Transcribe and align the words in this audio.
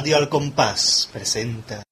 Radio 0.00 0.16
Al 0.16 0.30
Compás 0.30 1.10
presenta. 1.12 1.82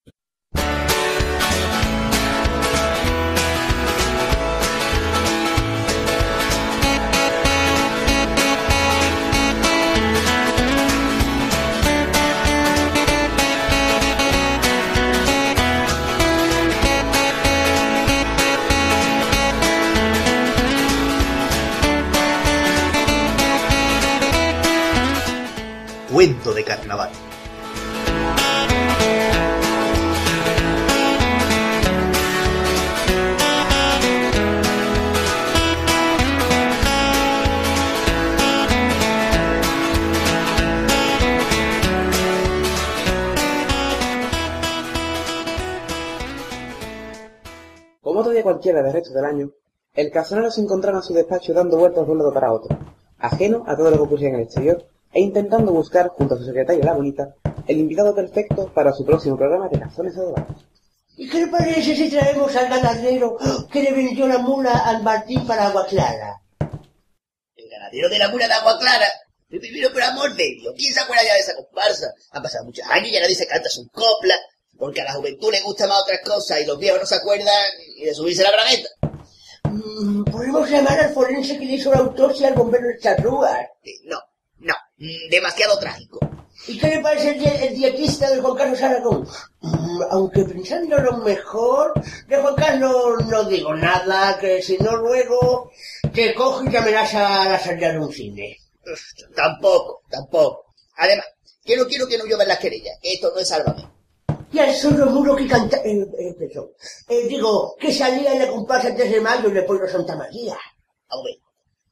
Cuento 26.10 26.54
de 26.54 26.64
carnaval. 26.64 27.27
Cualquiera 48.48 48.82
del 48.82 48.94
resto 48.94 49.12
del 49.12 49.26
año, 49.26 49.50
el 49.94 50.10
casonero 50.10 50.50
se 50.50 50.62
encontraba 50.62 50.98
en 50.98 51.02
su 51.02 51.12
despacho 51.12 51.52
dando 51.52 51.76
vueltas 51.76 52.06
de 52.06 52.12
un 52.12 52.18
lado 52.18 52.32
para 52.32 52.50
otro, 52.50 52.78
ajeno 53.18 53.62
a 53.66 53.76
todo 53.76 53.90
lo 53.90 53.96
que 53.98 54.02
ocurría 54.04 54.28
en 54.30 54.36
el 54.36 54.40
exterior, 54.42 54.86
e 55.12 55.20
intentando 55.20 55.70
buscar, 55.70 56.08
junto 56.08 56.34
a 56.34 56.38
su 56.38 56.44
secretaria 56.44 56.82
la 56.82 56.94
bonita, 56.94 57.34
el 57.66 57.78
invitado 57.78 58.14
perfecto 58.14 58.72
para 58.72 58.92
su 58.92 59.04
próximo 59.04 59.36
programa 59.36 59.68
de 59.68 59.80
cazones 59.80 60.16
adobados. 60.16 60.64
¿Y 61.16 61.28
qué 61.28 61.40
le 61.40 61.48
parece 61.48 61.94
si 61.94 62.08
traemos 62.08 62.56
al 62.56 62.70
ganadero 62.70 63.36
que 63.70 63.82
le 63.82 63.92
vendió 63.92 64.26
la 64.26 64.38
mula 64.38 64.78
al 64.78 65.02
Martín 65.02 65.46
para 65.46 65.66
Agua 65.66 65.84
Clara? 65.86 66.40
El 67.54 67.68
ganadero 67.68 68.08
de 68.08 68.18
la 68.18 68.28
mula 68.28 68.46
de 68.46 68.54
agua 68.54 68.78
clara. 68.78 69.06
Me 69.48 69.58
primero 69.58 69.92
por 69.92 70.02
amor 70.02 70.34
de 70.36 70.44
Dios. 70.60 70.74
¿Quién 70.76 70.94
se 70.94 71.00
acuerda 71.00 71.24
ya 71.24 71.34
de 71.34 71.40
esa 71.40 71.56
comparsa? 71.56 72.06
Han 72.30 72.42
pasado 72.42 72.64
muchos 72.64 72.86
años 72.88 73.08
y 73.08 73.12
ya 73.12 73.20
nadie 73.20 73.34
se 73.34 73.46
canta 73.46 73.68
su 73.68 73.86
copla. 73.88 74.34
Porque 74.78 75.00
a 75.00 75.04
la 75.04 75.14
juventud 75.14 75.50
le 75.50 75.60
gustan 75.62 75.88
más 75.88 76.02
otras 76.02 76.20
cosas 76.24 76.60
y 76.60 76.64
los 76.66 76.78
viejos 76.78 77.00
no 77.00 77.06
se 77.06 77.16
acuerdan 77.16 77.46
ni 77.96 78.04
de 78.04 78.14
subirse 78.14 78.42
a 78.46 78.50
la 78.50 78.56
bragueta. 78.56 78.88
Mm, 79.64 80.24
Podemos 80.24 80.70
llamar 80.70 81.00
al 81.00 81.12
forense 81.12 81.58
que 81.58 81.64
le 81.66 81.74
hizo 81.74 81.90
la 81.90 81.98
autopsia 81.98 82.48
al 82.48 82.54
bombero 82.54 82.86
de 82.86 82.98
Charrúa. 82.98 83.58
No, 84.04 84.18
no. 84.58 84.74
mm, 84.98 85.30
demasiado 85.30 85.78
trágico. 85.78 86.20
¿Y 86.66 86.78
qué 86.78 86.88
le 86.88 87.00
parece 87.00 87.30
el, 87.30 87.46
el 87.46 87.74
dietista 87.74 88.30
de 88.30 88.40
Juan 88.40 88.56
Carlos 88.56 88.82
Aragón? 88.82 89.28
Mm, 89.60 90.02
aunque 90.10 90.44
pensando 90.44 90.96
lo 90.98 91.18
mejor, 91.18 91.92
de 92.26 92.36
Juan 92.36 92.54
Carlos 92.54 93.24
no 93.26 93.44
digo 93.44 93.74
nada, 93.74 94.38
que 94.38 94.62
si 94.62 94.76
no 94.78 94.96
luego 94.96 95.70
te 96.14 96.34
coge 96.34 96.66
y 96.66 96.70
te 96.70 96.78
amenaza 96.78 97.42
a 97.42 97.48
la 97.50 97.58
salida 97.58 97.92
de 97.92 97.98
un 97.98 98.12
cine. 98.12 98.56
Uf, 98.92 99.00
tampoco, 99.34 100.02
tampoco. 100.10 100.74
Además, 100.96 101.26
que 101.64 101.76
no 101.76 101.86
quiero 101.86 102.06
que 102.08 102.18
no 102.18 102.24
lluevan 102.26 102.48
las 102.48 102.58
querellas. 102.58 102.96
que 103.02 103.12
Esto 103.14 103.32
no 103.34 103.40
es 103.40 103.48
sálvame. 103.48 103.97
Y 104.50 104.58
al 104.58 104.74
solo 104.74 105.06
muro 105.06 105.36
que 105.36 105.46
canta... 105.46 105.76
Eh, 105.78 106.06
eh, 106.18 106.34
perdón. 106.38 106.70
Eh, 107.08 107.26
digo, 107.28 107.76
que 107.78 107.92
salía 107.92 108.32
en 108.32 108.38
la 108.38 108.48
comparsa 108.48 108.94
3 108.94 109.10
de 109.10 109.20
mayo 109.20 109.48
en 109.48 109.56
el 109.56 109.66
pueblo 109.66 109.88
Santa 109.88 110.16
María. 110.16 110.58
Hombre, 111.08 111.40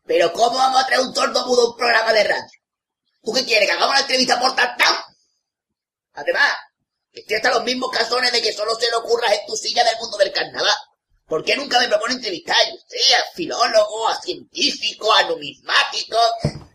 pero 0.04 0.32
¿cómo 0.32 0.56
vamos 0.56 0.82
a 0.82 0.86
traer 0.86 1.02
un 1.02 1.12
tordo 1.12 1.46
mudo 1.46 1.62
a 1.62 1.70
un 1.70 1.76
programa 1.76 2.12
de 2.12 2.24
radio? 2.24 2.60
¿Tú 3.22 3.32
qué 3.32 3.44
quieres? 3.44 3.68
¿Que 3.68 3.74
hagamos 3.74 3.94
la 3.94 4.00
entrevista 4.02 4.40
por 4.40 4.54
tantao? 4.54 4.94
Además, 6.14 6.52
estoy 7.12 7.36
hasta 7.36 7.50
los 7.50 7.64
mismos 7.64 7.90
casones 7.90 8.32
de 8.32 8.40
que 8.40 8.52
solo 8.52 8.74
se 8.74 8.88
le 8.88 8.96
ocurra 8.96 9.34
en 9.34 9.46
tu 9.46 9.56
silla 9.56 9.84
del 9.84 9.98
mundo 10.00 10.16
del 10.16 10.32
carnaval. 10.32 10.74
¿Por 11.28 11.42
qué 11.42 11.56
nunca 11.56 11.80
me 11.80 11.88
propone 11.88 12.14
entrevistar? 12.14 12.56
Yo 12.70 12.76
sé, 12.86 13.14
a 13.16 13.34
filólogos, 13.34 14.12
a 14.12 14.22
científicos, 14.22 15.08
a 15.18 15.28
numismáticos. 15.28 16.20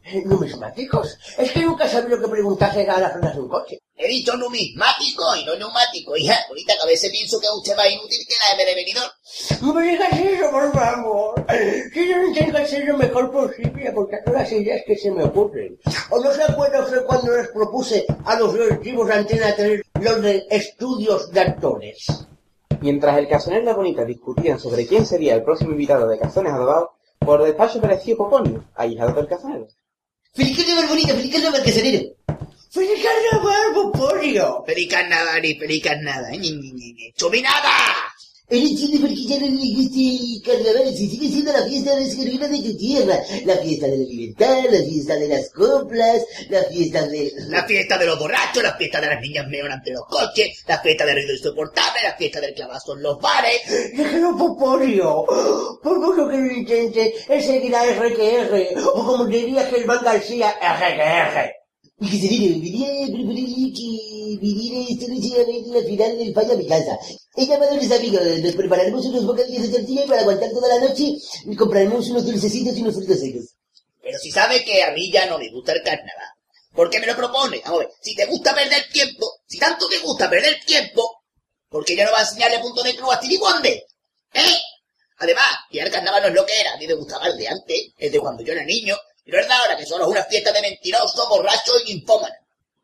Eh, 0.03 0.23
¿Numismáticos? 0.25 1.17
Es 1.37 1.51
que 1.53 1.61
nunca 1.61 1.87
sabía 1.87 2.17
lo 2.17 2.21
que 2.21 2.27
preguntarse 2.27 2.81
a 2.81 2.99
las 2.99 3.13
ruedas 3.13 3.35
de 3.35 3.41
un 3.41 3.47
coche. 3.47 3.79
He 3.95 4.09
dicho 4.09 4.35
numismático 4.35 5.37
y 5.37 5.45
no 5.45 5.55
neumático. 5.55 6.17
Hija, 6.17 6.37
ahorita 6.49 6.73
que 6.73 6.81
a 6.81 6.85
veces 6.85 7.11
pienso 7.11 7.39
que 7.39 7.45
es 7.45 7.53
usted 7.53 7.77
más 7.77 7.89
inútil 7.89 8.19
que 8.27 8.35
la 8.35 8.57
de 8.57 8.75
venidor. 8.75 9.11
No 9.61 9.73
me 9.73 9.87
digas 9.89 10.19
eso, 10.19 10.51
por 10.51 10.73
favor. 10.73 11.45
Si 11.93 12.09
yo 12.09 12.21
intento 12.21 12.57
hacer 12.57 12.85
lo 12.85 12.97
mejor 12.97 13.31
posible 13.31 13.87
aportando 13.87 14.33
las 14.33 14.51
ideas 14.51 14.81
que 14.85 14.97
se 14.97 15.11
me 15.11 15.23
ocurren. 15.23 15.79
¿O 16.09 16.19
no 16.19 16.33
se 16.33 16.43
acuerda 16.43 16.83
usted 16.83 17.05
cuando 17.05 17.37
les 17.37 17.47
propuse 17.47 18.05
a 18.25 18.35
los 18.37 18.53
directivos 18.53 19.07
de 19.07 19.13
Antena 19.13 19.55
3 19.55 19.81
los 20.01 20.21
de 20.21 20.45
estudios 20.49 21.31
de 21.31 21.39
actores? 21.39 22.05
Mientras 22.79 23.17
el 23.17 23.27
casonero 23.27 23.63
y 23.63 23.65
la 23.65 23.73
bonita 23.73 24.05
discutían 24.05 24.59
sobre 24.59 24.87
quién 24.87 25.05
sería 25.05 25.35
el 25.35 25.43
próximo 25.43 25.71
invitado 25.71 26.07
de 26.07 26.17
cazones 26.17 26.53
adobados, 26.53 26.89
por 27.19 27.43
despacho 27.43 27.79
apareció 27.79 28.17
Poponio, 28.17 28.63
ahijado 28.75 29.13
del 29.13 29.27
casonero. 29.27 29.67
¡Feliz 30.33 30.57
carnaval, 30.57 30.87
bonita! 30.87 31.13
¡Feliz 31.13 31.33
carnaval, 31.33 31.63
caserero! 31.63 32.15
¡Feliz 32.69 33.03
carnaval, 33.03 33.73
Popolio! 33.73 34.63
¡Feliz 34.65 34.89
carnaval 34.89 35.45
y 35.45 35.55
feliz 35.55 35.83
carnaval! 35.83 36.31
¡Ñi, 36.39 36.51
ñi, 36.51 36.71
ñi, 36.71 36.93
ñi! 36.93 37.13
¡Chupinada! 37.13 37.69
Él 38.51 38.67
entiende 38.67 38.99
por 38.99 39.09
qué 39.09 39.23
ya 39.23 39.39
no 39.39 39.47
le 39.47 39.75
gusta 39.75 39.97
el 39.97 40.41
carnaval, 40.43 40.93
si 40.93 41.09
sigue 41.09 41.29
siendo 41.29 41.53
la 41.53 41.63
fiesta 41.63 41.95
descargada 41.95 42.49
de 42.49 42.59
tu 42.59 42.77
tierra, 42.77 43.17
la 43.45 43.55
fiesta 43.55 43.87
de 43.87 43.97
la 43.97 44.03
libertad, 44.03 44.63
la 44.69 44.83
fiesta 44.83 45.15
de 45.15 45.27
las 45.29 45.49
coplas, 45.51 46.21
la 46.49 46.63
fiesta 46.63 47.07
de... 47.07 47.31
La 47.47 47.63
fiesta 47.63 47.97
de 47.97 48.05
los 48.05 48.19
borrachos, 48.19 48.61
la 48.61 48.75
fiesta 48.75 48.99
de 48.99 49.07
las 49.07 49.21
niñas 49.21 49.47
meón 49.47 49.71
ante 49.71 49.91
los 49.91 50.05
coches, 50.05 50.63
la 50.67 50.81
fiesta 50.81 51.05
del 51.05 51.15
ruido 51.15 51.33
insoportable, 51.33 52.01
la 52.03 52.17
fiesta 52.17 52.41
del 52.41 52.53
clavazo 52.53 52.97
en 52.97 53.03
los 53.03 53.19
bares. 53.21 53.61
Déjalo, 53.95 54.37
Popolio. 54.37 55.23
Por 55.81 55.99
mucho 55.99 56.27
que 56.27 56.37
lo 56.37 56.51
intente, 56.51 57.13
él 57.29 57.41
seguirá 57.41 57.85
R 57.85 58.13
que 58.13 58.35
R, 58.35 58.73
o 58.83 59.05
como 59.05 59.25
diría 59.27 59.63
Germán 59.67 60.03
García, 60.03 60.55
R 60.61 60.95
que 60.97 61.01
R. 61.01 61.60
Y 62.03 62.09
que 62.09 62.17
se 62.17 62.27
viene, 62.29 62.59
venía 62.59 62.87
preferir 63.13 63.73
que 63.75 64.37
viniera 64.41 64.89
esta 64.89 65.05
noche 65.07 65.35
a 65.35 65.45
ver 65.45 65.61
la 65.67 65.87
final 65.87 66.17
del 66.17 66.33
fallo 66.33 66.53
a 66.53 66.55
mi 66.57 66.67
casa. 66.67 66.97
He 67.35 67.45
llamado 67.45 67.73
a 67.73 67.75
mis 67.75 67.91
amigos, 67.91 68.21
nos 68.41 68.55
prepararemos 68.55 69.05
unos 69.05 69.23
bocadillos 69.27 69.69
de 69.69 69.77
tortilla 69.77 70.05
y 70.05 70.07
para 70.07 70.21
aguantar 70.21 70.49
toda 70.49 70.67
la 70.67 70.87
noche 70.87 71.13
y 71.45 71.55
compraremos 71.55 72.09
unos 72.09 72.25
dulcecitos 72.25 72.75
y 72.75 72.81
unos 72.81 72.95
frutos 72.95 73.19
secos. 73.19 73.53
Pero 74.01 74.17
si 74.17 74.31
sabe 74.31 74.63
que 74.63 74.81
a 74.83 74.91
mí 74.93 75.11
ya 75.11 75.27
no 75.27 75.37
me 75.37 75.51
gusta 75.51 75.73
el 75.73 75.83
carnaval. 75.83 76.27
¿Por 76.73 76.89
qué 76.89 76.99
me 76.99 77.05
lo 77.05 77.15
propone? 77.15 77.61
A 77.65 77.77
ver, 77.77 77.91
si 78.01 78.15
te 78.15 78.25
gusta 78.25 78.55
perder 78.55 78.89
tiempo, 78.91 79.41
si 79.45 79.59
tanto 79.59 79.87
te 79.87 79.99
gusta 79.99 80.27
perder 80.27 80.59
tiempo, 80.65 81.21
¿por 81.69 81.85
qué 81.85 81.95
ya 81.95 82.05
no 82.05 82.13
vas 82.13 82.23
a 82.23 82.29
enseñarle 82.29 82.59
punto 82.59 82.81
de 82.81 82.95
cruz 82.95 83.13
a 83.13 83.21
Wonder? 83.39 83.77
¿Eh? 84.33 84.57
Además, 85.17 85.51
ya 85.71 85.83
el 85.83 85.91
carnaval 85.91 86.23
no 86.23 86.29
es 86.29 86.33
lo 86.33 86.45
que 86.47 86.59
era, 86.59 86.73
a 86.73 86.77
mí 86.77 86.87
me 86.87 86.95
gustaba 86.95 87.27
el 87.27 87.37
de 87.37 87.47
antes, 87.47 87.91
el 87.95 88.11
de 88.11 88.19
cuando 88.19 88.41
yo 88.41 88.53
era 88.53 88.65
niño, 88.65 88.97
y 89.25 89.31
no 89.31 89.39
es 89.39 89.47
de 89.47 89.53
ahora, 89.53 89.77
que 89.77 89.85
solo 89.85 90.05
es 90.05 90.09
una 90.09 90.23
fiesta 90.23 90.51
de 90.51 90.61
mentirosos, 90.61 91.29
borrachos 91.29 91.83
y 91.85 91.95
ninfómanos. 91.95 92.37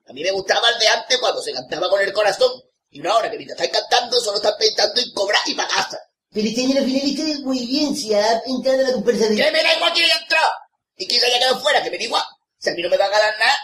A 0.07 0.13
mí 0.13 0.23
me 0.23 0.31
gustaba 0.31 0.69
el 0.69 0.79
de 0.79 0.87
antes 0.87 1.17
cuando 1.17 1.41
se 1.41 1.51
cantaba 1.51 1.89
con 1.89 2.01
el 2.01 2.13
corazón, 2.13 2.51
y 2.89 2.99
no 2.99 3.11
ahora 3.11 3.29
que 3.29 3.37
mientras 3.37 3.59
están 3.59 3.81
cantando 3.81 4.19
solo 4.19 4.37
están 4.37 4.53
pensando 4.57 5.01
en 5.01 5.11
cobrar 5.13 5.41
y 5.45 5.53
para 5.53 5.69
casa. 5.69 5.99
Pero 6.31 6.47
este 6.47 6.61
año 6.61 6.75
la 6.75 6.85
finalista 6.85 7.23
muy 7.43 7.65
bien, 7.65 7.95
se 7.95 8.15
ha 8.15 8.41
entrado 8.45 8.79
a 8.79 8.83
la 8.83 8.93
conversación. 8.93 9.35
¡Que 9.35 9.51
me 9.51 9.63
da 9.63 9.75
igual 9.75 9.93
quién 9.93 10.05
haya 10.05 10.21
entrado! 10.21 10.51
Y 10.95 11.07
quién 11.07 11.19
se 11.19 11.27
haya 11.27 11.39
quedado 11.39 11.59
fuera, 11.59 11.83
que 11.83 11.91
me 11.91 11.97
da 11.97 12.03
igual. 12.03 12.23
Si 12.59 12.69
a 12.69 12.73
mí 12.73 12.81
no 12.81 12.89
me 12.89 12.97
va 12.97 13.05
a 13.05 13.09
ganar 13.09 13.33
nada, 13.39 13.57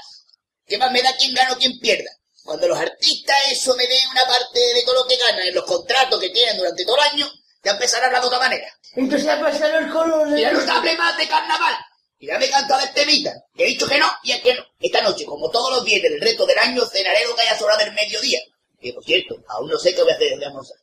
¿qué 0.66 0.78
más 0.78 0.92
me 0.92 1.02
da 1.02 1.16
quién 1.18 1.34
gana 1.34 1.54
o 1.54 1.58
quién 1.58 1.80
pierda? 1.80 2.10
Cuando 2.44 2.68
los 2.68 2.78
artistas 2.78 3.38
eso 3.52 3.76
me 3.76 3.88
den 3.88 4.10
una 4.12 4.26
parte 4.26 4.60
de 4.60 4.84
todo 4.84 4.96
lo 4.96 5.08
que 5.08 5.16
ganan 5.16 5.48
en 5.48 5.56
los 5.56 5.64
contratos 5.64 6.20
que 6.20 6.30
tienen 6.30 6.58
durante 6.58 6.84
todo 6.84 6.98
el 6.98 7.04
año, 7.14 7.32
ya 7.64 7.72
empezarán 7.72 8.04
a 8.04 8.08
hablar 8.08 8.22
de 8.22 8.28
otra 8.28 8.40
manera. 8.40 8.68
Entonces 8.96 9.28
ha 9.30 9.40
pasado 9.40 9.78
el 9.80 9.90
color 9.90 10.30
de... 10.30 10.40
Y 10.40 10.42
ya 10.42 10.52
no 10.52 10.62
se 10.62 10.70
hable 10.70 10.98
más 10.98 11.18
de 11.18 11.28
carnaval. 11.28 11.76
Y 12.20 12.28
ya 12.28 12.40
me 12.40 12.46
he 12.46 12.50
cansado 12.50 12.80
del 12.82 12.94
temita. 12.94 13.32
He 13.56 13.66
dicho 13.66 13.88
que 13.88 13.98
no, 13.98 14.08
y 14.24 14.32
es 14.32 14.42
que 14.42 14.54
no. 14.56 14.64
Esta 14.80 15.02
noche, 15.02 15.26
como 15.26 15.50
todos 15.50 15.72
los 15.72 15.84
viernes 15.84 16.12
del 16.12 16.22
resto 16.22 16.46
del 16.46 16.58
año, 16.58 16.86
cenaré 16.86 17.26
lo 17.28 17.36
que 17.36 17.42
haya 17.42 17.58
sobrado 17.58 17.80
del 17.80 17.94
mediodía. 17.94 18.40
Que, 18.80 18.94
por 18.94 19.04
cierto, 19.04 19.36
aún 19.48 19.70
no 19.70 19.78
sé 19.78 19.94
qué 19.94 20.04
voy 20.04 20.12
a 20.12 20.16
hacer 20.16 20.38
de 20.38 20.46
almorzar. 20.46 20.78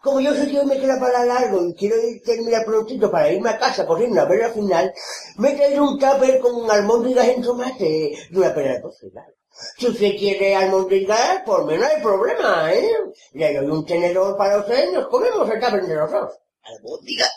Como 0.00 0.20
yo 0.20 0.34
sé 0.34 0.48
que 0.48 0.58
hoy 0.58 0.66
me 0.66 0.78
queda 0.78 0.98
para 1.00 1.24
largo 1.24 1.66
y 1.66 1.74
quiero 1.74 1.96
terminar 2.24 2.64
prontito 2.64 3.10
para 3.10 3.32
irme 3.32 3.50
a 3.50 3.58
casa 3.58 3.86
corriendo 3.86 4.20
a 4.20 4.26
ver 4.26 4.40
la 4.40 4.52
final, 4.52 4.92
me 5.38 5.52
he 5.52 5.56
traído 5.56 5.84
un 5.84 5.98
tupper 5.98 6.38
con 6.40 6.70
almóndigas 6.70 7.28
en 7.28 7.42
tomate 7.42 8.12
y 8.30 8.36
una 8.36 8.54
pera 8.54 8.74
de 8.74 8.80
claro. 9.10 9.34
Si 9.78 9.86
usted 9.86 10.16
quiere 10.16 10.54
almóndigas, 10.54 11.42
por 11.44 11.66
mí 11.66 11.76
no 11.76 11.86
hay 11.86 12.00
problema, 12.02 12.72
¿eh? 12.72 12.90
Le 13.32 13.54
doy 13.54 13.66
un 13.66 13.84
tenedor 13.84 14.36
para 14.36 14.58
usted 14.58 14.88
y 14.88 14.92
nos 14.92 15.08
comemos 15.08 15.50
el 15.50 15.60
tupper 15.60 15.86
de 15.86 15.94
los 15.94 16.10
dos. 16.10 16.32
Albóndiga, 16.62 17.28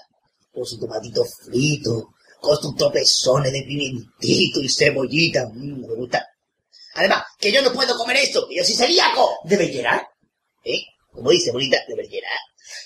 con 0.54 0.66
su 0.66 0.80
tomatito 0.80 1.24
frito, 1.46 2.14
con 2.46 2.62
sus 2.62 2.76
tropezones 2.76 3.52
de 3.52 3.64
pimentito 3.64 4.62
y 4.62 4.70
cebollita. 4.70 5.48
Mmm, 5.54 5.82
me 5.88 5.96
gusta. 5.96 6.26
Además, 6.96 7.24
que 7.40 7.52
yo 7.52 7.62
no 7.62 7.74
puedo 7.74 7.98
comer 7.98 8.18
esto, 8.18 8.48
que 8.48 8.56
yo 8.58 8.64
soy 8.64 8.76
celíaco. 8.76 9.38
¿Debe 9.44 9.68
llenar? 9.68 10.08
¿Eh? 10.64 10.80
Como 11.12 11.32
dice 11.32 11.52
bonita, 11.52 11.78
de 11.88 11.96
verguera. 11.96 12.28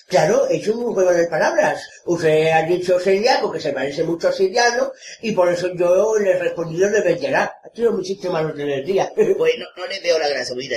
Claro, 0.07 0.47
hecho 0.49 0.73
un 0.77 0.93
juego 0.93 1.11
de 1.13 1.27
palabras. 1.27 1.81
Usted 2.05 2.47
ha 2.51 2.63
dicho 2.63 2.99
seriaco, 2.99 3.51
que 3.51 3.59
se 3.59 3.71
parece 3.71 4.03
mucho 4.03 4.27
a 4.29 4.31
seriano, 4.33 4.91
y 5.21 5.31
por 5.33 5.51
eso 5.51 5.67
yo 5.75 6.17
le 6.17 6.31
he 6.31 6.39
respondido 6.39 6.89
de 6.89 7.01
veterá. 7.01 7.53
Ha 7.63 7.75
sido 7.75 7.91
mi 7.93 8.03
sistema 8.03 8.43
de 8.43 8.53
tener 8.53 8.85
día. 8.85 9.11
Bueno, 9.37 9.65
no 9.77 9.85
le 9.87 9.99
veo 9.99 10.17
la 10.17 10.27
gracia, 10.29 10.55
bonita. 10.55 10.75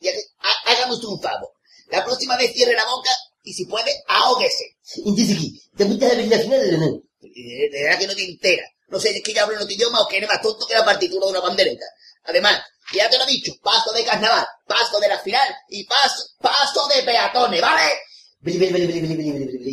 Que- 0.00 0.10
ha- 0.40 0.72
Hagamos 0.72 1.02
un 1.04 1.20
favor. 1.20 1.48
La 1.90 2.04
próxima 2.04 2.36
vez 2.36 2.52
cierre 2.52 2.74
la 2.74 2.84
boca 2.84 3.10
y 3.44 3.52
si 3.52 3.64
puede, 3.66 3.92
ahóguese. 4.08 4.64
Entonces, 5.04 5.36
¿qué? 5.38 5.84
¿Te 5.84 5.84
ver 6.16 6.26
la 6.28 6.38
final? 6.38 6.60
De 6.70 7.00
de 7.20 7.82
verdad 7.82 7.98
que 7.98 8.06
no 8.06 8.14
te 8.14 8.24
entera. 8.24 8.64
No 8.88 9.00
sé 9.00 9.10
si 9.10 9.18
es 9.18 9.24
que 9.24 9.32
ya 9.32 9.42
hablo 9.42 9.56
en 9.56 9.62
otro 9.62 9.74
idioma 9.74 10.02
o 10.02 10.08
que 10.08 10.18
eres 10.18 10.28
más 10.28 10.40
tonto 10.40 10.66
que 10.66 10.74
la 10.74 10.84
partitura 10.84 11.26
de 11.26 11.32
una 11.32 11.40
bandereta. 11.40 11.84
Además, 12.24 12.60
ya 12.94 13.10
te 13.10 13.18
lo 13.18 13.24
he 13.24 13.32
dicho, 13.32 13.52
paso 13.62 13.92
de 13.92 14.04
carnaval, 14.04 14.46
paso 14.66 15.00
de 15.00 15.08
la 15.08 15.18
final 15.18 15.48
y 15.68 15.84
paso, 15.84 16.24
paso 16.40 16.86
de 16.88 17.02
peatones, 17.02 17.60
¿vale? 17.60 17.90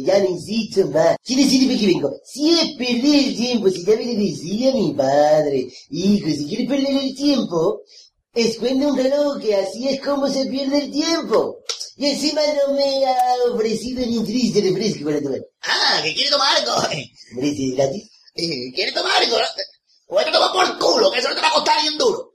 Ya 0.03 0.19
no 0.19 0.29
insisto 0.29 0.87
más. 0.87 1.15
¿Quién 1.23 1.39
decide 1.39 1.77
que 1.77 1.87
vengo? 1.87 2.11
Si 2.25 2.59
es 2.59 2.75
perder 2.75 3.19
el 3.27 3.35
tiempo, 3.35 3.69
si 3.69 3.85
ya 3.85 3.95
me 3.95 4.05
lo 4.05 4.19
decía 4.19 4.73
mi 4.73 4.93
padre. 4.93 5.67
Hijo, 5.91 6.29
si 6.29 6.47
quieres 6.47 6.67
perder 6.67 7.03
el 7.03 7.15
tiempo, 7.15 7.81
esconde 8.33 8.87
un 8.87 8.97
reloj 8.97 9.39
que 9.41 9.55
así 9.55 9.87
es 9.89 10.01
como 10.01 10.27
se 10.27 10.47
pierde 10.47 10.85
el 10.85 10.91
tiempo. 10.91 11.59
Y 11.95 12.07
encima 12.07 12.41
no 12.41 12.73
me 12.73 13.05
ha 13.05 13.53
ofrecido 13.53 14.05
ni 14.05 14.17
un 14.17 14.25
triste 14.25 14.61
refresco 14.61 15.05
para 15.05 15.21
tomar. 15.21 15.39
Ah, 15.61 15.99
que 16.03 16.13
quiere 16.13 16.29
tomar 16.29 16.55
algo. 16.57 16.71
¿Merece 17.35 17.75
gratis? 17.75 18.09
Eh, 18.35 18.73
¿Quiere 18.73 18.91
tomar 18.91 19.11
algo? 19.21 19.37
no? 19.37 19.45
Pues 20.07 20.25
te 20.25 20.31
toma 20.31 20.51
por 20.51 20.65
el 20.65 20.77
culo, 20.77 21.11
que 21.11 21.19
eso 21.19 21.29
no 21.29 21.35
te 21.35 21.41
va 21.41 21.47
a 21.49 21.53
costar 21.53 21.83
ni 21.83 21.89
un 21.89 21.97
duro. 21.97 22.33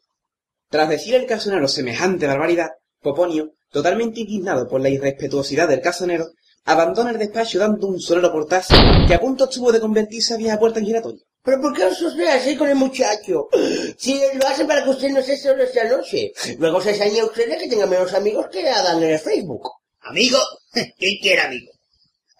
Tras 0.70 0.88
decir 0.88 1.14
el 1.14 1.26
casonero 1.26 1.66
semejante 1.66 2.26
barbaridad, 2.26 2.68
Poponio, 3.00 3.52
totalmente 3.70 4.20
indignado 4.20 4.68
por 4.68 4.80
la 4.80 4.88
irrespetuosidad 4.88 5.68
del 5.68 5.80
casonero, 5.80 6.26
abandona 6.64 7.10
el 7.10 7.18
despacho 7.18 7.58
dando 7.58 7.86
un 7.86 8.00
sonoro 8.00 8.32
portazo 8.32 8.74
que 9.06 9.14
a 9.14 9.20
punto 9.20 9.44
estuvo 9.44 9.72
de 9.72 9.80
convertirse 9.80 10.34
a 10.34 10.36
vieja 10.36 10.58
puerta 10.58 10.78
en 10.78 10.86
giratorio. 10.86 11.22
¿Pero 11.42 11.60
por 11.60 11.74
qué 11.74 11.84
os 11.84 12.16
ve 12.16 12.28
así 12.28 12.56
con 12.56 12.68
el 12.68 12.74
muchacho? 12.74 13.48
Si 13.96 14.20
lo 14.34 14.46
hace 14.46 14.64
para 14.64 14.84
que 14.84 14.90
usted 14.90 15.08
no 15.10 15.22
se 15.22 15.36
solo 15.36 15.62
esta 15.62 15.84
noche. 15.84 16.32
Luego 16.58 16.80
se 16.80 16.90
enseña 16.90 17.22
a 17.22 17.26
usted 17.26 17.48
de 17.48 17.58
que 17.58 17.68
tenga 17.68 17.86
menos 17.86 18.12
amigos 18.12 18.46
que 18.50 18.68
Adán 18.68 19.02
en 19.02 19.10
el 19.10 19.18
Facebook. 19.18 19.68
Amigo, 20.00 20.38
¿quién 20.72 21.18
quiere 21.20 21.40
amigo? 21.42 21.72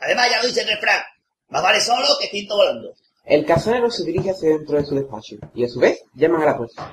Además, 0.00 0.30
ya 0.30 0.40
lo 0.40 0.48
dice 0.48 0.62
el 0.62 0.68
refrán. 0.68 1.02
Más 1.48 1.62
vale 1.62 1.80
solo 1.80 2.06
que 2.20 2.28
cinto 2.28 2.56
volando. 2.56 2.94
El 3.24 3.44
casonero 3.44 3.90
se 3.90 4.04
dirige 4.04 4.30
hacia 4.30 4.50
dentro 4.50 4.78
de 4.78 4.86
su 4.86 4.94
despacho 4.94 5.36
y 5.54 5.64
a 5.64 5.68
su 5.68 5.80
vez 5.80 6.02
llaman 6.14 6.42
a 6.42 6.46
la 6.46 6.56
puerta. 6.56 6.92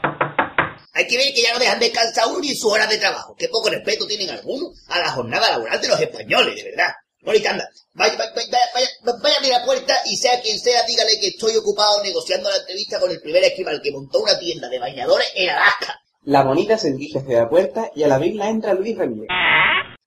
Hay 0.94 1.08
que 1.08 1.18
ver 1.18 1.34
que 1.34 1.42
ya 1.42 1.54
no 1.54 1.60
dejan 1.60 1.80
descansar 1.80 2.28
uno 2.30 2.40
ni 2.40 2.52
en 2.52 2.56
su 2.56 2.70
hora 2.70 2.88
de 2.88 2.98
trabajo. 2.98 3.36
Qué 3.38 3.50
poco 3.50 3.70
respeto 3.70 4.08
tienen 4.08 4.30
algunos 4.30 4.82
a 4.88 5.00
la 5.00 5.12
jornada 5.12 5.52
laboral 5.52 5.82
de 5.82 5.88
los 5.90 6.00
españoles, 6.00 6.56
de 6.56 6.64
verdad. 6.64 6.94
Bonita, 7.26 7.52
anda. 7.52 7.70
Vaya, 7.94 8.16
vaya, 8.18 8.32
vaya, 8.36 8.48
vaya, 8.74 8.88
vaya 9.22 9.36
a 9.36 9.38
abrir 9.38 9.52
la 9.52 9.66
puerta 9.66 9.96
y 10.06 10.16
sea 10.18 10.40
quien 10.42 10.60
sea, 10.60 10.84
dígale 10.84 11.20
que 11.20 11.28
estoy 11.30 11.56
ocupado 11.56 12.04
negociando 12.04 12.50
la 12.50 12.58
entrevista 12.58 13.00
con 13.00 13.10
el 13.10 13.20
primer 13.22 13.44
esquimal 13.44 13.82
que 13.82 13.92
montó 13.92 14.20
una 14.22 14.38
tienda 14.38 14.70
de 14.70 14.80
bañadores 14.80 15.28
en 15.36 15.50
Alaska. 15.50 16.00
La 16.24 16.44
bonita 16.44 16.78
se 16.78 16.92
dirige 16.92 17.20
hacia 17.20 17.40
la 17.42 17.50
puerta 17.50 17.92
y 17.96 18.04
al 18.04 18.12
abrirla 18.12 18.50
entra 18.50 18.74
Luis 18.74 18.98
Ramírez. 18.98 19.28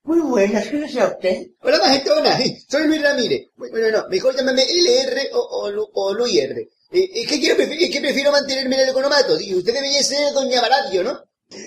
Muy 0.04 0.20
buenas, 0.20 0.66
¿qué 0.68 0.76
desea 0.78 1.06
usted? 1.08 1.46
Hola, 1.62 1.78
majetona. 1.78 2.38
Soy 2.68 2.86
Luis 2.86 3.02
Ramírez. 3.02 3.48
Bueno, 3.56 3.90
no, 3.90 4.08
mejor 4.08 4.34
llámame 4.36 4.62
LR 4.62 5.30
o, 5.34 5.38
o, 5.40 5.70
Lu- 5.70 5.90
o 5.92 6.14
Luis 6.14 6.34
R. 6.40 6.60
Eh, 6.90 7.10
es, 7.14 7.28
que 7.28 7.38
quiero, 7.38 7.62
es 7.62 7.90
que 7.90 8.00
prefiero 8.00 8.32
mantenerme 8.32 8.76
en 8.76 8.82
el 8.82 8.88
economato. 8.90 9.34
Usted 9.34 9.72
debería 9.74 10.02
ser 10.02 10.32
doña 10.32 10.60
Baradio, 10.62 11.02
¿no? 11.04 11.20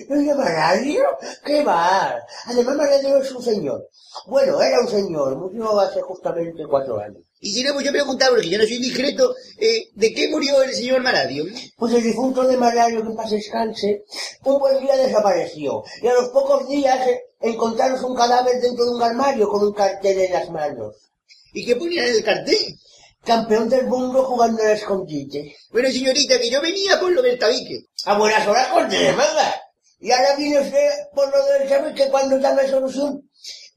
¿No 0.08 0.20
llama 0.20 0.44
radio? 0.44 1.02
¿Qué 1.44 1.64
va? 1.64 2.16
Además, 2.46 2.76
Maradio 2.76 3.18
es 3.18 3.32
un 3.32 3.42
señor. 3.42 3.88
Bueno, 4.26 4.62
era 4.62 4.80
un 4.80 4.88
señor, 4.88 5.36
murió 5.36 5.80
hace 5.80 6.00
justamente 6.00 6.64
cuatro 6.68 7.00
años. 7.00 7.22
Y 7.40 7.52
si 7.52 7.64
no, 7.64 7.72
pues 7.72 7.84
yo 7.84 7.90
preguntaba, 7.90 8.32
porque 8.32 8.48
yo 8.48 8.58
no 8.58 8.64
soy 8.64 8.78
discreto, 8.78 9.34
eh, 9.58 9.88
¿de 9.94 10.14
qué 10.14 10.28
murió 10.28 10.62
el 10.62 10.72
señor 10.72 11.02
Maradio? 11.02 11.44
Pues 11.76 11.94
el 11.94 12.02
difunto 12.04 12.44
de 12.46 12.56
Maradio, 12.56 13.02
que 13.02 13.08
en 13.08 13.16
paz 13.16 13.30
descanse, 13.30 14.04
un 14.44 14.60
buen 14.60 14.78
día 14.80 14.96
desapareció. 14.96 15.82
Y 16.00 16.06
a 16.06 16.14
los 16.14 16.28
pocos 16.28 16.68
días 16.68 17.04
eh, 17.08 17.20
encontraron 17.40 18.04
un 18.04 18.14
cadáver 18.14 18.60
dentro 18.60 18.84
de 18.84 18.90
un 18.92 19.02
armario 19.02 19.48
con 19.48 19.64
un 19.64 19.72
cartel 19.72 20.20
en 20.20 20.32
las 20.32 20.48
manos. 20.50 20.94
¿Y 21.52 21.66
qué 21.66 21.74
ponía 21.74 22.06
en 22.06 22.14
el 22.14 22.22
cartel? 22.22 22.78
Campeón 23.24 23.68
del 23.68 23.86
mundo 23.86 24.22
jugando 24.24 24.62
al 24.62 24.70
escondite. 24.70 25.56
Bueno, 25.72 25.90
señorita, 25.90 26.38
que 26.38 26.50
yo 26.50 26.60
venía 26.60 27.00
por 27.00 27.10
lo 27.10 27.22
del 27.22 27.38
tabique. 27.38 27.86
A 28.04 28.16
buenas 28.16 28.46
horas 28.46 28.68
corte 28.68 28.96
de 28.96 29.12
manga. 29.12 29.62
Y 30.02 30.10
ahora 30.10 30.34
viene 30.34 30.58
usted 30.58 30.90
por 31.14 31.30
lo 31.30 31.46
del 31.46 31.68
tabique 31.68 32.08
cuando 32.10 32.36
llame 32.36 32.66
solución. 32.66 33.22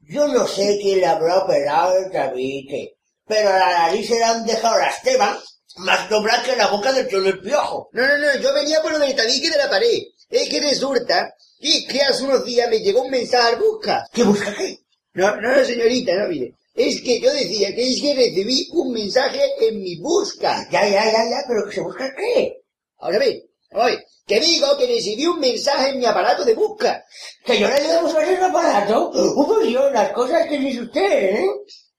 Yo 0.08 0.26
no 0.26 0.44
sé 0.48 0.76
quién 0.82 0.98
le 0.98 1.06
habrá 1.06 1.38
operado 1.38 1.96
el 1.98 2.10
tabique, 2.10 2.96
pero 3.24 3.48
a 3.48 3.58
la 3.58 3.78
nariz 3.86 4.08
se 4.08 4.16
le 4.16 4.24
han 4.24 4.44
dejado 4.44 4.76
las 4.76 5.00
temas 5.02 5.38
más 5.76 6.10
dobladas 6.10 6.44
que 6.44 6.56
la 6.56 6.66
boca 6.66 6.92
del 6.92 7.06
tío 7.06 7.22
del 7.22 7.38
piojo. 7.38 7.90
No, 7.92 8.04
no, 8.04 8.18
no, 8.18 8.40
yo 8.40 8.52
venía 8.54 8.82
por 8.82 8.90
lo 8.90 8.98
del 8.98 9.14
tabique 9.14 9.50
de 9.50 9.56
la 9.56 9.70
pared. 9.70 10.02
Es 10.28 10.48
que 10.48 10.60
resulta 10.60 11.32
que, 11.60 11.86
que 11.86 12.02
hace 12.02 12.24
unos 12.24 12.44
días 12.44 12.68
me 12.70 12.80
llegó 12.80 13.02
un 13.02 13.10
mensaje 13.12 13.54
al 13.54 13.60
busca. 13.60 14.04
¿Qué 14.12 14.24
busca 14.24 14.52
qué? 14.52 14.80
No, 15.14 15.40
no, 15.40 15.56
no, 15.56 15.64
señorita, 15.64 16.12
no, 16.16 16.28
mire. 16.28 16.54
Es 16.74 17.02
que 17.02 17.20
yo 17.20 17.32
decía 17.32 17.72
que 17.72 17.88
es 17.88 18.02
que 18.02 18.14
recibí 18.14 18.68
un 18.72 18.92
mensaje 18.92 19.40
en 19.60 19.80
mi 19.80 19.96
busca. 20.00 20.68
Ya, 20.72 20.88
ya, 20.88 21.04
ya, 21.04 21.30
ya, 21.30 21.44
pero 21.46 21.66
que 21.68 21.74
se 21.76 21.80
busca 21.82 22.12
qué? 22.16 22.62
Ahora 22.98 23.20
ve, 23.20 23.48
oye, 23.70 24.04
que 24.26 24.40
digo 24.40 24.76
que 24.76 24.86
recibí 24.86 25.24
un 25.26 25.38
mensaje 25.38 25.90
en 25.90 25.98
mi 25.98 26.04
aparato 26.04 26.44
de 26.44 26.54
busca. 26.54 27.04
Que 27.44 27.60
yo 27.60 27.68
le 27.68 27.74
ayudo 27.74 27.98
a 27.98 28.02
buscar 28.02 28.28
ese 28.28 28.42
aparato. 28.42 29.10
Uh, 29.14 29.60
Dios, 29.60 29.92
las 29.92 30.12
cosas 30.12 30.48
que 30.48 30.58
dice 30.58 30.82
usted, 30.82 31.36
¿eh? 31.36 31.46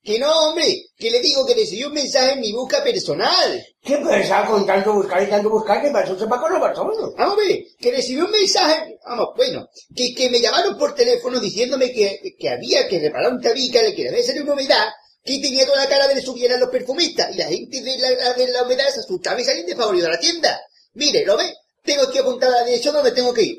Que 0.04 0.20
no, 0.20 0.50
hombre, 0.50 0.86
que 0.98 1.10
le 1.10 1.22
digo 1.22 1.46
que 1.46 1.54
recibí 1.54 1.84
un 1.84 1.94
mensaje 1.94 2.34
en 2.34 2.42
mi 2.42 2.52
busca 2.52 2.84
personal. 2.84 3.66
¿Qué 3.82 3.98
pensaba 3.98 4.48
con 4.48 4.66
tanto 4.66 4.94
buscar 4.94 5.24
y 5.24 5.30
tanto 5.30 5.50
buscar 5.50 5.82
que 5.82 5.90
para 5.90 6.06
eso 6.06 6.18
sepa 6.18 6.40
con 6.40 6.54
los 6.54 6.74
todo? 6.74 7.14
Vamos 7.18 7.34
a 7.34 7.48
ver, 7.48 7.64
que 7.80 7.92
recibí 7.92 8.22
un 8.22 8.32
mensaje, 8.32 8.98
vamos, 9.06 9.30
bueno, 9.36 9.68
que, 9.96 10.14
que 10.14 10.30
me 10.30 10.40
llamaron 10.40 10.78
por 10.78 10.96
teléfono 10.96 11.40
diciéndome 11.40 11.92
que, 11.92 12.36
que 12.38 12.50
había 12.50 12.88
que 12.88 13.00
reparar 13.00 13.34
un 13.34 13.42
tabique, 13.42 13.94
que 13.96 14.04
debe 14.04 14.24
ser 14.24 14.42
una 14.42 14.54
humedad, 14.54 14.88
que 15.24 15.40
tenía 15.40 15.66
toda 15.66 15.84
la 15.84 15.90
cara 15.90 16.08
de 16.08 16.22
subir 16.22 16.52
a 16.54 16.58
los 16.58 16.70
perfumistas, 16.70 17.34
y 17.34 17.38
la 17.38 17.48
gente 17.48 17.82
de 17.82 17.98
la, 17.98 18.34
de 18.34 18.48
la 18.48 18.64
humedad 18.64 18.88
se 18.94 19.02
asustaba 19.02 19.42
y 19.42 19.44
salían 19.44 19.66
desfavoridos 19.66 20.08
a 20.08 20.12
la 20.14 20.20
tienda. 20.20 20.62
Mire, 20.94 21.26
¿lo 21.26 21.36
ve? 21.36 21.54
Tengo 21.88 22.04
aquí 22.04 22.18
apuntada 22.18 22.60
la 22.60 22.66
dirección 22.66 22.96
donde 22.96 23.14
tengo 23.14 23.34
que 23.34 23.44
ir. 23.44 23.58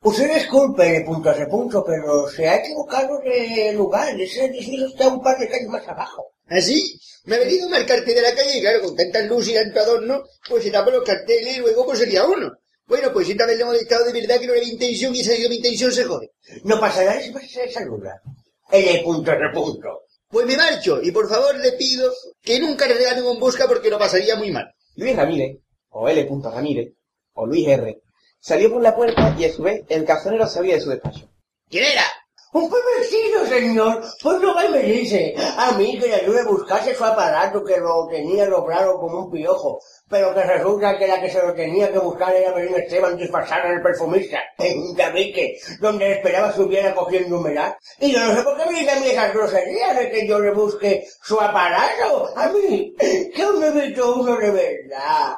Usted 0.00 0.32
disculpe, 0.32 1.02
punto 1.04 1.30
a 1.30 1.32
ese 1.32 1.46
punto, 1.46 1.82
pero 1.84 2.28
se 2.28 2.46
ha 2.46 2.58
equivocado 2.58 3.18
de 3.18 3.72
lugar. 3.72 4.20
Ese 4.20 4.44
edificio 4.44 4.86
está 4.86 5.08
un 5.08 5.20
par 5.20 5.36
de 5.36 5.48
calles 5.48 5.66
más 5.66 5.88
abajo. 5.88 6.36
¿Así? 6.46 6.96
Me 7.24 7.34
ha 7.34 7.38
venido 7.40 7.66
a 7.66 7.70
marcarte 7.70 8.14
de 8.14 8.22
la 8.22 8.32
calle 8.36 8.58
y 8.58 8.60
claro, 8.60 8.82
con 8.82 8.94
tanta 8.94 9.20
luz 9.22 9.48
y 9.48 9.54
tanto 9.54 9.80
adorno, 9.80 10.22
pues 10.48 10.62
se 10.62 10.70
tapan 10.70 10.94
los 10.94 11.02
carteles 11.02 11.56
y 11.56 11.58
luego 11.58 11.84
pues 11.84 11.98
sería 11.98 12.24
uno. 12.24 12.52
Bueno, 12.86 13.12
pues 13.12 13.28
esta 13.28 13.46
vez 13.46 13.56
le 13.56 13.62
he 13.64 13.66
molestado 13.66 14.04
de 14.04 14.12
verdad 14.12 14.38
que 14.38 14.46
no 14.46 14.52
era 14.52 14.62
mi 14.62 14.70
intención 14.70 15.12
y 15.12 15.22
esa 15.22 15.32
ha 15.32 15.34
sido 15.34 15.48
mi 15.48 15.56
intención 15.56 15.90
se 15.90 16.04
jode. 16.04 16.30
No 16.62 16.78
pasa 16.78 17.04
nada 17.04 17.20
si 17.20 17.48
se 17.48 17.68
saluda. 17.72 18.22
El 18.70 19.02
punto 19.02 19.32
a 19.32 19.34
ese 19.34 19.52
punto. 19.52 20.02
Pues 20.28 20.46
me 20.46 20.56
marcho 20.56 21.02
y 21.02 21.10
por 21.10 21.28
favor 21.28 21.56
le 21.56 21.72
pido 21.72 22.12
que 22.40 22.60
nunca 22.60 22.86
le 22.86 22.94
regalen 22.94 23.24
un 23.24 23.40
busca 23.40 23.66
porque 23.66 23.90
lo 23.90 23.98
pasaría 23.98 24.36
muy 24.36 24.52
mal. 24.52 24.72
Luis 24.94 25.16
Ramírez, 25.16 25.58
o 25.88 26.08
L. 26.08 26.28
Ramírez, 26.44 26.92
o 27.36 27.46
Luis 27.46 27.68
R., 27.68 28.02
salió 28.40 28.72
por 28.72 28.82
la 28.82 28.94
puerta 28.94 29.34
y 29.38 29.44
a 29.44 29.52
su 29.52 29.62
vez 29.62 29.84
el 29.88 30.04
casonero 30.04 30.46
salía 30.46 30.74
de 30.74 30.80
su 30.80 30.90
despacho. 30.90 31.30
¿Quién 31.68 31.84
era? 31.84 32.04
Un 32.52 32.70
pervertido, 32.70 33.44
señor. 33.46 34.02
Pues 34.22 34.38
va 34.40 34.64
y 34.64 34.68
me 34.70 34.82
dice. 34.82 35.34
A 35.58 35.72
mí 35.72 35.98
que 35.98 36.06
le 36.06 36.14
ayude 36.14 36.40
a 36.40 36.44
buscarse 36.46 36.94
su 36.94 37.04
aparato 37.04 37.62
que 37.62 37.76
lo 37.78 38.06
tenía 38.08 38.46
logrado 38.46 38.98
como 38.98 39.24
un 39.24 39.30
piojo. 39.30 39.78
Pero 40.08 40.32
que 40.32 40.42
resulta 40.42 40.96
que 40.96 41.06
la 41.06 41.20
que 41.20 41.28
se 41.28 41.42
lo 41.42 41.52
tenía 41.52 41.92
que 41.92 41.98
buscar 41.98 42.34
era 42.34 42.52
Belén 42.52 42.76
Esteban 42.76 43.16
disfrazada 43.16 43.66
en 43.66 43.72
el 43.72 43.82
perfumista. 43.82 44.40
En 44.56 44.78
un 44.78 44.96
tabique, 44.96 45.58
donde 45.80 46.12
esperaba 46.12 46.48
estuviera 46.48 46.94
cogiendo 46.94 47.40
humedad. 47.40 47.76
Y 48.00 48.12
yo 48.12 48.20
no 48.20 48.34
sé 48.34 48.42
por 48.42 48.56
qué 48.56 48.70
me 48.70 48.80
dice 48.80 48.90
a 48.92 49.00
mí 49.00 49.08
esas 49.08 49.34
groserías 49.34 49.98
de 49.98 50.10
que 50.10 50.26
yo 50.26 50.38
le 50.38 50.52
busque 50.52 51.06
su 51.22 51.38
aparato. 51.38 52.32
A 52.36 52.48
mí, 52.48 52.94
que 53.34 53.46
un 53.46 53.64
evito 53.64 54.14
uno 54.14 54.34
de 54.36 54.50
verdad. 54.50 55.34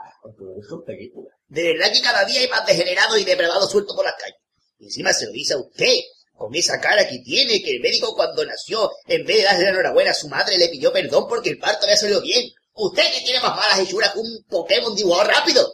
Eso 0.60 0.78
es 0.78 0.84
película. 0.86 1.37
De 1.48 1.62
verdad 1.62 1.92
que 1.92 2.00
cada 2.00 2.24
día 2.24 2.40
hay 2.40 2.48
más 2.48 2.66
degenerados 2.66 3.18
y 3.18 3.24
depravados 3.24 3.70
sueltos 3.70 3.96
por 3.96 4.04
las 4.04 4.14
calles. 4.14 4.38
Y 4.78 4.84
encima 4.86 5.12
se 5.12 5.26
lo 5.26 5.32
dice 5.32 5.54
a 5.54 5.58
usted, 5.58 5.94
con 6.36 6.54
esa 6.54 6.80
cara 6.80 7.08
que 7.08 7.18
tiene, 7.18 7.62
que 7.62 7.72
el 7.72 7.80
médico 7.80 8.14
cuando 8.14 8.44
nació, 8.44 8.92
en 9.06 9.24
vez 9.24 9.38
de 9.38 9.44
darle 9.44 9.64
la 9.64 9.70
enhorabuena 9.70 10.10
a 10.12 10.14
su 10.14 10.28
madre, 10.28 10.56
le 10.58 10.68
pidió 10.68 10.92
perdón 10.92 11.26
porque 11.28 11.50
el 11.50 11.58
parto 11.58 11.84
había 11.84 11.96
salido 11.96 12.20
bien. 12.20 12.52
Usted 12.74 13.02
que 13.12 13.24
tiene 13.24 13.40
más 13.40 13.56
malas 13.56 13.80
hechuras 13.80 14.12
que 14.12 14.20
un 14.20 14.44
Pokémon 14.48 14.94
dibujado 14.94 15.28
rápido. 15.28 15.68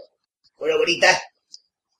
Bueno, 0.58 0.78
bonita, 0.78 1.20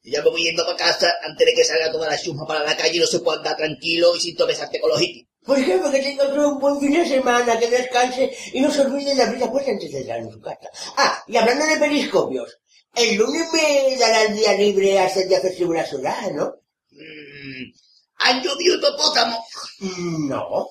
yo 0.02 0.12
ya 0.12 0.23
me 0.23 0.31
voy 0.31 0.45
yendo 0.45 0.64
para 0.64 0.76
casa 0.76 1.12
antes 1.23 1.47
de 1.47 1.54
que 1.54 1.64
salga 1.64 1.90
toda 1.90 2.09
la 2.09 2.19
chusma 2.19 2.47
para 2.47 2.62
la 2.62 2.76
calle 2.76 2.97
y 2.97 3.00
no 3.00 3.07
se 3.07 3.21
pueda 3.21 3.38
andar 3.38 3.57
tranquilo 3.57 4.14
y 4.14 4.21
sin 4.21 4.37
tropezarte 4.37 4.81
con 4.81 4.90
los 4.90 5.02
hitis. 5.02 5.26
Ejemplo, 5.47 5.90
que 5.90 6.00
tenga 6.00 6.25
otro 6.25 6.49
un 6.49 6.59
buen 6.59 6.81
fin 6.81 6.93
de 6.93 7.07
semana, 7.07 7.59
que 7.59 7.69
descanse 7.69 8.35
y 8.52 8.61
no 8.61 8.71
se 8.71 8.81
olvide 8.81 9.14
de 9.14 9.23
abrir 9.23 9.40
la 9.40 9.50
puerta 9.50 9.71
antes 9.71 9.93
de 9.93 9.99
entrar 9.99 10.19
en 10.21 10.31
su 10.31 10.40
casa. 10.40 10.71
Ah, 10.97 11.23
y 11.26 11.37
hablando 11.37 11.66
de 11.66 11.76
periscopios, 11.76 12.59
el 12.96 13.14
lunes 13.16 13.46
me 13.52 13.96
darán 13.98 14.34
día 14.34 14.52
libre 14.54 14.98
hasta 14.98 15.20
el 15.22 15.28
día 15.28 15.40
festivo 15.40 15.72
de 15.72 15.78
la 15.80 15.86
ciudad, 15.86 16.30
¿no? 16.32 16.54
Mmm, 16.90 17.72
¿han 18.16 18.42
llovido 18.42 18.76
hipopótamo? 18.76 19.44
Mm, 19.80 20.28
No. 20.28 20.68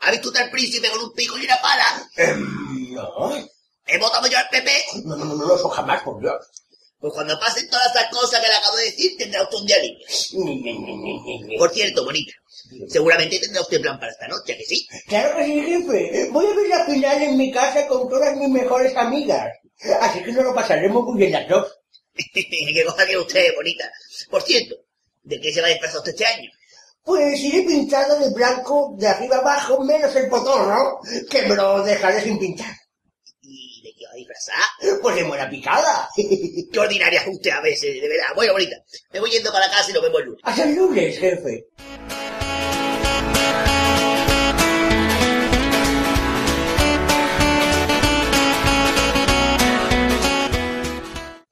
¿Ha 0.00 0.10
visto 0.10 0.28
usted 0.28 0.42
al 0.42 0.50
príncipe 0.50 0.90
con 0.90 1.00
un 1.02 1.12
pico 1.14 1.38
y 1.38 1.44
una 1.46 1.58
pala? 1.62 2.10
Em, 2.16 2.92
no. 2.92 3.32
¿He 3.86 3.98
votado 3.98 4.26
yo 4.28 4.36
al 4.36 4.48
PP? 4.50 4.70
No, 5.04 5.16
no, 5.16 5.24
no, 5.24 5.34
no, 5.34 5.54
eso 5.54 5.68
jamás, 5.70 6.02
por 6.02 6.20
Dios. 6.20 6.34
Pues 7.00 7.12
cuando 7.14 7.38
pasen 7.38 7.68
todas 7.70 7.86
estas 7.86 8.10
cosas 8.10 8.40
que 8.40 8.48
le 8.48 8.54
acabo 8.54 8.76
de 8.76 8.84
decir, 8.84 9.16
tendrá 9.18 9.42
usted 9.42 9.56
un 9.58 9.66
día 9.66 9.78
libre. 9.78 11.58
Por 11.58 11.70
cierto, 11.72 12.04
bonita, 12.04 12.32
seguramente 12.88 13.38
tendrá 13.40 13.60
usted 13.62 13.80
plan 13.80 13.98
para 13.98 14.12
esta 14.12 14.28
noche, 14.28 14.52
¿a 14.52 14.56
que 14.56 14.64
sí? 14.64 14.86
Claro 15.06 15.36
que 15.36 15.44
sí, 15.46 15.60
jefe. 15.62 16.28
Voy 16.30 16.46
a 16.46 16.54
ver 16.54 16.68
la 16.68 16.84
final 16.86 17.22
en 17.22 17.36
mi 17.36 17.50
casa 17.52 17.86
con 17.86 18.08
todas 18.08 18.36
mis 18.36 18.48
mejores 18.48 18.94
amigas. 18.96 19.52
Así 20.00 20.22
que 20.22 20.32
nos 20.32 20.44
lo 20.44 20.54
pasaremos 20.54 21.04
muy 21.04 21.18
bien 21.18 21.32
las 21.32 21.48
dos. 21.48 21.78
¿Qué 22.14 22.84
cosa 22.86 23.06
que 23.06 23.18
usted, 23.18 23.54
bonita? 23.56 23.90
Por 24.30 24.42
cierto, 24.42 24.76
¿de 25.22 25.40
qué 25.40 25.52
se 25.52 25.60
va 25.60 25.66
a 25.66 25.70
disfrazar 25.70 25.98
usted 25.98 26.12
este 26.12 26.26
año? 26.26 26.50
Pues 27.02 27.38
iré 27.40 27.62
pintado 27.62 28.18
de 28.18 28.30
blanco 28.32 28.94
de 28.98 29.06
arriba 29.06 29.36
abajo, 29.36 29.82
menos 29.84 30.14
el 30.16 30.28
potorro, 30.28 31.00
que 31.30 31.42
me 31.42 31.54
lo 31.54 31.82
dejaré 31.82 32.22
sin 32.22 32.38
pintar. 32.38 32.72
¿Y 33.42 33.82
de 33.82 33.90
qué 33.98 34.06
va 34.06 34.12
a 34.12 34.16
disfrazar? 34.16 35.00
Pues 35.02 35.16
de 35.16 35.24
buena 35.24 35.50
picada. 35.50 36.08
Qué 36.16 36.78
ordinaria 36.78 37.20
es 37.20 37.28
usted 37.28 37.50
a 37.50 37.60
veces, 37.60 38.00
de 38.00 38.08
verdad. 38.08 38.28
Bueno, 38.34 38.54
bonita, 38.54 38.76
me 39.12 39.20
voy 39.20 39.30
yendo 39.30 39.52
para 39.52 39.68
casa 39.68 39.90
y 39.90 39.92
nos 39.92 40.02
vemos 40.02 40.20
el 40.20 40.26
lunes. 40.26 40.42
Hasta 40.44 40.64
el 40.64 40.74
lunes, 40.74 41.18
jefe. 41.18 41.66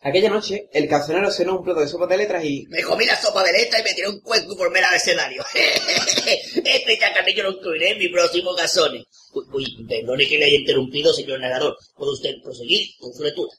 Aquella 0.04 0.30
noche, 0.30 0.68
el 0.73 0.88
cancionero 0.88 1.30
cenó 1.30 1.59
un 1.59 1.64
plato 1.64 1.78
de 1.78 1.87
sopa 1.87 2.09
de 2.09 2.16
letras 2.16 2.44
y... 2.44 2.66
Me 2.68 2.82
comí 2.82 3.06
la 3.06 3.14
sopa 3.14 3.44
de 3.44 3.52
letra 3.52 3.78
y 3.78 3.85
me 3.85 3.94
tiré 3.94 4.09
un 4.09 4.21
cuenco 4.21 4.52
y 4.52 4.56
formé 4.56 4.80
el 4.80 4.85
abecedario. 4.87 5.44
este 5.54 6.99
chacarrillo 6.99 7.44
lo 7.44 7.52
incluiré 7.52 7.92
en 7.92 7.99
mi 7.99 8.09
próximo 8.09 8.52
casone. 8.56 9.04
Uy, 9.32 9.44
uy, 9.52 9.87
perdone 9.88 10.26
que 10.26 10.38
le 10.38 10.47
haya 10.47 10.56
interrumpido, 10.56 11.12
señor 11.12 11.38
narrador. 11.38 11.76
¿Puede 11.94 12.12
usted 12.12 12.30
proseguir 12.42 12.88
con 12.99 13.12
su 13.12 13.23
lectura? 13.23 13.52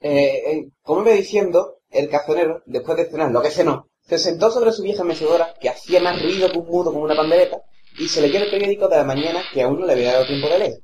Eh, 0.00 0.42
eh, 0.46 0.68
como 0.80 1.02
iba 1.02 1.12
diciendo, 1.12 1.80
el 1.90 2.08
cazonero, 2.08 2.62
después 2.64 2.96
de 2.96 3.10
cenar 3.10 3.30
lo 3.30 3.42
que 3.42 3.50
cenó, 3.50 3.90
se 4.08 4.18
sentó 4.18 4.50
sobre 4.50 4.72
su 4.72 4.82
vieja 4.82 5.04
mecedora, 5.04 5.54
que 5.60 5.68
hacía 5.68 6.00
más 6.00 6.22
ruido 6.22 6.50
que 6.50 6.58
un 6.58 6.66
mudo 6.66 6.94
con 6.94 7.02
una 7.02 7.14
pandereta, 7.14 7.58
y 7.98 8.08
se 8.08 8.22
leyó 8.22 8.38
el 8.38 8.50
periódico 8.50 8.88
de 8.88 8.96
la 8.96 9.04
mañana 9.04 9.44
que 9.52 9.60
aún 9.60 9.78
no 9.78 9.86
le 9.86 9.92
había 9.92 10.12
dado 10.12 10.26
tiempo 10.26 10.48
de 10.48 10.58
leer. 10.60 10.78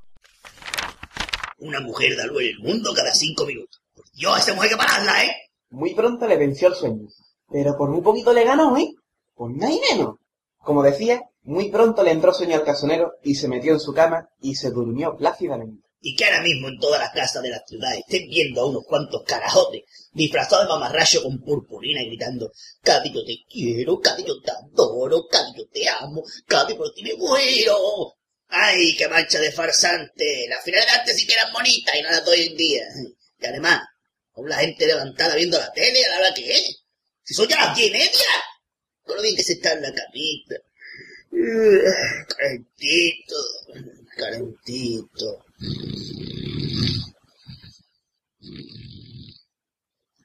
Una 1.59 1.81
mujer 1.81 2.15
da 2.19 2.27
luz 2.27 2.43
en 2.43 2.49
el 2.49 2.59
mundo 2.59 2.93
cada 2.95 3.15
cinco 3.15 3.47
minutos. 3.47 3.81
Dios, 4.17 4.35
a 4.35 4.39
esa 4.39 4.55
mujer 4.55 4.71
que 4.71 4.77
pararla, 4.79 5.25
¿eh? 5.25 5.37
Muy 5.69 5.95
pronto 5.95 6.27
le 6.27 6.39
venció 6.39 6.69
el 6.69 6.75
sueño, 6.75 7.07
pero 7.51 7.77
por 7.77 7.91
muy 7.91 8.01
poquito 8.01 8.33
le 8.33 8.45
ganó, 8.45 8.75
¿eh? 8.79 8.95
Por 9.35 9.55
nada 9.55 9.71
y 9.71 9.79
menos. 9.91 10.17
Como 10.57 10.83
decía, 10.83 11.21
muy 11.43 11.71
pronto 11.71 12.03
le 12.03 12.13
entró 12.13 12.33
sueño 12.33 12.55
al 12.55 12.65
casonero 12.65 13.13
y 13.23 13.35
se 13.35 13.47
metió 13.47 13.75
en 13.75 13.81
su 13.81 13.93
cama 13.93 14.27
y 14.41 14.55
se 14.55 14.71
durmió 14.71 15.15
plácidamente. 15.19 15.87
Y 16.01 16.17
que 16.17 16.25
ahora 16.25 16.41
mismo 16.41 16.69
en 16.69 16.79
todas 16.79 16.99
las 16.99 17.13
casas 17.13 17.43
de 17.43 17.51
la 17.51 17.63
ciudad 17.67 17.95
estén 17.95 18.27
viendo 18.31 18.63
a 18.63 18.71
unos 18.71 18.85
cuantos 18.87 19.23
carajotes 19.27 19.83
disfrazados 20.13 20.65
de 20.65 20.73
mamarracho 20.73 21.23
con 21.23 21.39
purpurina 21.43 22.01
y 22.01 22.07
gritando 22.07 22.51
Cádiz 22.83 23.13
yo 23.13 23.23
te 23.23 23.37
quiero, 23.51 24.01
Cádiz 24.01 24.25
yo 24.25 24.41
te 24.41 24.51
adoro, 24.51 25.29
yo 25.55 25.69
te 25.71 25.89
amo, 25.91 26.23
Cádiz 26.47 26.77
por 26.77 26.91
ti 26.95 27.03
me 27.03 27.15
muero. 27.17 28.15
¡Ay, 28.49 28.97
qué 28.97 29.09
mancha 29.09 29.41
de 29.41 29.53
farsante! 29.53 30.47
Las 30.49 30.65
finales 30.65 30.87
de 30.87 30.99
antes 31.01 31.17
sí 31.17 31.27
que 31.27 31.35
eran 31.35 31.53
bonitas 31.53 31.95
y 31.95 32.03
no 32.03 32.11
las 32.11 32.25
de 32.25 32.31
hoy 32.31 32.47
en 32.47 32.57
día. 32.57 32.85
Y 33.41 33.47
además, 33.47 33.83
aún 34.37 34.49
la 34.49 34.59
gente 34.59 34.87
levantada 34.87 35.35
viendo 35.35 35.59
la 35.59 35.73
tele 35.73 36.05
a 36.05 36.09
la 36.11 36.19
hora 36.19 36.35
que 36.35 36.53
es. 36.53 36.83
Si 37.25 37.35
son 37.35 37.49
ya 37.49 37.57
las 37.57 37.77
diez 37.77 37.89
y 37.89 37.93
media. 37.93 38.29
Con 39.03 39.17
lo 39.17 39.23
bien 39.23 39.37
que 39.37 39.43
se 39.43 39.55
está 39.55 39.73
en 39.73 39.83
la 39.83 39.93
camita. 39.93 40.57
Calentito, 42.37 43.37
calentito. 44.17 45.45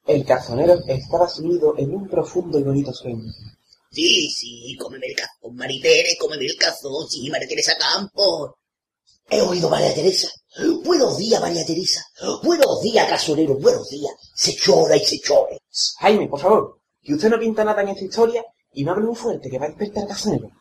El 0.07 0.25
cazonero 0.25 0.79
estaba 0.87 1.27
sumido 1.29 1.75
en 1.77 1.93
un 1.93 2.07
profundo 2.07 2.59
y 2.59 2.63
bonito 2.63 2.93
sueño. 2.93 3.31
Sí, 3.91 4.29
sí, 4.29 4.75
cómeme 4.79 5.07
el 5.07 5.15
cazón, 5.15 5.55
Maritere, 5.55 6.15
cómeme 6.17 6.45
el 6.45 6.55
cazón, 6.55 7.09
sí, 7.09 7.29
María 7.29 7.47
Teresa 7.47 7.77
Campos. 7.77 8.53
He 9.29 9.41
oído, 9.41 9.69
María 9.69 9.93
Teresa. 9.93 10.29
Buenos 10.83 11.17
días, 11.17 11.39
María 11.39 11.65
Teresa. 11.65 12.05
Buenos 12.43 12.81
días, 12.81 13.09
casonero. 13.09 13.55
Buenos 13.55 13.89
días. 13.89 14.11
Se 14.35 14.53
chora 14.53 14.97
y 14.97 15.05
se 15.05 15.21
chore. 15.21 15.61
Jaime, 15.99 16.27
por 16.27 16.41
favor, 16.41 16.79
que 17.01 17.13
usted 17.13 17.29
no 17.29 17.39
pinta 17.39 17.63
nada 17.63 17.81
en 17.81 17.87
esta 17.87 18.03
historia 18.03 18.43
y 18.73 18.83
no 18.83 18.91
hable 18.91 19.05
muy 19.05 19.15
fuerte, 19.15 19.49
que 19.49 19.57
va 19.57 19.67
a 19.67 19.69
despertar 19.69 20.03
al 20.03 20.09
cazonero. 20.09 20.51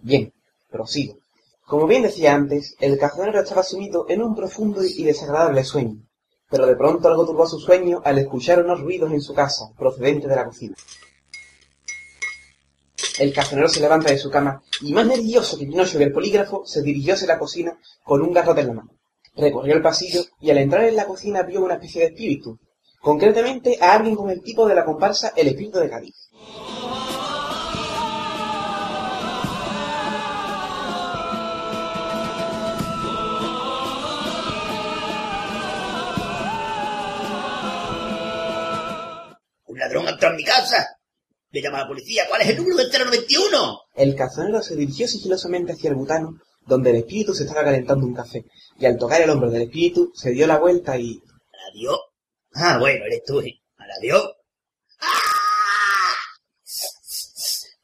Bien, 0.00 0.32
prosigo. 0.70 1.18
Como 1.66 1.88
bien 1.88 2.02
decía 2.02 2.34
antes, 2.34 2.76
el 2.78 2.96
cazonero 2.98 3.40
estaba 3.40 3.64
sumido 3.64 4.06
en 4.08 4.22
un 4.22 4.36
profundo 4.36 4.84
y 4.84 5.02
desagradable 5.02 5.64
sueño. 5.64 6.00
Pero 6.48 6.64
de 6.66 6.76
pronto 6.76 7.08
algo 7.08 7.26
turbó 7.26 7.44
su 7.48 7.58
sueño 7.58 8.00
al 8.04 8.18
escuchar 8.18 8.64
unos 8.64 8.80
ruidos 8.80 9.10
en 9.10 9.22
su 9.22 9.34
casa, 9.34 9.72
procedentes 9.76 10.30
de 10.30 10.36
la 10.36 10.44
cocina. 10.44 10.76
El 13.18 13.34
cazonero 13.34 13.68
se 13.68 13.80
levanta 13.80 14.08
de 14.08 14.18
su 14.18 14.30
cama 14.30 14.62
y, 14.82 14.92
más 14.92 15.06
nervioso 15.06 15.58
que 15.58 15.66
Pinocho 15.66 15.98
que 15.98 16.04
el 16.04 16.12
polígrafo, 16.12 16.64
se 16.64 16.80
dirigió 16.80 17.14
hacia 17.14 17.26
la 17.26 17.40
cocina 17.40 17.76
con 18.04 18.22
un 18.22 18.32
garrote 18.32 18.60
en 18.60 18.68
la 18.68 18.74
mano. 18.74 18.91
Recorrió 19.34 19.74
el 19.74 19.82
pasillo 19.82 20.24
y 20.40 20.50
al 20.50 20.58
entrar 20.58 20.84
en 20.84 20.94
la 20.94 21.06
cocina 21.06 21.42
vio 21.42 21.64
una 21.64 21.74
especie 21.74 22.02
de 22.02 22.08
espíritu, 22.08 22.58
concretamente 23.00 23.78
a 23.80 23.94
alguien 23.94 24.14
con 24.14 24.28
el 24.28 24.42
tipo 24.42 24.68
de 24.68 24.74
la 24.74 24.84
comparsa 24.84 25.32
El 25.34 25.48
Espíritu 25.48 25.78
de 25.78 25.88
Cádiz. 25.88 26.28
Un 39.64 39.78
ladrón 39.78 40.08
entró 40.08 40.28
en 40.28 40.36
mi 40.36 40.44
casa. 40.44 40.86
Le 41.50 41.62
llama 41.62 41.78
a 41.78 41.80
la 41.82 41.88
policía. 41.88 42.24
¿Cuál 42.28 42.42
es 42.42 42.48
el 42.50 42.58
número 42.58 42.76
del 42.76 42.90
091? 42.90 43.80
El 43.94 44.14
cazonero 44.14 44.62
se 44.62 44.76
dirigió 44.76 45.08
sigilosamente 45.08 45.72
hacia 45.72 45.88
el 45.88 45.96
butano, 45.96 46.38
donde 46.66 46.90
el 46.90 46.96
espíritu 46.96 47.34
se 47.34 47.44
estaba 47.44 47.64
calentando 47.64 48.06
un 48.06 48.14
café, 48.14 48.44
y 48.78 48.86
al 48.86 48.98
tocar 48.98 49.20
el 49.20 49.30
hombro 49.30 49.50
del 49.50 49.62
espíritu 49.62 50.12
se 50.14 50.30
dio 50.30 50.46
la 50.46 50.58
vuelta 50.58 50.98
y... 50.98 51.20
Adiós. 51.70 51.98
Ah, 52.54 52.78
bueno, 52.78 53.04
eres 53.06 53.22
tú. 53.24 53.40
¿eh? 53.40 53.60
Adiós. 53.98 54.30
¡Ah! 55.00 55.08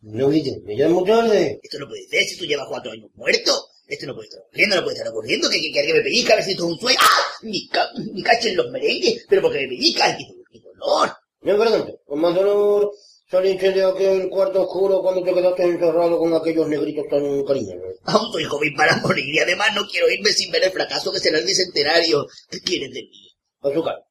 No, 0.01 0.29
Guille, 0.31 0.61
me 0.65 0.75
llamo 0.75 1.05
tarde. 1.05 1.61
Esto 1.63 1.79
no 1.79 1.89
puede 1.89 2.07
ser 2.09 2.23
si 2.25 2.39
tú 2.39 2.45
llevas 2.45 2.67
cuatro 2.69 2.93
años 2.93 3.11
muerto. 3.15 3.53
Esto 3.87 4.07
no 4.07 4.15
puede 4.15 4.29
estar 4.29 4.43
ocurriendo, 4.43 4.77
no 4.77 4.83
puede 4.83 4.97
estar 4.97 5.11
ocurriendo. 5.11 5.49
Que, 5.51 5.61
que, 5.61 5.73
que 5.73 5.79
alguien 5.81 5.97
me 5.97 6.03
pellizca 6.03 6.33
a 6.35 6.37
ver 6.37 6.45
si 6.45 6.51
esto 6.53 6.67
es 6.67 6.73
un 6.73 6.79
sueño. 6.79 6.99
¡Ah! 7.01 7.23
Mi, 7.43 7.69
ca 7.69 7.89
mi 8.13 8.23
cacho 8.23 8.49
en 8.49 8.57
los 8.57 8.71
merengues. 8.71 9.25
Pero 9.29 9.43
porque 9.43 9.61
me 9.63 9.69
pellizca. 9.69 10.17
¡Qué, 10.17 10.25
qué 10.53 10.61
dolor! 10.61 11.13
Me 11.41 11.55
pregunto, 11.55 12.01
con 12.05 12.21
más 12.21 12.35
dolor 12.35 12.93
saliste 13.31 13.73
de 13.73 13.85
aquel 13.85 14.29
cuarto 14.31 14.63
oscuro 14.63 15.03
cuando 15.03 15.23
te 15.23 15.35
quedaste 15.35 15.63
encerrado 15.63 16.19
con 16.19 16.33
aquellos 16.35 16.67
negritos 16.69 17.07
tan 17.11 17.45
cariñosos. 17.45 17.97
Aún 18.05 18.33
soy 18.33 18.45
joven 18.45 18.75
para 18.75 18.97
morir 18.99 19.35
y 19.35 19.39
además 19.39 19.69
no 19.75 19.83
quiero 19.87 20.11
irme 20.11 20.31
sin 20.31 20.51
ver 20.51 20.65
el 20.65 20.71
fracaso 20.71 21.13
que 21.13 21.21
será 21.21 21.39
el 21.39 21.45
bicentenario. 21.45 22.27
¿Qué 22.51 22.61
quieres 22.61 22.93
de 22.93 23.03
mí? 23.03 23.31
Azúcar. 23.61 24.05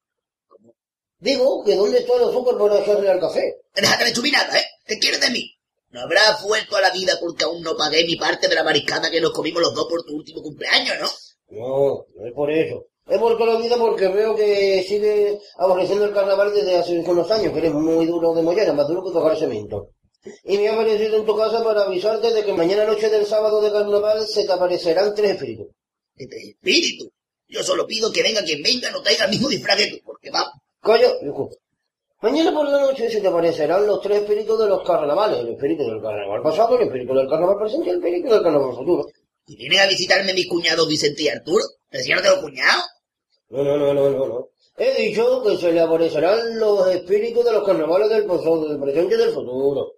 Digo, 1.19 1.63
que 1.65 1.75
¿dónde 1.75 1.99
está 1.99 2.15
el 2.15 2.29
azúcar 2.29 2.57
para 2.57 2.79
hacerle 2.79 3.09
al 3.09 3.19
café? 3.19 3.55
Déjate 3.75 4.05
de 4.05 4.13
chupinada, 4.13 4.59
¿eh? 4.59 4.65
¿Qué 4.85 4.99
quieres 4.99 5.19
de 5.19 5.31
mí? 5.31 5.51
No 5.89 6.01
habrás 6.01 6.43
vuelto 6.43 6.75
a 6.75 6.81
la 6.81 6.91
vida 6.91 7.13
porque 7.19 7.45
aún 7.45 7.63
no 7.63 7.75
pagué 7.75 8.05
mi 8.05 8.17
parte 8.17 8.47
de 8.47 8.55
la 8.55 8.63
mariscada 8.63 9.09
que 9.09 9.21
nos 9.21 9.31
comimos 9.31 9.61
los 9.61 9.73
dos 9.73 9.87
por 9.89 10.03
tu 10.03 10.15
último 10.15 10.43
cumpleaños, 10.43 10.95
¿no? 10.99 11.09
No, 11.49 12.05
no 12.15 12.27
es 12.27 12.33
por 12.33 12.51
eso. 12.51 12.85
He 13.09 13.17
vuelto 13.17 13.43
a 13.43 13.47
la 13.47 13.57
vida 13.57 13.77
porque 13.77 14.09
veo 14.09 14.35
que 14.35 14.83
sigue 14.87 15.39
aborreciendo 15.57 16.05
el 16.05 16.13
carnaval 16.13 16.53
desde 16.53 16.75
hace 16.75 16.99
unos 16.99 17.31
años, 17.31 17.53
que 17.53 17.59
eres 17.59 17.73
muy 17.73 18.05
duro 18.05 18.33
de 18.33 18.41
mollera, 18.41 18.73
más 18.73 18.87
duro 18.87 19.03
que 19.03 19.11
tocar 19.11 19.37
cemento. 19.37 19.91
Y 20.43 20.57
me 20.57 20.67
ha 20.67 20.73
aparecido 20.73 21.17
en 21.17 21.25
tu 21.25 21.35
casa 21.35 21.63
para 21.63 21.83
avisarte 21.83 22.33
de 22.33 22.43
que 22.43 22.51
mañana 22.51 22.85
noche 22.85 23.09
del 23.09 23.25
sábado 23.25 23.61
de 23.61 23.71
carnaval 23.71 24.27
se 24.27 24.45
te 24.45 24.51
aparecerán 24.51 25.15
tres 25.15 25.31
espíritus. 25.31 25.67
Este 26.15 26.49
espíritu. 26.49 27.09
Yo 27.47 27.63
solo 27.63 27.87
pido 27.87 28.11
que 28.11 28.23
venga 28.23 28.43
quien 28.43 28.61
venga, 28.61 28.91
no 28.91 29.01
traiga 29.01 29.23
el 29.23 29.31
mismo 29.31 29.47
disfraz 29.47 29.77
que 29.77 29.87
tú, 29.87 29.97
porque 30.03 30.29
vamos. 30.29 30.53
Coño, 30.81 31.07
hijo. 31.25 31.49
Mañana 32.21 32.51
por 32.51 32.67
la 32.67 32.81
noche 32.81 33.09
se 33.09 33.21
te 33.21 33.27
aparecerán 33.27 33.87
los 33.87 34.01
tres 34.01 34.23
espíritus 34.23 34.59
de 34.59 34.67
los 34.67 34.85
carnavales. 34.85 35.39
El 35.39 35.49
espíritu 35.49 35.83
del 35.83 36.01
carnaval 36.01 36.41
pasado, 36.41 36.77
el 36.77 36.87
espíritu 36.87 37.13
del 37.13 37.29
carnaval 37.29 37.57
presente 37.57 37.87
y 37.87 37.89
el 37.91 37.97
espíritu 37.99 38.29
del 38.33 38.43
carnaval 38.43 38.75
futuro. 38.75 39.05
¿Y 39.45 39.55
vienen 39.55 39.79
a 39.79 39.87
visitarme 39.87 40.33
mis 40.33 40.49
cuñados 40.49 40.89
Vicente 40.89 41.23
y 41.23 41.29
Arturo? 41.29 41.63
¿Pero 41.89 42.03
si 42.03 42.09
yo 42.09 42.15
no 42.17 42.21
tengo 42.21 42.41
cuñado? 42.41 42.83
No, 43.49 43.63
no, 43.63 43.77
no, 43.77 43.93
no, 43.93 44.09
no, 44.09 44.27
no. 44.27 44.49
He 44.77 44.93
dicho 45.01 45.41
que 45.41 45.57
se 45.57 45.71
le 45.71 45.79
aparecerán 45.79 46.59
los 46.59 46.87
espíritus 46.91 47.43
de 47.45 47.51
los 47.51 47.65
carnavales 47.65 48.09
del 48.09 48.25
pasado, 48.25 48.67
del 48.67 48.79
presente 48.79 49.15
y 49.15 49.17
del 49.17 49.33
futuro. 49.33 49.93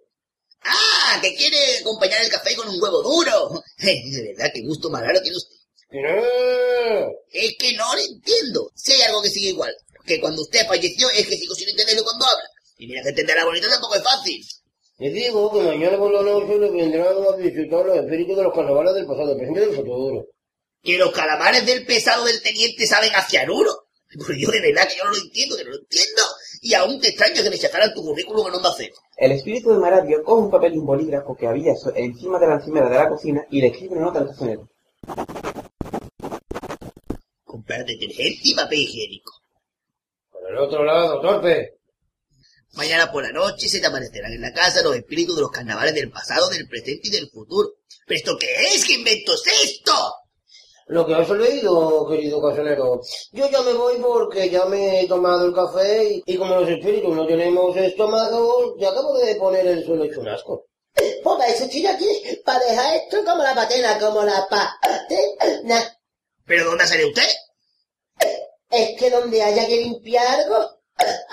¡Ah! 0.62 1.18
Que 1.20 1.34
quiere 1.34 1.56
acompañar 1.80 2.22
el 2.22 2.30
café 2.30 2.54
con 2.56 2.68
un 2.68 2.80
huevo 2.80 3.02
duro. 3.02 3.62
De 3.78 4.34
verdad, 4.34 4.50
qué 4.54 4.62
gusto 4.62 4.88
más 4.88 5.02
raro 5.02 5.20
tiene 5.20 5.36
usted. 5.36 5.56
Que 5.90 6.00
no. 6.00 6.08
Es 7.32 7.56
que 7.58 7.72
no 7.74 7.94
lo 7.94 8.00
entiendo. 8.00 8.70
Si 8.74 8.92
hay 8.92 9.02
algo 9.02 9.22
que 9.22 9.30
sigue 9.30 9.48
igual. 9.50 9.74
Que 10.06 10.20
cuando 10.20 10.42
usted 10.42 10.66
falleció 10.66 11.10
es 11.10 11.26
que 11.26 11.36
sigo 11.36 11.54
sin 11.54 11.68
entenderlo 11.68 12.04
cuando 12.04 12.24
habla. 12.24 12.48
Y 12.78 12.86
mira 12.86 13.02
que 13.02 13.10
entender 13.10 13.36
la 13.36 13.44
bonita 13.44 13.68
tampoco 13.68 13.96
es 13.96 14.02
fácil. 14.02 14.46
Les 14.98 15.12
digo 15.12 15.52
que 15.52 15.60
mañana 15.60 15.98
por 15.98 16.12
la 16.12 16.22
noche 16.22 16.58
le 16.58 16.70
vendrán 16.70 17.16
a 17.26 17.36
visitar 17.36 17.84
los 17.84 17.96
espíritus 17.96 18.36
de 18.36 18.42
los 18.42 18.54
carnavales 18.54 18.94
del 18.94 19.06
pasado, 19.06 19.36
presente 19.36 19.62
y 19.62 19.66
del 19.66 19.76
futuro. 19.76 20.26
Que 20.82 20.96
los 20.96 21.12
calamares 21.12 21.66
del 21.66 21.84
pesado 21.84 22.24
del 22.24 22.42
teniente 22.42 22.86
saben 22.86 23.14
a 23.14 23.22
cianuro. 23.22 23.88
Pues 24.16 24.38
yo 24.38 24.50
de 24.50 24.60
verdad 24.60 24.88
que 24.88 24.96
yo 24.96 25.04
no 25.04 25.10
lo 25.10 25.18
entiendo, 25.18 25.56
que 25.56 25.64
no 25.64 25.70
lo 25.70 25.78
entiendo. 25.78 26.22
Y 26.62 26.74
aún 26.74 27.00
te 27.00 27.08
extraño 27.08 27.42
que 27.42 27.50
me 27.50 27.56
sacaran 27.56 27.94
tu 27.94 28.02
currículum 28.02 28.48
en 28.48 28.54
onda 28.54 28.74
cero. 28.76 28.94
El 29.16 29.32
espíritu 29.32 29.70
de 29.70 29.78
Maradio 29.78 30.24
coge 30.24 30.42
un 30.42 30.50
papel 30.50 30.74
y 30.74 30.78
un 30.78 30.86
bolígrafo 30.86 31.36
que 31.36 31.46
había 31.46 31.74
encima 31.94 32.38
de 32.38 32.46
la 32.46 32.54
encimera 32.54 32.88
de 32.88 32.96
la 32.96 33.08
cocina 33.08 33.46
y 33.50 33.60
le 33.60 33.68
escribe 33.68 33.96
una 33.96 34.06
nota 34.06 34.20
al 34.20 34.26
cocinero. 34.26 34.68
Comprar 37.44 37.84
detergente 37.84 38.40
y 38.42 38.54
papel 38.54 38.78
higiénico. 38.80 39.32
Por 40.32 40.50
el 40.50 40.58
otro 40.58 40.84
lado, 40.84 41.20
torpe. 41.20 41.78
Mañana 42.72 43.10
por 43.12 43.22
la 43.22 43.32
noche 43.32 43.68
se 43.68 43.80
te 43.80 43.86
aparecerán 43.86 44.32
en 44.32 44.40
la 44.40 44.52
casa 44.52 44.82
los 44.82 44.96
espíritus 44.96 45.36
de 45.36 45.42
los 45.42 45.50
carnavales 45.50 45.94
del 45.94 46.10
pasado, 46.10 46.48
del 46.48 46.68
presente 46.68 47.08
y 47.08 47.10
del 47.10 47.28
futuro. 47.28 47.74
¿Pero 48.06 48.18
esto 48.18 48.38
qué 48.38 48.74
es? 48.74 48.84
¿Qué 48.84 48.94
invento 48.94 49.34
es 49.34 49.42
esto? 49.64 49.92
Lo 50.90 51.06
que 51.06 51.14
has 51.14 51.30
leído, 51.30 52.04
querido 52.08 52.42
casonero. 52.42 53.00
Yo 53.30 53.48
ya 53.48 53.62
me 53.62 53.74
voy 53.74 53.98
porque 53.98 54.50
ya 54.50 54.64
me 54.64 55.02
he 55.02 55.06
tomado 55.06 55.46
el 55.46 55.54
café 55.54 56.02
y, 56.04 56.22
y 56.26 56.36
como 56.36 56.56
los 56.56 56.68
espíritus 56.68 57.14
no 57.14 57.28
tenemos 57.28 57.76
estómago, 57.76 58.76
ya 58.76 58.88
acabo 58.88 59.16
de 59.18 59.36
poner 59.36 59.68
el 59.68 59.86
suelo 59.86 60.02
hecho 60.02 60.20
un 60.20 60.28
asco. 60.28 60.66
Pues 61.22 61.54
eso 61.54 61.64
estoy 61.64 61.86
aquí 61.86 62.08
para 62.44 62.58
dejar 62.64 62.96
esto 62.96 63.24
como 63.24 63.40
la 63.40 63.54
patena, 63.54 64.00
como 64.00 64.24
la 64.24 64.48
patena. 64.48 65.96
¿Pero 66.44 66.64
dónde 66.64 66.86
sale 66.88 67.06
usted? 67.06 67.28
Es 68.70 68.98
que 68.98 69.10
donde 69.10 69.42
haya 69.44 69.68
que 69.68 69.76
limpiar 69.76 70.26
algo, 70.40 70.80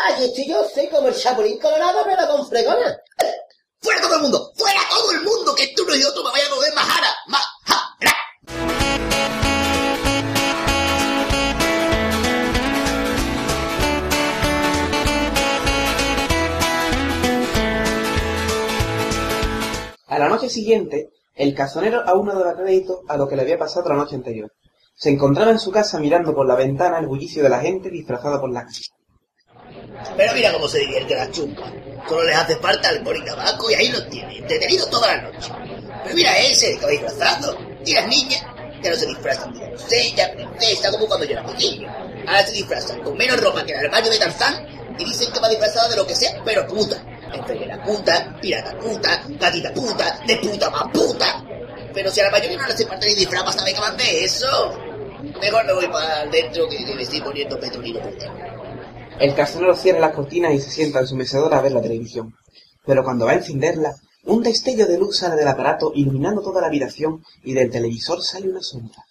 allí 0.06 0.26
estoy 0.26 0.50
yo, 0.50 0.70
soy 0.70 0.86
como 0.88 1.08
el 1.08 1.16
chapulín 1.16 1.58
colorado, 1.58 2.04
pero 2.06 2.28
con 2.28 2.48
fregona. 2.48 2.96
¡Fuera 3.82 4.02
todo 4.02 4.16
el 4.16 4.22
mundo! 4.22 4.52
¡Fuera 4.56 4.82
todo 4.88 5.12
el 5.14 5.22
mundo! 5.22 5.56
Que 5.56 5.74
tú 5.76 5.82
uno 5.82 5.96
y 5.96 6.04
otro 6.04 6.24
me 6.24 6.30
vayan 6.30 6.52
a 6.52 6.56
joder 6.56 6.74
majara. 6.76 7.16
¡Majara! 7.26 7.87
A 20.18 20.20
la 20.20 20.30
noche 20.30 20.50
siguiente, 20.50 21.12
el 21.36 21.54
casonero 21.54 22.02
aún 22.04 22.26
no 22.26 22.34
daba 22.34 22.56
crédito 22.56 23.04
a 23.08 23.18
lo 23.18 23.28
que 23.28 23.36
le 23.36 23.44
había 23.44 23.60
pasado 23.60 23.88
la 23.90 23.98
noche 23.98 24.16
anterior. 24.16 24.52
Se 24.96 25.12
encontraba 25.12 25.52
en 25.52 25.60
su 25.60 25.70
casa 25.70 26.00
mirando 26.00 26.34
por 26.34 26.48
la 26.48 26.56
ventana 26.56 26.98
el 26.98 27.06
bullicio 27.06 27.44
de 27.44 27.50
la 27.50 27.60
gente 27.60 27.92
disfrazada 27.92 28.42
por 28.42 28.52
la 28.52 28.66
calle. 28.66 28.82
Pero 30.18 30.34
mira 30.34 30.54
cómo 30.54 30.68
se 30.68 30.80
divierte 30.80 31.16
la 31.16 31.30
chumpa. 31.30 31.72
Solo 32.10 32.24
les 32.24 32.36
hace 32.36 32.56
falta 32.56 32.90
alcohol 32.90 33.18
y 33.22 33.26
tabaco 33.26 33.70
y 33.70 33.76
ahí 33.76 33.90
los 33.90 34.10
tiene, 34.10 34.40
entretenidos 34.40 34.90
toda 34.90 35.16
la 35.16 35.22
noche. 35.22 35.52
Pero 36.04 36.16
mira 36.16 36.36
ese 36.40 36.80
que 36.80 36.86
va 36.86 36.92
disfrazado. 36.94 37.56
Y 37.86 37.94
las 37.94 38.08
niñas 38.08 38.44
ya 38.82 38.90
no 38.90 38.96
se 38.96 39.06
disfrazan 39.06 39.54
de 39.54 39.70
doncella, 39.70 40.34
princesa, 40.34 40.90
como 40.90 41.06
cuando 41.06 41.28
yo 41.28 41.34
era 41.34 41.46
pequeño. 41.46 41.88
Ahora 42.26 42.44
se 42.44 42.54
disfrazan 42.54 43.04
con 43.04 43.16
menos 43.18 43.40
ropa 43.40 43.64
que 43.64 43.74
el 43.74 43.86
armario 43.86 44.10
de 44.10 44.18
Tarzán 44.18 44.66
y 44.98 45.06
dicen 45.06 45.32
que 45.32 45.40
va 45.40 45.48
disfrazada 45.48 45.90
de 45.90 45.96
lo 45.96 46.08
que 46.08 46.16
sea, 46.16 46.42
pero 46.44 46.66
puta. 46.66 47.06
Puta, 47.88 48.38
pirata 48.42 48.78
puta, 48.78 49.24
gatita 49.40 49.74
puta, 49.74 50.20
de 50.28 50.36
puta 50.36 50.70
más 50.70 50.92
puta. 50.92 51.42
Pero 51.94 52.12
si 52.12 52.20
a 52.20 52.26
la 52.26 52.32
mayoría 52.32 52.58
no 52.58 52.68
le 52.68 52.74
hace 52.74 52.86
falta 52.86 53.06
ni 53.06 53.16
disfraz 53.16 53.44
para 53.44 53.54
saber 53.54 53.74
que 53.74 54.04
de 54.04 54.26
eso. 54.26 54.74
Mejor 55.40 55.66
me 55.66 55.74
voy 55.74 55.88
para 55.88 56.22
adentro 56.24 56.68
que, 56.68 56.84
que 56.84 56.96
me 56.96 57.04
estoy 57.04 57.22
poniendo 57.22 57.58
petrolino 57.58 58.00
dentro. 58.02 58.30
El 59.22 59.34
casonero 59.34 59.74
cierra 59.74 60.02
las 60.02 60.14
cortinas 60.14 60.54
y 60.54 60.60
se 60.60 60.70
sienta 60.70 61.00
en 61.00 61.08
su 61.08 61.16
mecedora 61.16 61.60
a 61.60 61.62
ver 61.62 61.72
la 61.72 61.82
televisión. 61.82 62.36
Pero 62.86 63.06
cuando 63.06 63.26
va 63.26 63.32
a 63.32 63.36
encenderla, 63.36 63.96
un 64.26 64.44
destello 64.44 64.86
de 64.86 64.98
luz 64.98 65.20
sale 65.20 65.38
del 65.38 65.48
aparato 65.48 65.94
iluminando 65.96 66.42
toda 66.42 66.60
la 66.60 66.68
habitación 66.68 67.24
y 67.46 67.54
del 67.54 67.72
televisor 67.72 68.22
sale 68.22 68.50
una 68.50 68.62
sombra. 68.62 69.02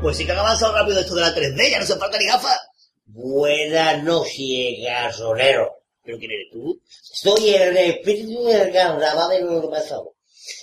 Pues 0.00 0.16
sí 0.16 0.24
que 0.24 0.30
han 0.30 0.38
avanzado 0.38 0.72
rápido 0.72 1.00
esto 1.00 1.16
de 1.16 1.20
la 1.20 1.34
3D, 1.34 1.70
ya 1.70 1.80
no 1.80 1.86
se 1.86 1.96
falta 1.96 2.16
ni 2.16 2.26
gafas. 2.26 2.71
Buenas 3.14 4.02
noches, 4.04 4.78
gasonero. 4.82 5.82
¿Pero 6.02 6.16
quién 6.16 6.30
eres 6.30 6.50
tú? 6.50 6.80
Soy 6.88 7.50
el 7.50 7.76
espíritu 7.76 8.42
del 8.44 8.72
carnaval 8.72 9.28
del 9.28 9.68
pasado. 9.68 10.14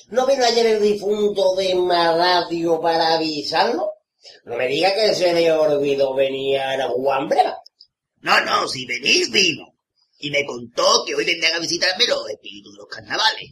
¿No 0.07 0.25
vino 0.25 0.43
ayer 0.43 0.65
el 0.65 0.81
difunto 0.81 1.53
de 1.55 1.75
Maladio 1.75 2.81
para 2.81 3.13
avisarlo? 3.13 3.91
No 4.45 4.55
me 4.55 4.67
diga 4.67 4.95
que 4.95 5.13
se 5.13 5.31
le 5.31 5.51
olvidó 5.51 6.15
venir 6.15 6.57
a 6.57 6.89
Juan 6.89 7.29
Breva. 7.29 7.61
No, 8.21 8.43
no, 8.43 8.67
si 8.67 8.83
venís 8.87 9.29
vino. 9.29 9.75
Y 10.17 10.31
me 10.31 10.43
contó 10.43 11.05
que 11.05 11.13
hoy 11.13 11.25
vendrían 11.25 11.53
a 11.53 11.59
visitarme 11.59 12.07
los 12.07 12.27
espíritus 12.31 12.73
de 12.73 12.77
los 12.79 12.87
carnavales. 12.87 13.51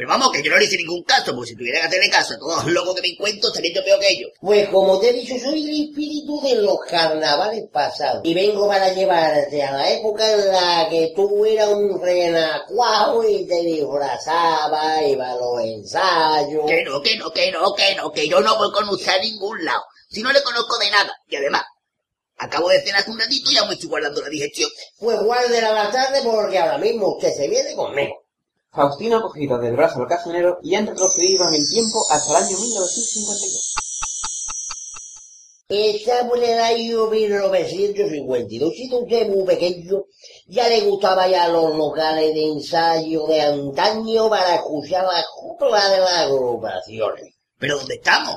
Pero 0.00 0.08
vamos, 0.08 0.32
que 0.32 0.42
yo 0.42 0.50
no 0.50 0.56
le 0.56 0.64
hice 0.64 0.78
ningún 0.78 1.02
caso, 1.02 1.34
porque 1.34 1.50
si 1.50 1.56
tuviera 1.56 1.78
que 1.80 1.88
hacerle 1.88 2.08
caso 2.08 2.32
a 2.32 2.38
todos 2.38 2.64
los 2.64 2.72
locos 2.72 2.94
que 2.94 3.02
me 3.02 3.08
encuentro, 3.08 3.50
estaría 3.50 3.74
yo 3.74 3.84
peor 3.84 4.00
que 4.00 4.10
ellos. 4.10 4.30
Pues 4.40 4.66
como 4.70 4.98
te 4.98 5.10
he 5.10 5.12
dicho, 5.12 5.34
soy 5.38 5.62
el 5.62 5.90
espíritu 5.90 6.40
de 6.40 6.54
los 6.54 6.78
carnavales 6.88 7.64
pasados. 7.70 8.22
Y 8.24 8.32
vengo 8.32 8.66
para 8.66 8.94
llevarte 8.94 9.62
a 9.62 9.72
la 9.72 9.90
época 9.90 10.32
en 10.32 10.48
la 10.48 10.88
que 10.88 11.12
tú 11.14 11.44
eras 11.44 11.68
un 11.68 12.00
renacuajo 12.00 13.28
y 13.28 13.46
te 13.46 13.60
disfrazabas, 13.60 15.02
iba 15.06 15.32
a 15.32 15.36
los 15.36 15.60
ensayos. 15.64 16.64
Que 16.66 16.82
no, 16.82 17.02
que 17.02 17.16
no, 17.18 17.30
que 17.30 17.52
no, 17.52 17.74
que 17.74 17.94
no, 17.94 18.10
que 18.10 18.26
yo 18.26 18.40
no 18.40 18.56
voy 18.56 18.72
con 18.72 18.88
usted 18.88 19.12
a 19.12 19.18
ningún 19.18 19.62
lado. 19.66 19.82
Si 20.08 20.22
no 20.22 20.32
le 20.32 20.42
conozco 20.42 20.78
de 20.78 20.90
nada. 20.90 21.12
Y 21.28 21.36
además, 21.36 21.64
acabo 22.38 22.70
de 22.70 22.80
cenar 22.80 23.02
hace 23.02 23.10
un 23.10 23.18
ratito 23.20 23.50
y 23.50 23.58
aún 23.58 23.68
me 23.68 23.74
estoy 23.74 23.90
guardando 23.90 24.22
la 24.22 24.30
digestión. 24.30 24.70
Pues 24.98 25.20
guárdela 25.20 25.72
bastante 25.72 26.22
porque 26.22 26.58
ahora 26.58 26.78
mismo 26.78 27.16
usted 27.16 27.34
se 27.36 27.48
viene 27.48 27.74
conmigo. 27.74 28.19
Faustino 28.72 29.20
cogido 29.20 29.58
del 29.58 29.74
brazo 29.74 30.00
al 30.00 30.06
casonero 30.06 30.60
y 30.62 30.76
han 30.76 30.86
retrocedido 30.86 31.48
en 31.48 31.54
el 31.54 31.68
tiempo 31.68 32.06
hasta 32.08 32.30
el 32.30 32.44
año 32.44 32.56
1952. 32.56 33.74
Estamos 35.68 36.36
en 36.38 36.44
el 36.44 36.58
año 36.60 37.06
1952, 37.08 38.72
siendo 38.74 39.00
usted 39.00 39.28
muy 39.28 39.44
pequeño, 39.44 40.04
ya 40.46 40.68
le 40.68 40.82
gustaba 40.82 41.26
ya 41.26 41.48
los 41.48 41.76
locales 41.76 42.32
de 42.32 42.44
ensayo 42.44 43.26
de 43.26 43.40
antaño 43.40 44.30
para 44.30 44.54
escuchar 44.56 45.04
la 45.04 45.24
copla 45.34 45.90
de 45.90 45.98
las 45.98 46.18
agrupaciones. 46.26 47.34
¿Pero 47.58 47.76
dónde 47.76 47.94
estamos? 47.96 48.36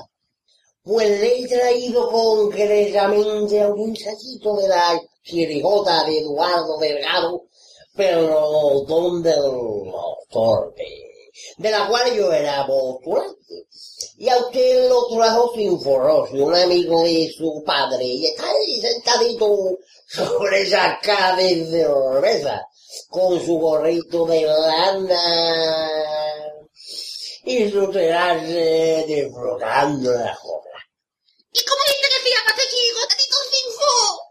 Pues 0.82 1.10
le 1.10 1.42
he 1.42 1.48
traído 1.48 2.10
concretamente 2.10 3.62
a 3.62 3.68
un 3.68 3.90
ensayito 3.90 4.56
de 4.58 4.68
la 4.68 5.00
chirigota 5.24 6.04
de 6.06 6.20
Eduardo 6.20 6.78
Delgado, 6.80 7.44
pelotón 7.96 9.22
de 9.24 9.36
los 9.36 10.28
torpes, 10.30 10.88
de 11.58 11.72
la 11.72 11.88
cual 11.88 12.16
yo 12.16 12.32
era 12.32 12.66
postulante. 12.66 13.68
Y 14.18 14.30
a 14.30 14.38
usted 14.38 14.90
lo 14.90 15.08
trajo 15.08 15.52
sin 15.56 15.80
forroso, 15.80 16.34
un 16.34 16.56
amigo 16.56 17.04
de 17.04 17.32
su 17.36 17.64
padre, 17.66 18.06
y 18.06 18.28
está 18.28 18.50
ahí 18.50 18.82
sentadito 18.82 19.78
sobre 20.08 20.62
esa 20.62 21.00
caja 21.02 21.36
de 21.36 21.66
cerveza, 21.66 22.66
con 23.10 23.44
su 23.44 23.58
gorrito 23.58 24.26
de 24.26 24.42
lana 24.44 25.90
y 27.46 27.70
su 27.70 27.90
traje 27.92 29.04
disfrutando 29.08 30.12
de 30.12 30.26
la 30.26 30.36
joda. 30.36 30.64
¿Y 31.52 31.64
cómo 31.66 31.82
dice 31.88 32.08
que 32.10 32.24
se 32.24 32.36
llama 32.36 32.52
este 32.52 32.76
chico, 32.76 33.00
Tito 33.10 33.38
Sinfo? 33.52 34.23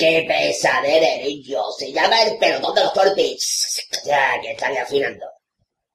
¡Qué 0.00 0.24
pesadera 0.26 1.14
eres 1.16 1.44
yo! 1.44 1.62
Se 1.78 1.92
llama 1.92 2.22
el 2.22 2.38
pelotón 2.38 2.74
de 2.74 2.84
los 2.84 2.92
torpes. 2.94 3.86
Ya, 4.06 4.40
que 4.40 4.52
están 4.52 4.74
afinando. 4.78 5.26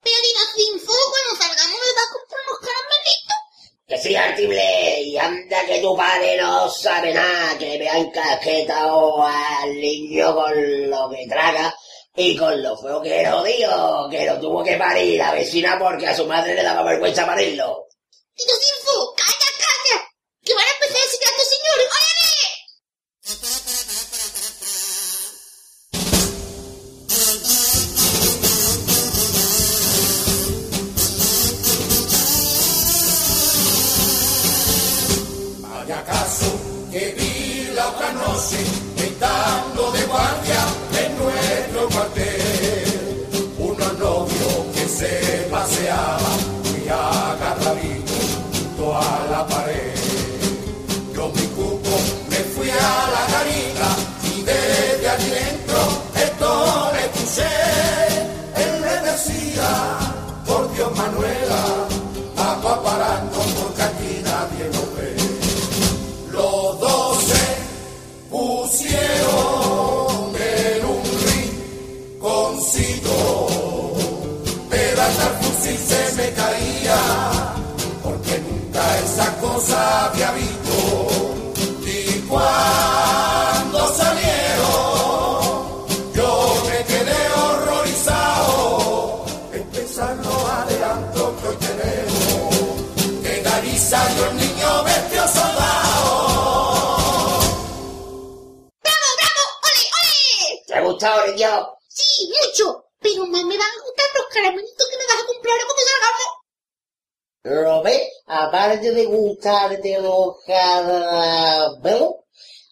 Pero 0.03 0.15
diga 0.21 0.41
Sinfo, 0.55 0.93
cuando 1.09 1.43
salgamos 1.43 1.79
me 1.79 1.91
va 1.91 2.03
a 2.03 2.13
comprar 2.13 2.41
unos 2.45 2.59
caramelitos. 2.59 3.35
Que 3.87 3.97
sí, 3.97 4.15
Artible, 4.15 5.01
y 5.01 5.17
anda 5.17 5.65
que 5.65 5.81
tu 5.81 5.97
padre 5.97 6.37
no 6.37 6.69
sabe 6.69 7.15
nada, 7.15 7.57
que 7.57 7.79
me 7.79 7.89
han 7.89 8.11
casquetado 8.11 9.25
al 9.25 9.73
niño 9.73 10.35
con 10.35 10.89
lo 10.91 11.09
que 11.09 11.25
traga 11.27 11.75
y 12.15 12.37
con 12.37 12.61
lo 12.61 12.77
feo 12.77 13.01
que 13.01 13.21
era 13.21 13.31
jodido, 13.31 14.07
que 14.11 14.25
lo 14.27 14.39
tuvo 14.39 14.63
que 14.63 14.77
parir 14.77 15.17
la 15.17 15.31
vecina 15.31 15.79
porque 15.79 16.05
a 16.05 16.15
su 16.15 16.27
madre 16.27 16.53
le 16.53 16.61
daba 16.61 16.83
vergüenza 16.83 17.25
parirlo. 17.25 17.87
Tito 18.35 18.53
Sinfo, 18.53 18.74
Sí, 101.87 102.29
mucho. 102.29 102.85
Pero 102.99 103.25
más 103.27 103.43
me 103.43 103.57
van 103.57 103.67
a 103.67 103.83
gustar 103.83 104.05
los 104.15 104.27
caramelitos 104.33 104.87
que 104.89 104.97
me 104.97 105.05
vas 105.05 105.23
a 105.23 105.27
comprar 105.27 105.57
cuando 105.65 105.83
salgamos. 105.83 106.35
¿Lo 107.43 107.83
ves? 107.83 108.01
Aparte 108.25 108.91
de 108.91 109.05
gustarte 109.05 110.01
los 110.01 110.37
caramelos, 110.47 112.15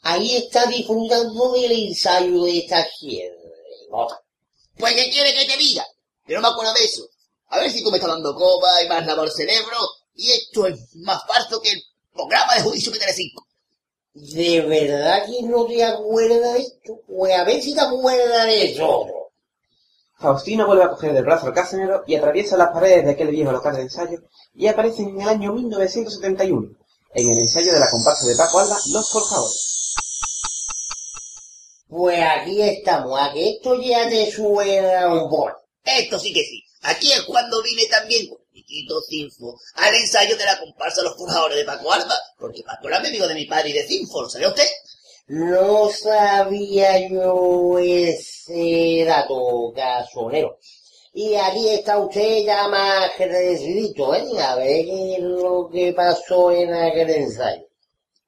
ahí 0.02 0.38
está 0.38 0.66
disfrutando 0.66 1.52
del 1.52 1.72
ensayo 1.72 2.44
de 2.44 2.58
esta 2.58 2.84
gente. 3.00 3.38
Pues, 4.78 4.96
¿qué 4.96 5.12
quiere 5.12 5.34
que 5.36 5.46
te 5.46 5.58
diga? 5.58 5.86
Que 6.26 6.34
no 6.34 6.42
me 6.42 6.48
acuerdo 6.48 6.74
de 6.74 6.84
eso. 6.84 7.08
A 7.50 7.60
ver 7.60 7.72
si 7.72 7.84
tú 7.84 7.92
me 7.92 7.98
estás 7.98 8.10
dando 8.10 8.34
coba 8.34 8.82
y 8.82 8.88
más 8.88 9.06
lavado 9.06 9.26
el 9.26 9.32
cerebro. 9.32 9.78
Y 10.16 10.32
esto 10.32 10.66
es 10.66 10.96
más 10.96 11.22
falso 11.28 11.62
que 11.62 11.72
el 11.72 11.84
programa 12.12 12.56
de 12.56 12.62
juicio 12.62 12.92
que 12.92 12.98
tiene 12.98 13.14
cinco. 13.14 13.46
¿De 14.14 14.62
verdad 14.62 15.26
que 15.26 15.42
no 15.42 15.66
te 15.66 15.84
acuerdas 15.84 16.54
de 16.54 16.60
esto? 16.60 17.00
Pues 17.08 17.34
a 17.34 17.44
ver 17.44 17.62
si 17.64 17.74
te 17.74 17.82
acuerdas 17.82 18.46
de 18.46 18.72
eso. 18.72 19.08
Faustino 20.20 20.68
vuelve 20.68 20.84
a 20.84 20.90
coger 20.90 21.14
del 21.14 21.26
brazo 21.26 21.48
al 21.48 21.54
casanero 21.54 22.04
y 22.06 22.16
atraviesa 22.16 22.56
las 22.56 22.70
paredes 22.70 23.06
de 23.06 23.12
aquel 23.12 23.30
viejo 23.30 23.52
local 23.52 23.76
de 23.76 23.82
ensayo 23.82 24.20
y 24.54 24.68
aparece 24.68 25.02
en 25.02 25.20
el 25.20 25.28
año 25.28 25.52
1971, 25.54 26.70
en 27.16 27.32
el 27.32 27.40
ensayo 27.40 27.74
de 27.74 27.80
la 27.80 27.90
comparsa 27.90 28.28
de 28.28 28.36
Paco 28.36 28.60
Alba, 28.60 28.78
Los 28.92 29.10
Forjadores. 29.10 29.94
Pues 31.88 32.20
aquí 32.24 32.62
estamos, 32.62 33.20
a 33.20 33.34
que 33.34 33.50
esto 33.50 33.82
ya 33.82 34.08
te 34.08 34.32
suena 34.32 35.12
un 35.12 35.30
poco. 35.30 35.52
Esto 35.84 36.20
sí 36.20 36.32
que 36.32 36.44
sí. 36.44 36.64
Aquí 36.84 37.12
es 37.12 37.24
cuando 37.24 37.62
vine 37.64 37.86
también 37.88 38.30
Cinfo 39.08 39.60
al 39.76 39.96
ensayo 39.96 40.36
de 40.36 40.46
la 40.46 40.60
comparsa 40.60 41.02
Los 41.04 41.16
Forjadores 41.18 41.58
de 41.58 41.66
Paco 41.66 41.92
Alba, 41.92 42.16
porque 42.38 42.64
Paco 42.64 42.88
era 42.88 43.00
mi 43.00 43.08
amigo 43.08 43.28
de 43.28 43.36
mi 43.36 43.46
padre 43.46 43.70
y 43.70 43.74
de 43.74 43.88
Cinfo, 43.88 44.22
¿lo 44.22 44.30
sabía 44.30 44.50
usted? 44.50 44.68
No 45.28 45.90
sabía 45.90 47.08
yo 47.08 47.80
ese 47.80 49.06
dato, 49.06 49.72
casonero. 49.76 50.58
Y 51.14 51.36
aquí 51.36 51.70
está 51.70 52.00
usted 52.00 52.44
ya 52.44 52.68
más 52.68 53.12
crecidito, 53.16 54.16
¿eh? 54.16 54.26
A 54.42 54.56
ver 54.56 54.86
qué 54.86 55.14
es 55.14 55.20
lo 55.20 55.70
que 55.72 55.94
pasó 55.94 56.52
en 56.52 56.74
aquel 56.74 57.10
ensayo. 57.12 57.68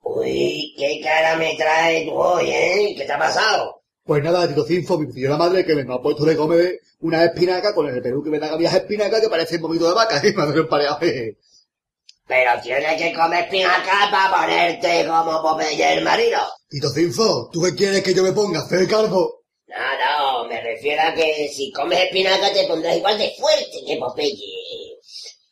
Uy, 0.04 0.74
qué 0.78 1.02
cara 1.02 1.36
me 1.36 1.56
trae 1.56 2.06
tú 2.06 2.14
hoy, 2.14 2.52
¿eh? 2.52 2.94
¿Qué 2.96 3.06
te 3.06 3.12
ha 3.12 3.18
pasado? 3.18 3.75
Pues 4.06 4.24
nada, 4.24 4.48
Tito 4.48 4.64
Cinfo, 4.64 5.00
mi 5.00 5.12
señora 5.12 5.36
madre, 5.36 5.66
que 5.66 5.74
me 5.74 5.82
ha 5.92 5.98
puesto 5.98 6.26
de 6.26 6.38
comer 6.38 6.80
una 7.00 7.26
espinaca 7.26 7.74
con 7.74 7.88
el 7.88 8.04
Perú 8.04 8.24
que 8.24 8.30
me 8.30 8.38
da 8.38 8.50
gavillas 8.50 8.76
espinaca 8.76 9.20
que 9.20 9.30
parecen 9.30 9.60
vómito 9.60 9.88
de 9.88 9.96
vaca 9.96 10.22
y 10.24 10.32
me 10.32 10.62
un 10.62 10.68
pareado. 10.68 11.00
Pero 11.00 12.52
tienes 12.62 13.02
que 13.02 13.14
comer 13.16 13.46
espinaca 13.46 14.08
para 14.12 14.44
ponerte 14.44 15.08
como 15.08 15.42
Popeye 15.42 15.94
el 15.94 16.04
marino. 16.04 16.38
Tito 16.70 16.90
Cinfo, 16.92 17.50
¿tú 17.52 17.64
qué 17.64 17.74
quieres 17.74 18.04
que 18.04 18.14
yo 18.14 18.22
me 18.22 18.32
ponga? 18.32 18.60
¿Hacer 18.60 18.88
calvo? 18.88 19.42
No, 19.66 19.76
no, 19.76 20.48
me 20.50 20.62
refiero 20.62 21.02
a 21.02 21.12
que 21.16 21.50
si 21.52 21.72
comes 21.72 22.00
espinaca 22.04 22.54
te 22.54 22.68
pondrás 22.68 22.98
igual 22.98 23.18
de 23.18 23.34
fuerte 23.40 23.84
que 23.88 23.98
Popeye. 23.98 25.00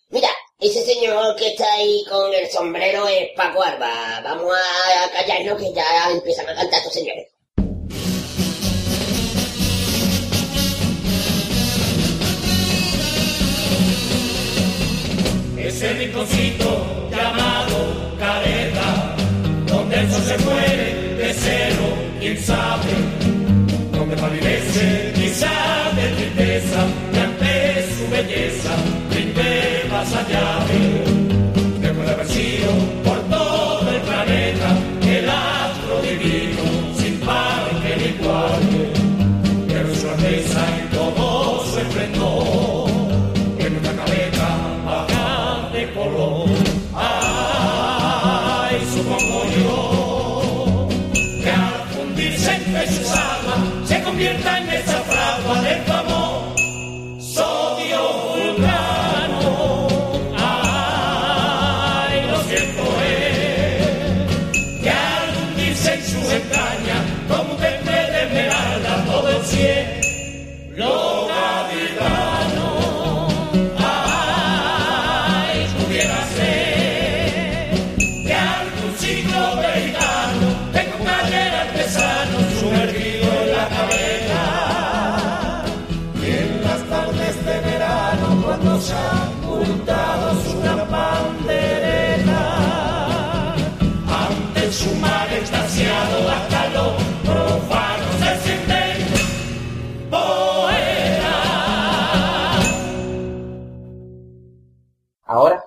Mira, 0.10 0.30
ese 0.60 0.84
señor 0.84 1.36
que 1.38 1.48
está 1.48 1.74
ahí 1.74 2.06
con 2.08 2.32
el 2.32 2.48
sombrero 2.52 3.08
es 3.08 3.30
Paco 3.36 3.64
Arba. 3.64 4.22
Vamos 4.24 4.54
a 4.54 5.12
callarnos 5.12 5.60
que 5.60 5.74
ya 5.74 6.12
empiezan 6.12 6.48
a 6.50 6.54
cantar 6.54 6.78
estos 6.78 6.94
señores. 6.94 7.33
Ese 15.74 15.92
rinconcito 15.94 17.10
llamado 17.10 18.16
careta, 18.20 19.16
donde 19.66 20.02
el 20.02 20.12
sol 20.12 20.22
se 20.22 20.38
muere 20.46 21.16
de 21.18 21.34
cero, 21.34 21.98
quién 22.20 22.38
sabe, 22.38 22.92
donde 23.92 24.16
palidece 24.16 25.12
quizá 25.16 25.50
de 25.96 26.10
tristeza, 26.10 26.86
y 27.12 27.18
ante 27.18 27.86
su 27.98 28.08
belleza 28.12 28.70
brinde 29.10 29.86
más 29.90 30.14
allá 30.14 30.64
después 30.68 31.13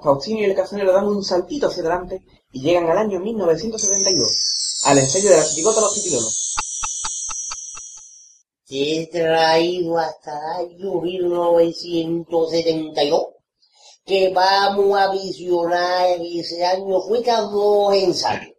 Faustino 0.06 0.38
y 0.38 0.44
el 0.44 0.54
casanero 0.54 0.92
dan 0.92 1.08
un 1.08 1.24
saltito 1.24 1.66
hacia 1.66 1.82
adelante 1.82 2.22
y 2.52 2.60
llegan 2.60 2.88
al 2.88 2.98
año 2.98 3.18
1972, 3.18 4.82
al 4.84 4.98
ensayo 4.98 5.30
de 5.30 5.36
la 5.36 5.44
chirigota 5.44 5.80
Los 5.80 5.94
Pitilonos. 5.94 6.54
Te 8.68 9.02
he 9.02 9.08
traído 9.08 9.98
hasta 9.98 10.60
el 10.60 10.76
año 10.76 11.00
1972 11.00 13.26
que 14.04 14.32
vamos 14.32 14.96
a 14.96 15.10
visionar 15.10 16.20
ese 16.20 16.64
año 16.64 17.00
fue 17.00 17.22
dos 17.22 17.94
ensayos. 17.94 18.54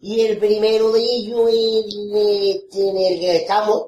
Y 0.00 0.20
el 0.20 0.36
primero 0.36 0.92
de 0.92 1.02
ellos 1.02 1.48
es 1.48 1.86
este 2.56 2.90
en 2.90 2.98
el 2.98 3.20
que 3.20 3.36
estamos, 3.36 3.86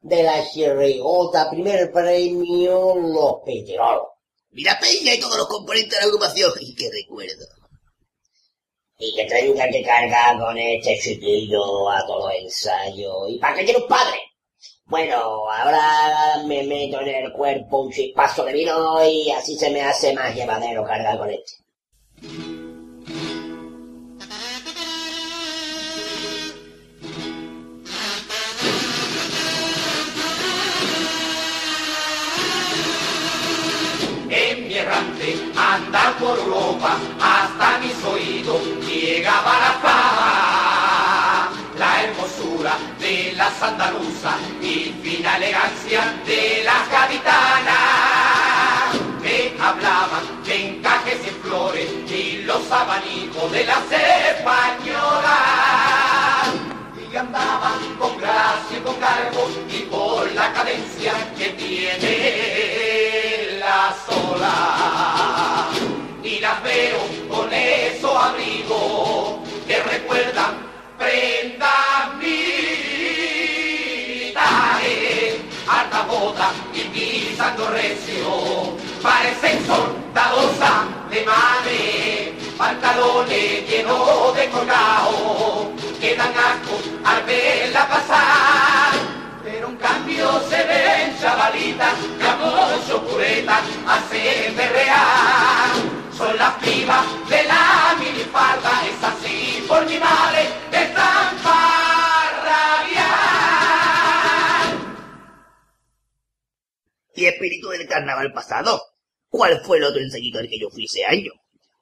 de 0.00 0.22
la 0.22 0.48
chirigota, 0.48 1.50
primer 1.50 1.92
premio, 1.92 2.94
Los 2.94 3.42
Peterolos. 3.44 4.17
Mira 4.50 4.78
Peña 4.80 5.14
y 5.14 5.20
todos 5.20 5.36
los 5.36 5.48
componentes 5.48 5.90
de 5.90 5.96
la 5.98 6.04
agrupación. 6.06 6.52
Y 6.60 6.74
qué 6.74 6.90
recuerdo. 6.90 7.46
Y 8.98 9.14
que 9.14 9.24
tenga 9.26 9.68
que 9.68 9.82
cargar 9.82 10.38
con 10.38 10.58
este 10.58 10.98
chiquillo 10.98 11.90
a 11.90 12.04
todo 12.06 12.30
ensayo. 12.30 13.28
¿Y 13.28 13.38
para 13.38 13.56
qué 13.56 13.64
tiene 13.64 13.80
un 13.80 13.88
padre? 13.88 14.18
Bueno, 14.86 15.50
ahora 15.50 16.42
me 16.46 16.62
meto 16.62 17.00
en 17.02 17.08
el 17.08 17.32
cuerpo 17.32 17.82
un 17.82 17.92
chispazo 17.92 18.44
de 18.44 18.54
vino 18.54 19.04
y 19.04 19.30
así 19.30 19.54
se 19.56 19.70
me 19.70 19.82
hace 19.82 20.14
más 20.14 20.34
llevadero 20.34 20.82
cargar 20.82 21.18
con 21.18 21.30
este. 21.30 22.47
Andar 35.74 36.16
por 36.18 36.38
Europa 36.38 36.96
hasta 37.20 37.78
mis 37.78 38.04
oídos 38.04 38.62
llegaba 38.86 39.52
la 39.64 39.72
fama 39.82 41.50
la 41.78 42.02
hermosura 42.04 42.76
de 42.98 43.32
las 43.36 43.62
andaluzas 43.62 44.36
y 44.60 44.94
fina 45.02 45.36
elegancia 45.36 46.14
de 46.26 46.62
las 46.64 46.90
gaditanas 46.90 48.18
me 49.28 49.52
hablaban 49.60 50.42
de 50.44 50.68
encajes 50.68 51.18
y 51.26 51.30
flores 51.46 51.90
y 52.10 52.42
los 52.44 52.70
abanicos 52.70 53.52
de 53.52 53.64
las 53.64 53.84
españolas. 53.90 55.28
Y 57.12 57.16
andaban 57.16 57.96
con 57.98 58.16
gracia 58.18 58.78
y 58.78 58.80
con 58.80 58.94
cargo 58.96 59.48
y 59.68 59.82
por 59.82 60.30
la 60.32 60.52
cadencia 60.52 61.12
que 61.36 61.48
tiene 61.50 62.18
la 63.58 63.94
sola. 64.06 65.37
Y 66.30 66.40
las 66.40 66.62
veo 66.62 66.98
con 67.28 67.50
esos 67.52 68.14
abrigos 68.14 69.38
que 69.66 69.82
recuerdan 69.82 70.58
prendas 70.98 72.14
militares. 72.18 72.68
cantando 77.48 77.70
recio, 77.70 78.76
parecen 79.02 79.66
soldados 79.66 80.52
alemanes, 80.60 82.34
pantalones 82.58 83.68
llenos 83.68 84.34
de 84.36 84.48
colgado, 84.50 85.72
que 86.00 86.14
dan 86.14 86.32
asco 86.32 86.78
al 87.04 87.22
verla 87.24 87.88
pasar. 87.88 88.92
Pero 89.42 89.68
en 89.68 89.76
cambio 89.76 90.42
se 90.50 90.62
ven 90.64 91.18
chavalitas 91.18 91.94
que 92.18 92.26
a 92.26 92.36
mucho 92.36 93.02
pureta 93.06 93.62
hacen 93.86 94.37
Del 107.66 107.88
carnaval 107.88 108.32
pasado. 108.32 108.80
¿Cuál 109.28 109.60
fue 109.64 109.78
el 109.78 109.84
otro 109.84 110.00
ensayito 110.00 110.38
al 110.38 110.48
que 110.48 110.58
yo 110.58 110.70
fui 110.70 110.84
ese 110.84 111.04
año? 111.04 111.32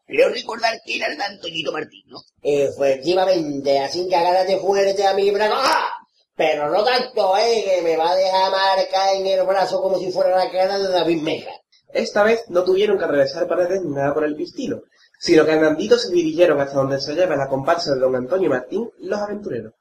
Creo 0.06 0.28
recordar 0.30 0.80
que 0.84 0.96
era 0.96 1.08
el 1.08 1.18
de 1.18 1.24
Antoñito 1.24 1.72
Martín, 1.72 2.04
¿no? 2.06 2.18
Efectivamente, 2.42 3.78
así 3.80 4.08
que 4.08 4.16
agárrate 4.16 4.58
fuerte 4.58 5.06
a 5.06 5.14
mi 5.14 5.30
brazo. 5.30 5.54
¡Ah! 5.56 5.92
Pero 6.36 6.70
no 6.70 6.84
tanto, 6.84 7.36
eh, 7.38 7.64
que 7.64 7.82
me 7.82 7.96
va 7.96 8.10
a 8.10 8.16
dejar 8.16 8.50
marca 8.50 9.12
en 9.12 9.26
el 9.26 9.44
brazo 9.44 9.80
como 9.80 9.98
si 9.98 10.12
fuera 10.12 10.36
la 10.36 10.50
cara 10.50 10.78
de 10.78 10.88
David 10.88 11.22
Meja. 11.22 11.52
Esta 11.92 12.22
vez 12.22 12.44
no 12.48 12.62
tuvieron 12.62 12.98
que 12.98 13.04
atravesar 13.04 13.48
paredes 13.48 13.82
ni 13.82 13.92
nada 13.92 14.12
por 14.12 14.24
el 14.24 14.36
pistilo, 14.36 14.82
sino 15.18 15.44
que 15.44 15.52
andandito 15.52 15.98
se 15.98 16.12
dirigieron 16.12 16.60
hasta 16.60 16.76
donde 16.76 17.00
se 17.00 17.14
lleva 17.14 17.36
la 17.36 17.48
comparsa 17.48 17.94
de 17.94 18.00
don 18.00 18.14
Antonio 18.14 18.50
Martín, 18.50 18.88
los 18.98 19.18
aventureros. 19.18 19.72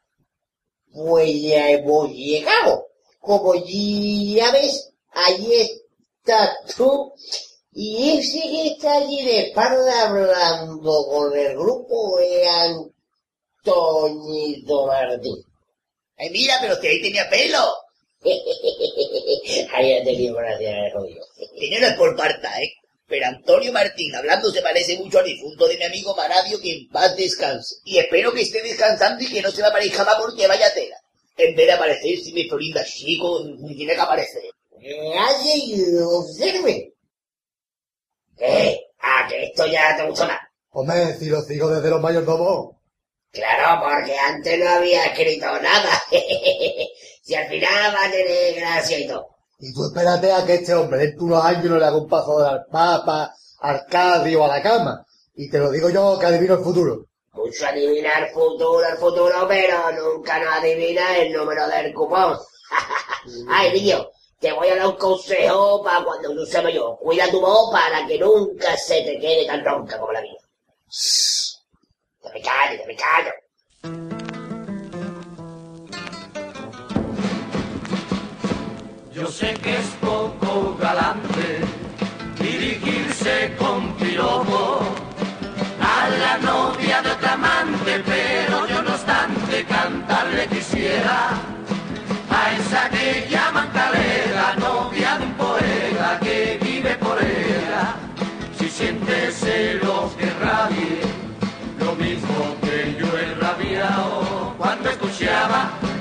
Pues 0.91 1.41
ya 1.41 1.71
hemos 1.71 2.09
llegado. 2.11 2.87
Como 3.19 3.53
ya 3.55 4.51
ves, 4.51 4.93
allí 5.11 5.53
estás 5.53 5.84
tú. 6.75 7.13
Y 7.73 8.17
ese 8.19 8.41
que 8.41 8.67
está 8.67 8.97
allí 8.97 9.23
de 9.25 9.47
espalda 9.47 10.07
hablando 10.07 11.05
con 11.07 11.37
el 11.37 11.57
grupo 11.57 12.19
es 12.19 12.47
Antoñito 13.65 14.87
Martín. 14.87 15.43
Ay, 16.17 16.29
mira, 16.29 16.55
pero 16.61 16.79
que 16.79 16.87
ahí 16.87 17.01
tenía 17.01 17.29
pelo. 17.29 17.73
Ahí 19.73 19.93
ha 19.93 20.03
tenido 20.03 20.35
gracia, 20.35 20.91
jodido. 20.93 21.23
Que 21.59 21.79
no 21.79 21.87
es 21.87 21.93
por 21.93 22.15
parta, 22.15 22.59
¿eh? 22.59 22.73
Pero 23.07 23.27
Antonio 23.27 23.71
Martín 23.71 24.15
hablando 24.15 24.49
se 24.51 24.63
parece 24.63 24.97
mucho 24.97 25.19
al 25.19 25.25
difunto 25.25 25.67
de 25.67 25.77
mi 25.77 25.83
amigo 25.83 26.15
Maradio 26.15 26.59
que 26.59 26.71
en 26.71 26.89
paz 26.89 27.15
descanse. 27.15 27.75
Y 27.83 27.99
espero 27.99 28.33
que 28.33 28.41
esté 28.41 28.63
descansando 28.63 29.23
y 29.23 29.27
que 29.27 29.41
no 29.41 29.51
se 29.51 29.61
me 29.61 29.67
aparezca 29.67 30.03
más 30.03 30.15
porque 30.15 30.47
vaya 30.47 30.73
tela. 30.73 30.97
En 31.37 31.55
vez 31.55 31.67
de 31.67 31.73
aparecerse 31.73 32.31
mi 32.31 32.47
Florinda 32.47 32.83
chico, 32.83 33.43
tiene 33.75 33.93
que 33.93 34.01
aparecer. 34.01 34.43
Calle 34.85 35.55
y 35.55 35.97
observe. 35.97 36.93
¿Qué? 38.37 38.79
Ah, 38.99 39.25
que 39.27 39.45
esto 39.45 39.65
ya 39.65 39.97
te 39.97 40.07
gusta 40.07 40.27
más. 40.27 40.37
Hombre, 40.71 41.15
si 41.17 41.25
lo 41.25 41.41
sigo 41.41 41.69
desde 41.69 41.89
los 41.89 42.01
mayordomos. 42.01 42.75
Claro, 43.31 43.83
porque 43.83 44.15
antes 44.15 44.59
no 44.59 44.69
había 44.69 45.05
escrito 45.05 45.47
nada. 45.59 46.03
si 47.23 47.33
al 47.33 47.47
final 47.47 47.95
va 47.95 48.05
a 48.05 48.11
tener 48.11 48.55
gracia 48.55 48.99
y 48.99 49.07
todo. 49.07 49.27
Y 49.57 49.73
tú 49.73 49.85
espérate 49.85 50.31
a 50.31 50.45
que 50.45 50.55
este 50.55 50.75
hombre 50.75 50.99
dentro 50.99 51.19
de 51.19 51.25
unos 51.25 51.45
años 51.45 51.65
no 51.65 51.77
le 51.79 51.85
haga 51.85 51.97
un 51.97 52.07
paso 52.07 52.37
al 52.39 52.65
Papa, 52.65 53.33
al 53.61 53.85
Cádiz 53.87 54.35
o 54.35 54.45
a 54.45 54.47
la 54.47 54.61
cama. 54.61 55.03
Y 55.33 55.49
te 55.49 55.57
lo 55.57 55.71
digo 55.71 55.89
yo 55.89 56.19
que 56.19 56.27
adivino 56.27 56.55
el 56.55 56.63
futuro. 56.63 57.07
Mucho 57.33 57.65
adivinar 57.65 58.29
futuro, 58.31 58.87
el 58.87 58.97
futuro, 58.97 59.47
pero 59.47 59.91
nunca 59.93 60.39
no 60.39 60.51
adivina 60.51 61.17
el 61.17 61.33
número 61.33 61.67
del 61.67 61.91
cupón. 61.93 62.37
Ay, 63.49 63.73
niño, 63.73 64.07
te 64.45 64.53
voy 64.53 64.67
a 64.67 64.75
dar 64.75 64.85
un 64.85 64.97
consejo 64.97 65.81
para 65.83 66.05
cuando 66.05 66.35
tú 66.35 66.45
seas 66.45 66.71
yo. 66.71 66.95
Cuida 67.01 67.27
tu 67.31 67.41
voz 67.41 67.71
para 67.71 68.05
que 68.05 68.19
nunca 68.19 68.77
se 68.77 69.01
te 69.01 69.19
quede 69.19 69.47
tan 69.47 69.65
ronca 69.65 69.97
como 69.97 70.11
la 70.11 70.21
mía. 70.21 70.37
Te 72.21 72.31
me 72.31 72.41
callo, 72.43 72.79
te 72.79 72.85
me 72.85 72.95
callo. 72.95 73.31
Yo 79.13 79.27
sé 79.29 79.55
que 79.63 79.77
es 79.77 79.87
poco 79.99 80.77
galante 80.79 81.61
dirigirse 82.39 83.55
con 83.57 83.97
piropo 83.97 84.79
a 85.81 86.07
la 86.07 86.37
novia 86.37 87.01
de 87.01 87.11
otra 87.13 87.33
amante, 87.33 88.03
pero 88.05 88.67
yo 88.67 88.83
no 88.83 88.91
obstante 88.91 89.65
cantarle 89.65 90.47
quisiera 90.49 91.31
a 92.29 92.51
esa 92.53 92.89
que 92.91 93.27
llaman 93.27 93.34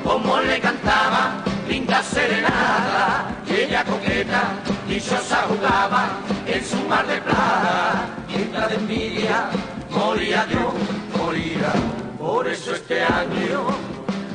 cómo 0.02 0.40
le 0.40 0.60
cantaba 0.60 1.42
linda 1.68 2.02
serenata 2.02 3.26
y 3.46 3.52
ella 3.52 3.84
coqueta 3.84 4.42
dichosa 4.88 5.44
jugaba 5.48 6.08
en 6.46 6.64
su 6.64 6.76
mar 6.88 7.06
de 7.06 7.20
plata. 7.20 8.06
Mientras 8.28 8.70
de 8.70 8.74
envidia 8.74 9.50
moría 9.90 10.46
yo 10.48 10.74
moría. 11.16 11.72
Por 12.18 12.48
eso 12.48 12.74
este 12.74 13.02
año 13.02 13.66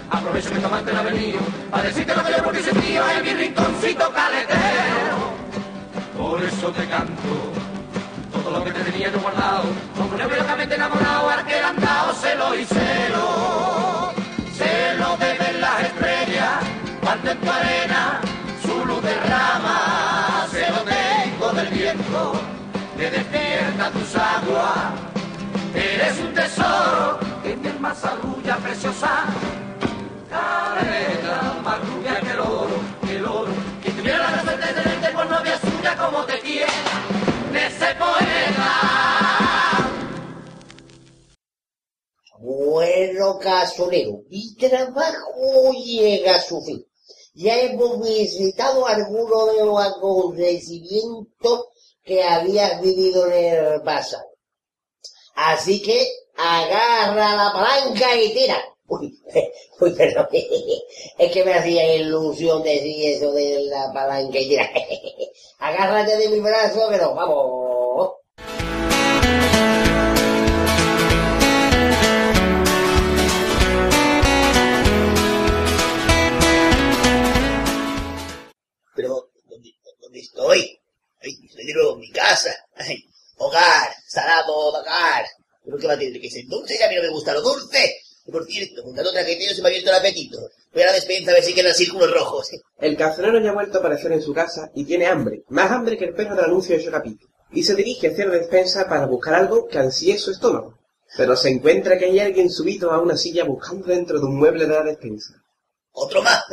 aprovecho 0.10 0.50
que 0.52 0.60
tu 0.60 0.66
amante 0.68 0.94
no 0.94 1.00
ha 1.00 1.72
para 1.72 1.84
decirte 1.84 2.16
lo 2.16 2.24
que 2.24 2.32
yo 2.32 2.44
por 2.44 2.56
ti 2.56 2.64
sentía 2.64 3.18
en 3.18 3.24
mi 3.26 3.34
rinconcito 3.34 4.12
caletero 4.12 5.40
por 6.18 6.42
eso 6.44 6.72
te 6.72 6.86
canto 6.88 7.32
todo 8.32 8.52
lo 8.52 8.64
que 8.64 8.72
te 8.72 8.92
tenía 8.92 9.12
yo 9.12 9.20
guardado, 9.20 9.64
como 9.96 10.16
un 10.16 10.38
locamente 10.38 10.76
enamorado, 10.76 11.30
al 11.30 11.46
que 11.46 11.54
le 11.54 11.64
han 11.64 11.80
dado 11.80 12.14
celo 12.14 12.56
y 12.56 12.66
celo 12.66 13.99
cuando 17.20 17.32
en 17.32 17.40
tu 17.42 17.52
arena 17.52 18.22
su 18.62 18.86
luz 18.86 19.02
derrama, 19.04 20.48
celo 20.52 20.84
tengo 20.84 21.52
del 21.52 21.68
viento, 21.68 22.34
que 22.98 23.12
despierta 23.12 23.92
tus 23.92 24.16
aguas, 24.16 24.94
eres 25.74 26.20
un 26.20 26.34
tesoro, 26.34 27.20
que 27.44 27.56
mi 27.56 27.70
más 27.80 28.04
arrulla 28.06 28.58
preciosa, 28.58 29.26
careta, 30.30 31.56
más 31.64 31.80
rubia 31.90 32.20
que 32.22 32.32
el 32.32 32.40
oro, 32.40 32.80
que 33.06 33.16
el 33.16 33.26
oro, 33.26 33.52
que 33.84 33.92
tuviera 33.92 34.32
la 34.32 34.42
suerte 34.42 34.68
de 34.68 34.82
tenerte 34.82 35.10
por 35.10 35.30
novia 35.30 35.60
suya 35.60 35.98
como 35.98 36.26
te 36.26 36.40
quiera 36.40 36.72
de 37.52 37.68
ese 37.68 37.96
poeta. 37.96 38.76
Bueno, 42.42 43.38
casonero, 43.40 44.24
mi 44.30 44.56
trabajo 44.56 45.74
llega 45.74 46.36
a 46.36 46.40
su 46.40 46.62
fin. 46.62 46.89
Ya 47.42 47.58
hemos 47.58 48.02
visitado 48.02 48.86
algunos 48.86 49.56
de 49.56 49.64
los 49.64 49.80
acontecimientos 49.80 51.68
que 52.04 52.22
habías 52.22 52.82
vivido 52.82 53.32
en 53.32 53.56
el 53.56 53.82
pasado. 53.82 54.26
Así 55.36 55.82
que 55.82 56.06
agarra 56.36 57.38
la 57.38 57.54
palanca 57.54 58.14
y 58.18 58.34
tira. 58.34 58.62
Uy, 58.88 59.18
uy, 59.80 59.92
perdón. 59.96 60.28
Es 61.18 61.32
que 61.32 61.46
me 61.46 61.54
hacía 61.54 61.96
ilusión 61.96 62.62
decir 62.62 63.16
eso 63.16 63.32
de 63.32 63.62
la 63.70 63.90
palanca 63.94 64.38
y 64.38 64.50
tira. 64.50 64.70
Agárrate 65.60 66.18
de 66.18 66.28
mi 66.28 66.42
brazo, 66.42 66.92
nos 66.92 67.16
vamos. 67.16 67.69
Casa. 82.40 82.56
Hogar, 83.38 83.90
salado, 84.08 84.54
hogar. 84.54 85.26
¿Pero 85.64 85.78
qué 85.78 85.88
va 85.88 85.94
a 85.94 86.00
tener 86.00 86.22
que 86.22 86.30
ser 86.30 86.46
dulce? 86.48 86.84
A 86.84 86.90
mí 86.90 86.96
no 86.96 87.04
me 87.04 87.10
gusta 87.10 87.34
lo 87.34 87.42
dulce. 87.42 87.98
Y 88.26 88.32
por 88.32 88.46
cierto, 88.46 88.84
juntando 88.84 89.12
traqueteos 89.12 89.56
se 89.56 89.62
me 89.62 89.68
ha 89.68 89.72
abierto 89.72 89.90
el 89.90 89.96
apetito. 89.98 90.40
Voy 90.74 90.84
a 90.84 90.88
la 90.88 90.94
despensa 90.94 91.32
a 91.32 91.34
ver 91.36 91.44
si 91.44 91.54
quedan 91.54 91.74
círculos 91.74 92.12
rojos. 92.12 92.50
El 92.78 92.98
calzonero 92.98 93.40
ya 93.40 93.52
ha 93.52 93.54
vuelto 93.54 93.78
a 93.78 93.80
aparecer 93.80 94.12
en 94.12 94.22
su 94.22 94.34
casa 94.34 94.70
y 94.76 94.86
tiene 94.86 95.08
hambre, 95.08 95.44
más 95.50 95.72
hambre 95.72 95.98
que 95.98 96.06
el 96.06 96.14
perro 96.14 96.36
del 96.36 96.46
anuncio 96.46 96.76
de 96.76 96.84
Chocapic, 96.84 97.20
y 97.52 97.64
se 97.64 97.76
dirige 97.76 98.10
hacia 98.10 98.26
la 98.26 98.36
despensa 98.36 98.88
para 98.88 99.08
buscar 99.08 99.36
algo 99.36 99.68
que 99.68 99.80
ansíe 99.80 100.18
su 100.18 100.32
estómago. 100.32 100.78
Pero 101.18 101.36
se 101.36 101.50
encuentra 101.50 101.98
que 101.98 102.06
hay 102.06 102.20
alguien 102.20 102.52
subido 102.52 102.92
a 102.92 103.02
una 103.02 103.18
silla 103.18 103.44
buscando 103.44 103.88
dentro 103.88 104.20
de 104.20 104.26
un 104.26 104.38
mueble 104.38 104.66
de 104.66 104.76
la 104.76 104.84
despensa. 104.84 105.34
Otro 105.92 106.22
más. 106.22 106.44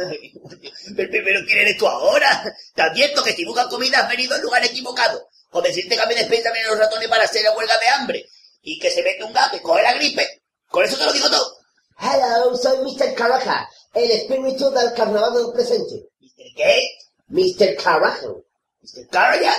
Pero, 0.97 1.11
pero, 1.11 1.25
pero 1.25 1.41
¿quién 1.47 1.59
eres 1.59 1.77
tú 1.77 1.87
ahora? 1.87 2.43
Te 2.75 2.83
advierto 2.83 3.23
que 3.23 3.33
si 3.33 3.45
buscas 3.45 3.67
comida 3.67 3.99
has 3.99 4.09
venido 4.09 4.35
al 4.35 4.41
lugar 4.41 4.65
equivocado. 4.65 5.29
Con 5.57 5.65
decirte 5.65 5.97
que 5.97 6.03
a 6.03 6.07
mi 6.07 6.15
despensa 6.15 6.53
vienen 6.53 6.71
los 6.73 6.79
ratones 6.79 7.09
para 7.09 7.25
hacer 7.25 7.43
la 7.43 7.57
huelga 7.57 7.79
de 7.79 7.89
hambre. 7.89 8.29
Y 8.61 8.79
que 8.79 8.91
se 8.91 9.03
mete 9.03 9.25
un 9.25 9.33
gato 9.33 9.57
y 9.57 9.61
coge 9.61 9.83
la 9.83 9.95
gripe. 9.95 10.43
Con 10.69 10.85
eso 10.85 10.99
te 10.99 11.07
lo 11.07 11.15
digo 11.15 11.31
todo. 11.31 11.57
Hello, 11.99 12.55
soy 12.55 12.77
Mr. 12.85 13.15
Caraja, 13.15 13.67
el 13.95 14.11
espíritu 14.11 14.71
del 14.71 14.93
carnaval 14.93 15.33
del 15.33 15.53
presente. 15.55 16.11
¿Mister 16.21 16.47
qué? 16.55 16.91
Mr. 17.29 17.83
Carajo. 17.83 18.45
Mr. 18.83 19.09
Karajan, 19.09 19.59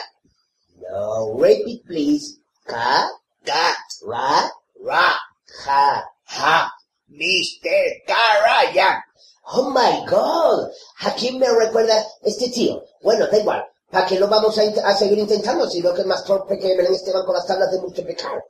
No, 0.76 1.36
repeat 1.36 1.84
please. 1.88 2.36
Ka, 2.64 3.10
Ka, 3.44 3.76
ra, 4.06 4.52
Ra, 4.86 5.20
ja. 5.66 6.12
Ja, 6.26 6.74
Mr. 7.08 8.04
Karajan. 8.06 9.02
Oh 9.46 9.72
my 9.72 10.06
god. 10.06 10.70
¿A 11.00 11.16
quién 11.16 11.40
me 11.40 11.50
recuerda 11.50 12.06
este 12.22 12.50
tío? 12.50 12.86
Bueno, 13.02 13.26
da 13.26 13.40
igual. 13.40 13.68
¿Para 13.90 14.06
qué 14.06 14.20
lo 14.20 14.28
vamos 14.28 14.58
a, 14.58 14.62
a 14.62 14.98
seguir 14.98 15.20
intentando? 15.20 15.70
Si 15.70 15.82
lo 15.82 15.94
que 15.94 16.02
es 16.02 16.08
más 16.08 16.24
torpe 16.24 16.60
que 16.60 16.76
Belén 16.76 16.94
Esteban 16.94 17.26
con 17.26 17.36
las 17.36 17.46
tablas 17.46 17.72
de 17.72 17.80
multiplicar. 17.80 18.44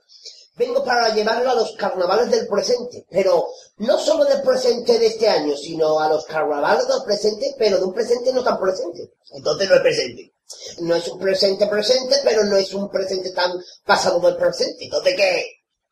Vengo 0.57 0.83
para 0.83 1.13
llevarlo 1.13 1.51
a 1.51 1.55
los 1.55 1.73
carnavales 1.73 2.31
del 2.31 2.47
presente, 2.47 3.05
pero 3.11 3.47
no 3.77 3.99
solo 3.99 4.25
del 4.25 4.41
presente 4.41 4.97
de 4.97 5.05
este 5.05 5.29
año, 5.29 5.55
sino 5.55 5.99
a 5.99 6.09
los 6.09 6.25
carnavales 6.25 6.87
del 6.87 7.03
presente, 7.03 7.55
pero 7.59 7.77
de 7.77 7.85
un 7.85 7.93
presente 7.93 8.33
no 8.33 8.43
tan 8.43 8.59
presente. 8.59 9.11
Entonces 9.33 9.69
no 9.69 9.75
es 9.75 9.81
presente. 9.81 10.33
No 10.79 10.95
es 10.95 11.07
un 11.09 11.19
presente 11.19 11.67
presente, 11.67 12.15
pero 12.23 12.43
no 12.45 12.57
es 12.57 12.73
un 12.73 12.89
presente 12.89 13.31
tan 13.31 13.51
pasado 13.85 14.19
del 14.19 14.37
presente. 14.37 14.85
Entonces, 14.85 15.13
¿qué? 15.15 15.45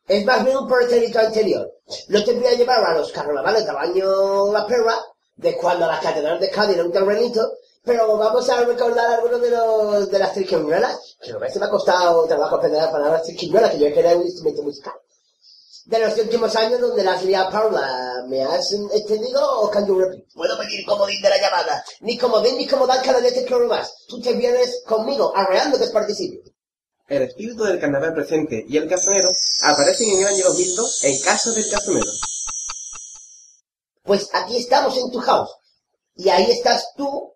Es 0.08 0.24
más 0.24 0.44
bien 0.44 0.56
un 0.56 0.68
pretérito 0.68 1.20
anterior. 1.20 1.72
No 2.08 2.24
te 2.24 2.32
voy 2.32 2.46
a 2.46 2.54
llevar 2.54 2.82
a 2.84 2.98
los 2.98 3.12
carnavales 3.12 3.64
del 3.64 3.76
año 3.76 4.52
La 4.52 4.66
Perra, 4.66 4.96
de 5.36 5.56
cuando 5.56 5.86
la 5.86 6.00
catedral 6.00 6.40
de 6.40 6.50
Cádiz 6.50 6.76
era 6.76 6.84
un 6.84 6.92
terrenito, 6.92 7.52
pero 7.86 8.18
vamos 8.18 8.50
a 8.50 8.64
recordar 8.64 9.14
algunos 9.14 9.40
de 9.40 9.50
los 9.50 10.10
de 10.10 10.18
las 10.18 10.34
triquiñuelas, 10.34 11.16
que 11.22 11.30
a 11.30 11.38
veces 11.38 11.60
me 11.60 11.66
ha 11.66 11.70
costado 11.70 12.26
trabajo 12.26 12.56
aprender 12.56 12.82
la 12.82 12.90
palabra 12.90 13.22
triquiñuela, 13.22 13.70
que 13.70 13.78
yo 13.78 13.94
quería 13.94 14.16
un 14.16 14.26
instrumento 14.26 14.64
musical. 14.64 14.94
De 15.84 16.00
los 16.00 16.18
últimos 16.18 16.56
años 16.56 16.80
donde 16.80 17.04
las 17.04 17.22
liado 17.24 17.48
Paula, 17.48 18.24
¿me 18.26 18.42
has 18.42 18.72
entendido 18.72 19.60
o 19.60 19.70
can 19.70 19.86
you 19.86 20.00
repeat? 20.00 20.24
¿Puedo 20.34 20.58
pedir 20.58 20.84
comodín 20.84 21.22
de 21.22 21.28
la 21.30 21.40
llamada? 21.40 21.84
Ni 22.00 22.18
como 22.18 22.42
ven 22.42 22.56
ni 22.56 22.66
como 22.66 22.88
dan 22.88 23.04
cada 23.04 23.20
vez 23.20 23.34
te 23.34 23.48
más. 23.54 23.94
Tú 24.08 24.20
te 24.20 24.32
vienes 24.32 24.82
conmigo, 24.84 25.32
arreando 25.36 25.78
que 25.78 25.84
es 25.84 25.92
participio. 25.92 26.40
El 27.06 27.22
espíritu 27.22 27.62
del 27.62 27.78
carnaval 27.78 28.14
presente 28.14 28.64
y 28.68 28.76
el 28.78 28.88
casonero 28.88 29.30
aparecen 29.62 30.10
en 30.10 30.18
el 30.22 30.26
año 30.26 30.44
2002 30.46 31.04
en 31.04 31.20
casa 31.20 31.52
del 31.52 31.70
casonero. 31.70 32.10
Pues 34.02 34.28
aquí 34.32 34.56
estamos 34.56 34.96
en 34.96 35.12
tu 35.12 35.20
house. 35.20 35.50
Y 36.16 36.30
ahí 36.30 36.50
estás 36.50 36.92
tú, 36.96 37.35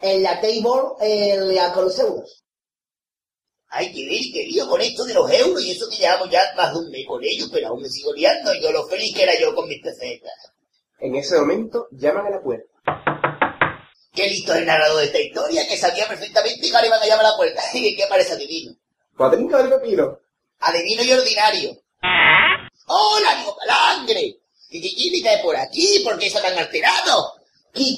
en 0.00 0.22
la 0.22 0.40
table, 0.40 0.94
en 1.00 1.54
la 1.54 1.72
con 1.72 1.84
los 1.84 1.98
euros. 1.98 2.44
Hay 3.70 3.92
que 3.92 4.06
ver 4.06 4.20
qué 4.32 4.44
lío 4.44 4.68
con 4.68 4.80
esto 4.80 5.04
de 5.04 5.14
los 5.14 5.30
euros 5.30 5.62
y 5.62 5.72
eso 5.72 5.88
que 5.90 5.96
llevamos 5.96 6.30
ya 6.30 6.40
más 6.56 6.72
de 6.72 6.78
un 6.78 6.90
mes 6.90 7.04
con 7.06 7.22
ellos, 7.22 7.50
pero 7.52 7.68
aún 7.68 7.82
me 7.82 7.88
sigo 7.88 8.12
liando 8.14 8.54
y 8.54 8.62
yo 8.62 8.72
lo 8.72 8.86
feliz 8.86 9.14
que 9.14 9.24
era 9.24 9.38
yo 9.38 9.54
con 9.54 9.68
mis 9.68 9.82
pesetas. 9.82 10.52
En 11.00 11.14
ese 11.14 11.38
momento 11.38 11.86
llaman 11.92 12.26
a 12.26 12.30
la 12.30 12.42
puerta. 12.42 12.66
Qué 14.14 14.26
listo 14.26 14.52
es 14.52 14.60
el 14.60 14.66
narrador 14.66 14.98
de 15.00 15.04
esta 15.06 15.20
historia 15.20 15.68
que 15.68 15.76
sabía 15.76 16.08
perfectamente 16.08 16.68
que 16.68 16.74
ahora 16.74 16.86
iban 16.86 17.02
a 17.02 17.06
llamar 17.06 17.26
a 17.26 17.30
la 17.30 17.36
puerta. 17.36 17.62
Y 17.74 17.94
que 17.94 18.06
parece 18.06 18.32
adivino. 18.32 18.74
Cuadrinca 19.16 19.58
del 19.58 19.68
pepino. 19.68 20.18
Adivino 20.60 21.02
y 21.04 21.12
ordinario. 21.12 21.82
¡Hola, 22.86 23.32
amigo 23.32 23.56
palangre! 23.56 24.38
¿Qué, 24.70 24.80
qué, 24.80 24.88
quién 24.96 25.14
está 25.14 25.42
por 25.42 25.54
aquí? 25.56 26.00
¿Por 26.02 26.18
qué 26.18 26.26
está 26.26 26.40
tan 26.40 26.56
alterado? 26.58 27.37
que 27.72 27.96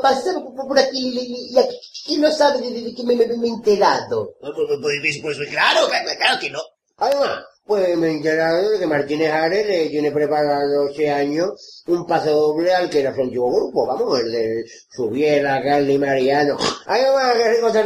pasaba 0.00 0.44
por 0.44 0.78
aquí 0.78 1.48
y 1.50 1.58
aquí 1.58 2.16
no 2.18 2.30
sabe 2.30 2.70
de 2.70 2.94
que 2.94 3.02
me 3.02 3.14
he 3.14 3.48
enterado. 3.48 4.34
Pues 4.40 5.38
claro, 5.50 5.88
claro 5.88 6.40
que 6.40 6.50
no. 6.50 6.60
Además, 6.96 7.44
pues 7.64 7.96
me 7.96 8.08
he 8.08 8.10
enterado 8.12 8.70
de 8.70 8.78
que 8.78 8.86
Martínez 8.86 9.30
Ares 9.30 9.66
le 9.66 9.88
tiene 9.88 10.10
preparado 10.10 10.88
este 10.88 11.04
12 11.04 11.10
años 11.10 11.82
un 11.86 12.06
paso 12.06 12.30
doble 12.30 12.72
al 12.72 12.90
que 12.90 13.00
era 13.00 13.14
su 13.14 13.20
antiguo 13.20 13.54
grupo, 13.54 13.86
vamos, 13.86 14.20
el 14.20 14.32
de 14.32 14.64
Subiela, 14.90 15.62
Carly 15.62 15.94
y 15.94 15.98
Mariano. 15.98 16.56
Además, 16.86 17.36
que 17.36 17.50
rico 17.50 17.72
se 17.72 17.84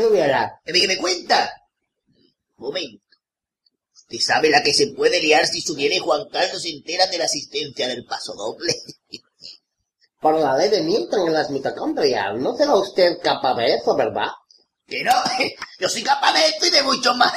¿Qué 0.65 0.89
me 0.89 0.99
cuenta? 0.99 1.53
Momento. 2.57 3.03
¿Usted 3.93 4.19
sabe 4.19 4.51
la 4.51 4.63
que 4.63 4.73
se 4.73 4.89
puede 4.89 5.21
liar 5.21 5.47
si 5.47 5.61
Subiela 5.61 5.97
y 5.97 5.99
Juan 5.99 6.29
Carlos 6.31 6.63
se 6.63 6.71
enteran 6.71 7.11
de 7.11 7.19
la 7.19 7.25
asistencia 7.25 7.89
del 7.89 8.05
paso 8.05 8.35
doble? 8.35 8.73
Por 10.23 10.39
la 10.39 10.57
ley 10.57 10.71
de 10.71 10.83
Newton 10.83 11.27
en 11.27 11.35
las 11.35 11.51
mitocondrias, 11.51 12.37
¿no 12.39 12.57
será 12.57 12.77
usted 12.77 13.19
capaz 13.21 13.57
de 13.57 13.75
eso, 13.75 13.97
verdad? 13.97 14.29
Que 14.87 15.03
no, 15.03 15.11
yo 15.81 15.89
soy 15.89 16.05
capaz 16.05 16.33
de 16.33 16.47
esto 16.47 16.67
y 16.67 16.71
de 16.71 16.85
mucho 16.85 17.13
más. 17.15 17.33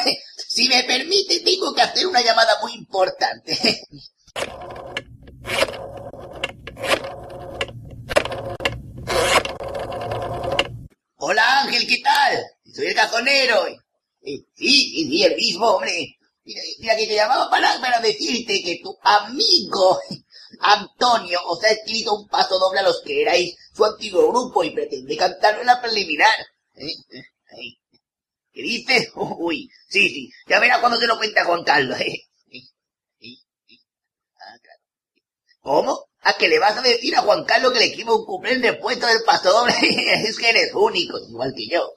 Si 0.47 0.69
me 0.69 0.83
permite, 0.83 1.39
tengo 1.39 1.73
que 1.73 1.81
hacer 1.81 2.05
una 2.05 2.21
llamada 2.21 2.59
muy 2.61 2.73
importante. 2.73 3.57
Hola 11.17 11.61
Ángel, 11.61 11.87
¿qué 11.87 11.97
tal? 12.03 12.39
Soy 12.71 12.85
el 12.85 12.93
cajonero. 12.93 13.65
Eh, 13.67 13.79
Sí, 14.53 15.07
sí, 15.09 15.23
el 15.23 15.35
mismo, 15.35 15.71
hombre. 15.71 16.19
Mira, 16.43 16.95
que 16.95 17.07
te 17.07 17.15
llamaba 17.15 17.49
para 17.49 17.99
decirte 17.99 18.61
que 18.63 18.79
tu 18.83 18.95
amigo 19.01 19.99
Antonio 20.59 21.39
os 21.45 21.63
ha 21.63 21.69
escrito 21.69 22.15
un 22.15 22.27
paso 22.27 22.59
doble 22.59 22.79
a 22.79 22.83
los 22.83 23.01
que 23.01 23.21
erais 23.21 23.55
su 23.73 23.85
antiguo 23.85 24.29
grupo 24.29 24.63
y 24.63 24.71
pretende 24.71 25.17
cantarlo 25.17 25.61
en 25.61 25.67
la 25.67 25.81
preliminar. 25.81 26.35
¿Eh? 26.75 26.87
Eh, 26.87 27.23
ahí. 27.51 27.79
¿Qué 28.51 28.61
dices? 28.61 29.11
Uy, 29.15 29.69
sí, 29.89 30.09
sí, 30.09 30.31
ya 30.47 30.59
verás 30.59 30.79
cuando 30.79 30.99
se 30.99 31.07
lo 31.07 31.17
cuenta 31.17 31.45
Juan 31.45 31.63
Carlos. 31.63 31.99
¿eh? 32.01 32.27
Ah, 34.39 34.57
claro. 34.61 34.81
¿Cómo? 35.61 36.05
¿A 36.21 36.33
que 36.37 36.47
le 36.47 36.59
vas 36.59 36.77
a 36.77 36.81
decir 36.81 37.15
a 37.15 37.21
Juan 37.21 37.43
Carlos 37.45 37.71
que 37.71 37.79
le 37.79 37.85
escribo 37.85 38.17
un 38.17 38.25
cuplé 38.25 38.53
en 38.53 38.65
el 38.65 38.79
puesto 38.79 39.05
del 39.07 39.23
paso 39.25 39.51
doble? 39.51 39.73
es 40.27 40.37
que 40.37 40.49
eres 40.49 40.73
único, 40.73 41.17
igual 41.19 41.53
que 41.55 41.67
yo. 41.67 41.91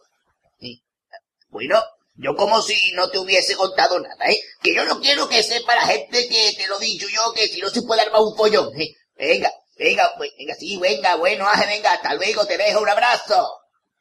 Bueno, 1.51 1.83
yo 2.18 2.35
como 2.35 2.61
si 2.61 2.92
no 2.94 3.09
te 3.09 3.18
hubiese 3.18 3.54
contado 3.54 4.00
nada, 4.00 4.28
¿eh? 4.28 4.40
Que 4.61 4.74
yo 4.74 4.85
no 4.85 5.00
quiero 5.00 5.28
que 5.28 5.42
sepa 5.42 5.76
la 5.76 5.87
gente 5.87 6.28
que 6.28 6.52
te 6.57 6.66
lo 6.66 6.81
he 6.81 6.85
dicho 6.85 7.07
yo, 7.09 7.33
que 7.33 7.46
si 7.46 7.61
no 7.61 7.70
se 7.70 7.83
puede 7.83 8.02
armar 8.02 8.22
un 8.22 8.37
follón, 8.37 8.72
¿eh? 8.81 8.96
Venga, 9.16 9.52
venga, 9.78 10.12
pues, 10.16 10.33
venga, 10.37 10.54
sí, 10.57 10.76
venga, 10.78 11.14
bueno, 11.14 11.46
venga, 11.68 11.92
hasta 11.92 12.14
luego, 12.14 12.44
te 12.44 12.59
dejo 12.59 12.81
un 12.81 12.88
abrazo. 12.88 13.48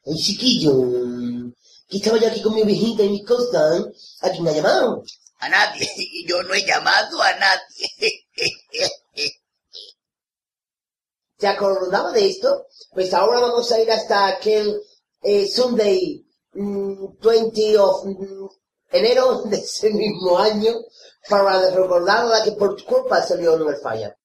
Ay, 0.04 0.16
chiquillo, 0.16 0.72
que 1.88 1.98
estaba 1.98 2.18
yo 2.18 2.26
aquí 2.26 2.42
con 2.42 2.54
mi 2.54 2.62
ovejita 2.62 3.04
y 3.04 3.08
mi 3.08 3.24
costa, 3.24 3.76
¿eh? 3.76 3.84
¿A 4.22 4.30
quién 4.30 4.42
me 4.42 4.50
ha 4.50 4.54
llamado? 4.54 5.04
A 5.38 5.48
nadie, 5.48 5.88
yo 6.26 6.42
no 6.42 6.54
he 6.54 6.66
llamado 6.66 7.22
a 7.22 7.32
nadie. 7.36 8.26
¿Se 11.38 11.46
acordaba 11.46 12.10
de 12.10 12.30
esto? 12.30 12.66
Pues 12.90 13.14
ahora 13.14 13.38
vamos 13.38 13.70
a 13.70 13.80
ir 13.80 13.88
hasta 13.92 14.26
aquel 14.26 14.82
eh, 15.22 15.46
Sunday 15.46 16.27
20 16.58 17.78
of 17.78 18.04
mm, 18.04 18.46
enero 18.90 19.42
de 19.44 19.56
ese 19.56 19.90
mismo 19.90 20.38
año 20.38 20.72
para 21.28 21.70
recordar 21.70 22.24
la 22.24 22.42
que 22.42 22.52
por 22.52 22.74
tu 22.74 22.84
culpa 22.84 23.22
salió 23.22 23.54
en 23.54 23.68
el 23.68 23.76
falla. 23.80 24.16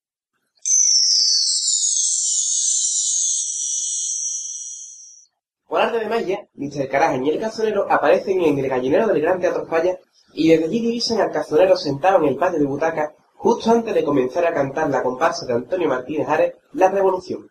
Por 5.68 5.82
arte 5.82 6.00
de 6.00 6.08
magia, 6.08 6.48
Mr. 6.54 6.88
Carajan 6.88 7.26
y 7.26 7.30
el 7.32 7.40
cazonero 7.40 7.92
aparecen 7.92 8.42
en 8.42 8.58
el 8.60 8.70
gallinero 8.70 9.08
del 9.08 9.22
Gran 9.22 9.40
Teatro 9.40 9.66
Falla 9.66 10.00
y 10.34 10.50
desde 10.50 10.66
allí 10.66 10.82
divisan 10.82 11.22
al 11.22 11.32
cazonero 11.32 11.78
sentado 11.78 12.18
en 12.20 12.26
el 12.26 12.38
patio 12.38 12.60
de 12.60 12.66
butaca 12.66 13.16
justo 13.36 13.72
antes 13.72 13.94
de 13.94 14.04
comenzar 14.04 14.46
a 14.46 14.54
cantar 14.54 14.90
la 14.90 15.04
comparsa 15.04 15.46
de 15.46 15.54
Antonio 15.54 15.90
Martínez 15.90 16.28
Ares, 16.28 16.54
La 16.74 16.90
Revolución. 16.90 17.50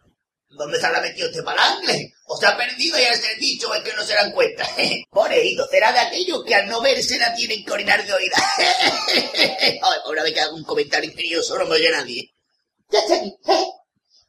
¿Dónde 0.51 0.79
se 0.79 0.87
habrá 0.87 1.01
metido 1.01 1.29
este 1.29 1.43
palangle? 1.43 2.13
¿O 2.27 2.37
se 2.37 2.47
ha 2.47 2.57
perdido 2.57 2.99
y 2.99 3.03
ser 3.17 3.39
dicho 3.39 3.75
es 3.75 3.83
que 3.83 3.93
no 3.95 4.03
se 4.03 4.15
dan 4.15 4.33
cuenta? 4.33 4.67
Pobrecito, 5.11 5.67
será 5.67 5.93
de 5.93 5.99
aquellos 5.99 6.45
que 6.45 6.55
al 6.55 6.69
no 6.69 6.81
verse 6.81 7.19
la 7.19 7.35
tienen 7.35 7.65
que 7.65 7.73
orinar 7.73 8.05
de 8.07 8.13
oída. 8.13 8.37
Ahora 10.05 10.23
vez 10.23 10.33
que 10.33 10.41
hago 10.41 10.57
un 10.57 10.65
comentario 10.65 11.11
ingenioso 11.11 11.59
no 11.59 11.67
me 11.67 11.75
oye 11.75 11.91
nadie. 11.91 12.33
Ya 12.91 13.01
está 13.01 13.17
aquí. 13.17 13.35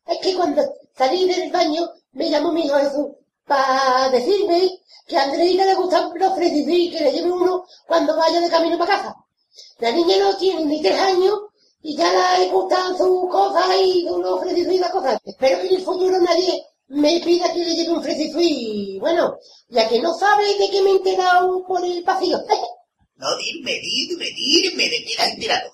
Es 0.07 0.17
que 0.21 0.35
cuando 0.35 0.63
salí 0.97 1.27
del 1.27 1.51
baño 1.51 1.89
me 2.13 2.29
llamó 2.29 2.51
mi 2.51 2.65
hijo 2.65 2.77
Jesús 2.77 3.07
para 3.45 4.09
decirme 4.09 4.69
que 5.07 5.17
a 5.17 5.23
Andreina 5.23 5.65
le 5.65 5.75
gustan 5.75 6.11
los 6.15 6.35
Freddy 6.35 6.91
que 6.91 7.03
le 7.03 7.11
lleve 7.11 7.31
uno 7.31 7.65
cuando 7.87 8.15
vaya 8.15 8.39
de 8.41 8.49
camino 8.49 8.77
para 8.77 8.97
casa. 8.97 9.15
La 9.79 9.91
niña 9.91 10.17
no 10.17 10.35
tiene 10.37 10.65
ni 10.65 10.81
tres 10.81 10.99
años 10.99 11.39
y 11.81 11.95
ya 11.95 12.37
le 12.37 12.49
gustan 12.49 12.97
sus 12.97 13.29
cosas 13.29 13.67
y 13.77 14.07
unos 14.09 14.41
Freddy 14.41 14.61
y 14.61 14.79
las 14.79 14.91
cosas. 14.91 15.19
Espero 15.23 15.61
que 15.61 15.67
en 15.67 15.75
el 15.75 15.83
futuro 15.83 16.19
nadie 16.19 16.65
me 16.87 17.19
pida 17.21 17.51
que 17.53 17.59
le 17.59 17.75
lleve 17.75 17.91
un 17.91 18.03
Freddy 18.03 18.31
Free. 18.31 18.99
Bueno, 18.99 19.37
ya 19.69 19.87
que 19.87 20.01
no 20.01 20.13
sabe 20.13 20.45
de 20.57 20.69
qué 20.69 20.81
me 20.81 20.91
he 20.91 20.95
enterado 20.95 21.65
por 21.65 21.83
el 21.83 22.03
pasillo. 22.03 22.39
No, 23.15 23.27
dime, 23.37 23.71
dime, 23.79 24.25
dime, 24.35 24.89
¿de 24.89 25.05
qué 25.05 25.21
has 25.21 25.29
enterado? 25.29 25.71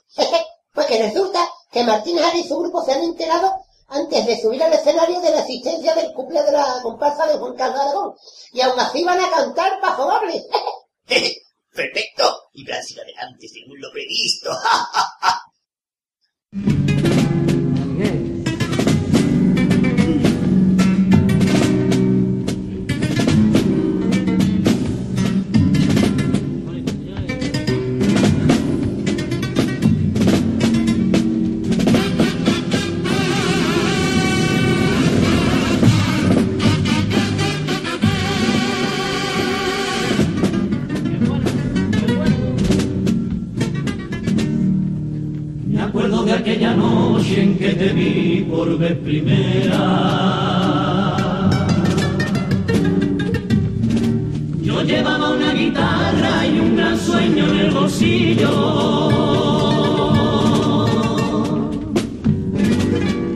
Pues 0.74 0.86
que 0.86 1.01
resulta 1.01 1.49
que 1.72 1.84
Martínez 1.84 2.36
y 2.36 2.43
su 2.43 2.60
grupo 2.60 2.84
se 2.84 2.91
han 2.91 3.01
enterado 3.01 3.51
antes 3.88 4.26
de 4.28 4.39
subir 4.39 4.62
al 4.62 4.74
escenario 4.74 5.20
de 5.20 5.32
la 5.32 5.39
existencia 5.39 5.95
del 5.95 6.14
cumple 6.14 6.43
de 6.43 6.51
la 6.51 6.80
comparsa 6.84 7.26
de 7.26 7.39
Juan 7.39 7.55
Carlos 7.55 7.80
Aragón. 7.80 8.16
Y 8.51 8.62
aún 8.62 8.80
así 8.80 9.03
van 9.03 9.20
a 9.20 9.32
cantar 9.32 9.80
paso 9.82 10.05
doble. 10.05 10.43
Perfecto, 11.74 12.49
y 12.53 12.66
Brasil 12.66 12.99
adelante 12.99 13.47
según 13.47 13.80
lo 13.80 13.91
previsto. 13.91 14.51
Por 48.60 48.78
vez 48.78 48.97
primera. 48.97 49.84
Yo 54.62 54.82
llevaba 54.82 55.30
una 55.32 55.53
guitarra 55.53 56.45
y 56.45 56.60
un 56.60 56.76
gran 56.76 56.97
sueño 56.99 57.43
en 57.51 57.60
el 57.66 57.72
bolsillo. 57.72 58.53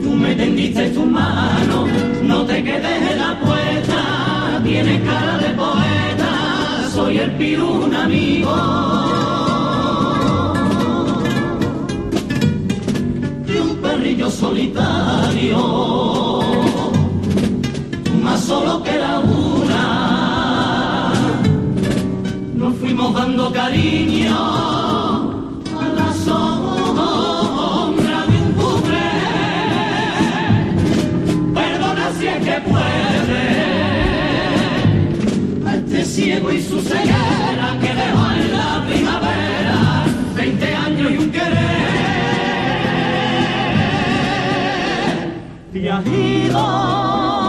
Tú 0.02 0.10
me 0.24 0.34
tendiste 0.34 0.90
tu 0.90 1.06
mano, 1.06 1.86
no 2.22 2.44
te 2.44 2.62
quedes 2.62 3.10
en 3.12 3.18
la 3.18 3.32
puerta, 3.46 4.60
tienes 4.62 5.00
cara 5.08 5.38
de 5.38 5.50
poeta, 5.64 6.30
soy 6.94 7.16
el 7.16 7.30
piru, 7.38 7.84
un 7.86 7.94
ciego 36.14 36.52
y 36.52 36.62
su 36.62 36.80
ceguera 36.80 37.76
que 37.80 37.88
dejó 37.88 38.30
en 38.30 38.52
la 38.52 38.84
primavera 38.86 40.04
20 40.36 40.74
años 40.74 41.10
y 41.10 41.16
un 41.16 41.30
querer. 41.32 41.64
Te 45.72 45.90
has 45.90 46.06
ido 46.06 47.43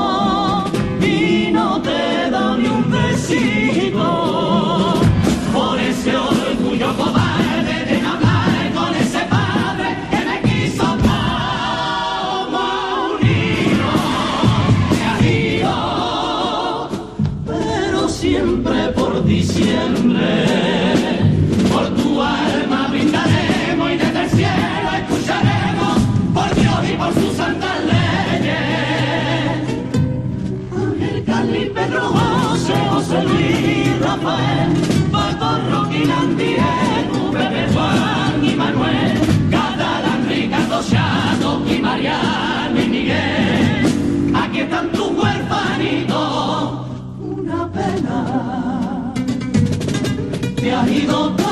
Ido 50.84 51.45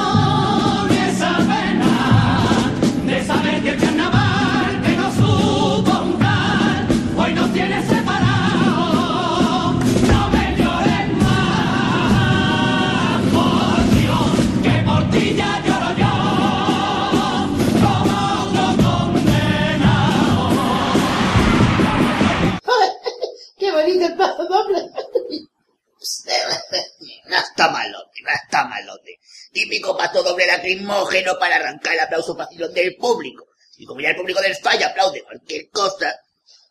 lacrimógeno 30.81 31.37
para 31.39 31.55
arrancar 31.57 31.93
el 31.93 31.99
aplauso 32.01 32.35
facilón 32.35 32.73
del 32.73 32.95
público. 32.95 33.45
Y 33.77 33.85
como 33.85 34.01
ya 34.01 34.09
el 34.09 34.15
público 34.15 34.41
del 34.41 34.55
falla 34.55 34.87
aplaude 34.87 35.23
cualquier 35.23 35.69
cosa, 35.69 36.15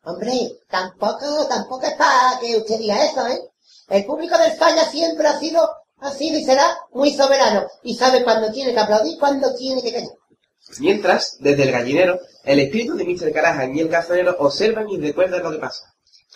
Hombre, 0.04 0.32
tampoco, 0.68 1.46
tampoco 1.48 1.86
es 1.86 1.92
para 1.94 2.36
que 2.40 2.56
usted 2.56 2.76
diga 2.78 3.04
eso, 3.04 3.24
¿eh? 3.28 3.40
El 3.88 4.04
público 4.04 4.36
del 4.36 4.50
Falla 4.52 4.84
siempre 4.90 5.28
ha 5.28 5.38
sido, 5.38 5.68
ha 6.00 6.10
sido 6.10 6.38
y 6.38 6.44
será 6.44 6.76
muy 6.92 7.14
soberano. 7.14 7.68
Y 7.84 7.94
sabe 7.94 8.24
cuándo 8.24 8.50
tiene 8.50 8.72
que 8.74 8.80
aplaudir 8.80 9.12
y 9.14 9.18
cuándo 9.18 9.54
tiene 9.54 9.80
que 9.80 9.92
callar. 9.92 10.10
Mientras, 10.80 11.36
desde 11.38 11.62
el 11.64 11.70
gallinero, 11.70 12.18
el 12.42 12.58
espíritu 12.58 12.96
de 12.96 13.04
Mr. 13.04 13.32
Carajan 13.32 13.76
y 13.76 13.80
el 13.80 13.90
cazonero 13.90 14.34
observan 14.40 14.88
y 14.90 14.98
recuerdan 14.98 15.40
lo 15.44 15.52
que 15.52 15.58
pasa. 15.58 15.84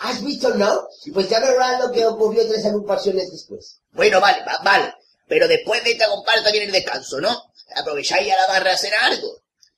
¿Has 0.00 0.22
visto 0.22 0.50
no? 0.54 0.86
Pues 1.12 1.28
ya 1.28 1.40
verás 1.40 1.80
lo 1.80 1.90
que 1.90 2.06
ocurrió 2.06 2.46
tres 2.46 2.64
agrupaciones 2.66 3.32
después. 3.32 3.80
bueno, 3.92 4.20
vale, 4.20 4.44
va- 4.46 4.60
vale. 4.62 4.94
Pero 5.26 5.48
después 5.48 5.82
de 5.82 5.90
esta 5.92 6.06
comparsa 6.08 6.50
viene 6.52 6.66
el 6.66 6.72
descanso, 6.72 7.20
¿no? 7.20 7.30
Aprovecháis 7.76 8.32
a 8.32 8.36
la 8.36 8.46
barra 8.46 8.70
a 8.70 8.74
hacer 8.74 8.92
algo. 8.94 9.28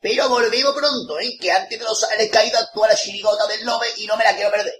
Pero 0.00 0.28
volvemos 0.28 0.74
pronto, 0.74 1.18
¿eh? 1.18 1.36
Que 1.40 1.50
antes 1.50 1.78
de 1.78 1.84
los 1.84 1.98
sales 1.98 2.30
caídos 2.30 2.62
actúa 2.62 2.88
la 2.88 2.94
chirigota 2.94 3.46
del 3.46 3.64
Lobe 3.64 3.86
y 3.96 4.06
no 4.06 4.16
me 4.16 4.24
la 4.24 4.34
quiero 4.34 4.50
perder. 4.50 4.74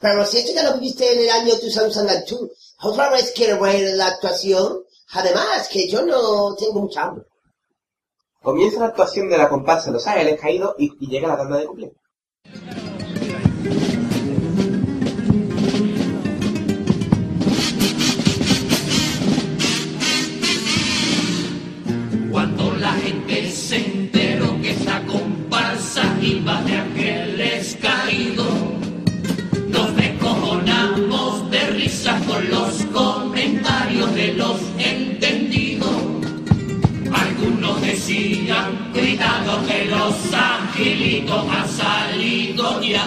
Pero 0.00 0.24
si 0.26 0.38
esto 0.38 0.52
ya 0.52 0.62
lo 0.62 0.74
viviste 0.74 1.12
en 1.12 1.20
el 1.20 1.30
año 1.30 1.54
2002, 1.56 2.50
¿otra 2.82 3.10
vez 3.10 3.32
quiero 3.34 3.58
ver 3.58 3.94
la 3.96 4.08
actuación? 4.08 4.84
Además, 5.12 5.68
que 5.68 5.88
yo 5.88 6.02
no 6.02 6.54
tengo 6.54 6.80
mucha 6.80 7.04
hambre. 7.04 7.24
Comienza 8.42 8.80
la 8.80 8.86
actuación 8.86 9.28
de 9.28 9.38
la 9.38 9.48
comparsa 9.48 9.90
Los 9.90 10.06
Ángeles 10.06 10.40
Caídos 10.40 10.74
y, 10.78 10.92
y 11.00 11.08
llega 11.08 11.28
la 11.28 11.38
tanda 11.38 11.56
de 11.56 11.66
cumpleaños. 11.66 11.98
Cuidado 38.98 39.66
que 39.66 39.84
los 39.86 40.14
angelitos 40.32 41.44
han 41.48 41.68
salido 41.68 42.82
ya. 42.82 43.06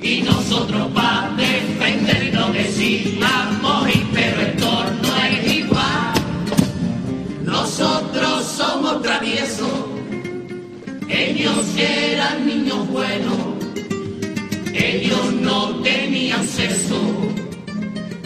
Y 0.00 0.22
nosotros 0.22 0.88
para 0.94 1.30
defendernos 1.36 2.52
decíamos, 2.52 3.88
"Y 3.94 3.98
pero 4.14 4.40
esto 4.40 4.84
no 5.02 5.16
es 5.26 5.56
igual. 5.56 6.12
Nosotros 7.44 8.44
somos 8.56 9.02
traviesos, 9.02 9.76
ellos 11.08 11.64
eran 11.76 12.46
niños 12.46 12.88
buenos, 12.88 13.40
ellos 14.72 15.32
no 15.40 15.76
tenían 15.82 16.46
sexo, 16.46 17.00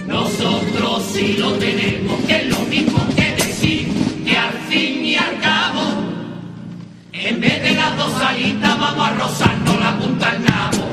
nosotros 0.07 1.03
sí 1.13 1.37
lo 1.39 1.53
tenemos, 1.55 2.21
que 2.27 2.37
es 2.37 2.47
lo 2.49 2.61
mismo 2.75 2.99
que 3.17 3.27
decir 3.43 3.89
que 4.27 4.37
al 4.37 4.53
fin 4.69 5.05
y 5.05 5.15
al 5.17 5.42
en 7.33 7.41
vez 7.41 7.63
de 7.63 7.75
las 7.75 7.97
dos 7.97 8.13
alitas 8.21 8.79
vamos 8.79 9.09
a 9.09 9.13
rozarnos 9.15 9.81
la 9.81 9.99
punta 9.99 10.31
al 10.31 10.45
nabo. 10.45 10.85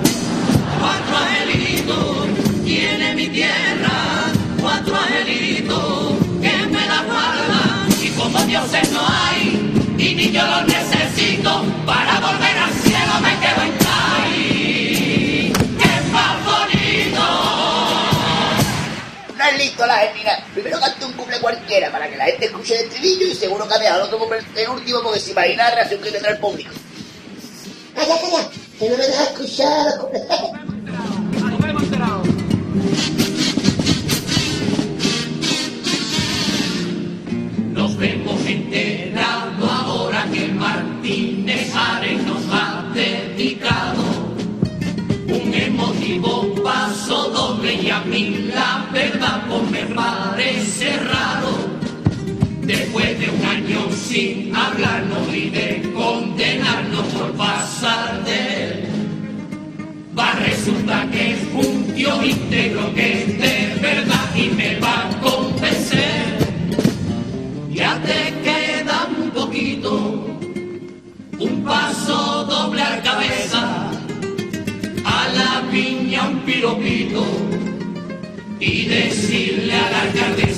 Cuatro 0.80 1.18
angelitos 1.18 2.28
tiene 2.64 3.16
mi 3.16 3.28
tierra, 3.28 4.32
cuatro 4.62 4.96
angelitos 4.96 6.14
que 6.42 6.54
me 6.68 6.86
la 6.88 7.02
guardan. 7.10 7.90
Y 8.02 8.10
como 8.12 8.40
dioses 8.46 8.92
no 8.92 9.02
hay, 9.06 9.74
y 9.98 10.16
ni 10.16 10.32
yo 10.32 10.42
los 10.46 10.66
necesito, 10.68 11.64
para 11.86 12.20
volver 12.22 12.58
al 12.58 12.74
cielo 12.84 13.14
me 13.22 13.34
quedo 13.44 13.62
en 13.64 13.79
listo 19.60 19.86
la 19.86 19.98
Gemina. 19.98 20.32
Primero 20.54 20.80
cante 20.80 21.06
un 21.06 21.14
cumple 21.14 21.40
cualquiera 21.40 21.92
para 21.92 22.10
que 22.10 22.16
la 22.16 22.26
gente 22.26 22.46
escuche 22.46 22.80
el 22.80 22.86
estribillo 22.86 23.28
y 23.28 23.36
seguro 23.36 23.68
que 23.68 23.78
dejado 23.78 24.06
otro 24.06 24.18
cumple 24.18 24.40
el 24.56 24.70
último 24.70 25.02
porque 25.04 25.20
se 25.20 25.32
imagina 25.32 25.70
la 25.70 25.76
reacción 25.76 26.02
que 26.02 26.12
tendrá 26.12 26.32
el 26.32 26.40
público. 26.40 26.72
Calla, 27.94 28.16
calla, 28.22 28.50
que 28.80 28.90
no 28.90 28.98
me 28.98 29.08
deja 29.08 29.24
escuchar. 29.24 30.00
Nos 30.12 31.29
y 55.34 55.50
de 55.50 55.92
condenarnos 55.94 57.06
por 57.08 57.32
pasar 57.34 58.24
de 58.24 58.64
él, 58.64 58.86
va 60.18 60.32
resulta 60.34 61.08
que 61.12 61.32
es 61.32 61.40
un 61.54 61.84
tío 61.94 62.24
íntegro 62.24 62.94
que 62.94 63.24
es 63.24 63.28
de 63.40 63.80
verdad 63.82 64.36
y 64.36 64.50
me 64.50 64.80
va 64.80 65.08
a 65.08 65.20
convencer. 65.20 66.38
Ya 67.72 68.02
te 68.02 68.34
queda 68.44 69.08
un 69.18 69.30
poquito, 69.32 69.92
un 71.40 71.64
paso 71.64 72.46
doble 72.46 72.82
a 72.82 73.02
cabeza, 73.02 73.92
a 75.06 75.28
la 75.38 75.72
piña 75.72 76.28
un 76.28 76.40
piropito 76.40 77.24
y 78.60 78.86
decirle 78.86 79.74
a 79.74 79.92
la 79.92 80.02
alcaldesa 80.02 80.49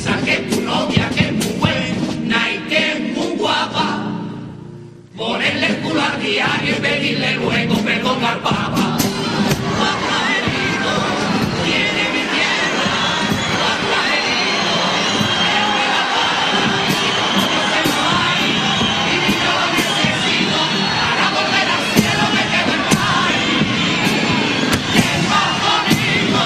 más 25.29 25.53
bonito! 25.61 26.43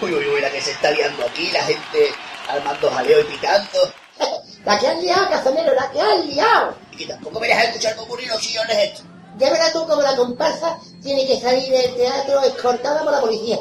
Uy, 0.00 0.14
uy, 0.14 0.26
uy, 0.34 0.40
la 0.40 0.50
que 0.50 0.60
se 0.60 0.70
está 0.70 0.90
liando 0.90 1.24
aquí, 1.24 1.50
la 1.50 1.62
gente 1.64 2.14
armando 2.48 2.90
jaleo 2.90 3.20
y 3.20 3.24
picando. 3.24 3.92
La 4.64 4.78
que 4.78 4.88
has 4.88 4.96
liado, 4.96 5.28
cazonero, 5.28 5.74
la 5.74 5.90
que 5.90 6.00
has 6.00 6.24
liado. 6.24 6.83
Dejas 7.54 7.68
escuchar 7.68 7.98
ocurrir 8.00 8.28
los 8.28 8.42
sillones 8.42 8.76
estos. 8.78 9.04
Ya 9.38 9.50
verás 9.50 9.72
tú 9.72 9.86
como 9.86 10.02
la 10.02 10.16
comparsa 10.16 10.78
tiene 11.02 11.24
que 11.24 11.40
salir 11.40 11.70
del 11.70 11.94
teatro 11.94 12.42
escoltada 12.42 13.02
por 13.04 13.12
la 13.12 13.20
policía. 13.20 13.58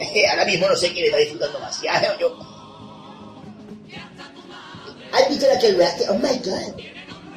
Ahora 0.30 0.44
mismo 0.44 0.66
no 0.66 0.74
sé 0.74 0.92
quién 0.92 1.06
está 1.06 1.18
disfrutando 1.18 1.60
más, 1.60 1.80
ya, 1.80 2.18
yo. 2.18 2.36
¿Has 5.12 5.28
visto 5.28 5.46
la 5.46 5.58
que 5.58 5.72
duraste? 5.72 6.08
Oh 6.08 6.14
my 6.14 6.38
god. 6.38 6.82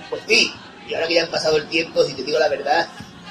Pues 0.09 0.21
sí, 0.27 0.51
y 0.87 0.93
ahora 0.93 1.07
que 1.07 1.15
ya 1.15 1.23
han 1.23 1.31
pasado 1.31 1.57
el 1.57 1.67
tiempo, 1.69 2.03
si 2.03 2.13
te 2.13 2.23
digo 2.23 2.37
la 2.37 2.49
verdad, 2.49 2.87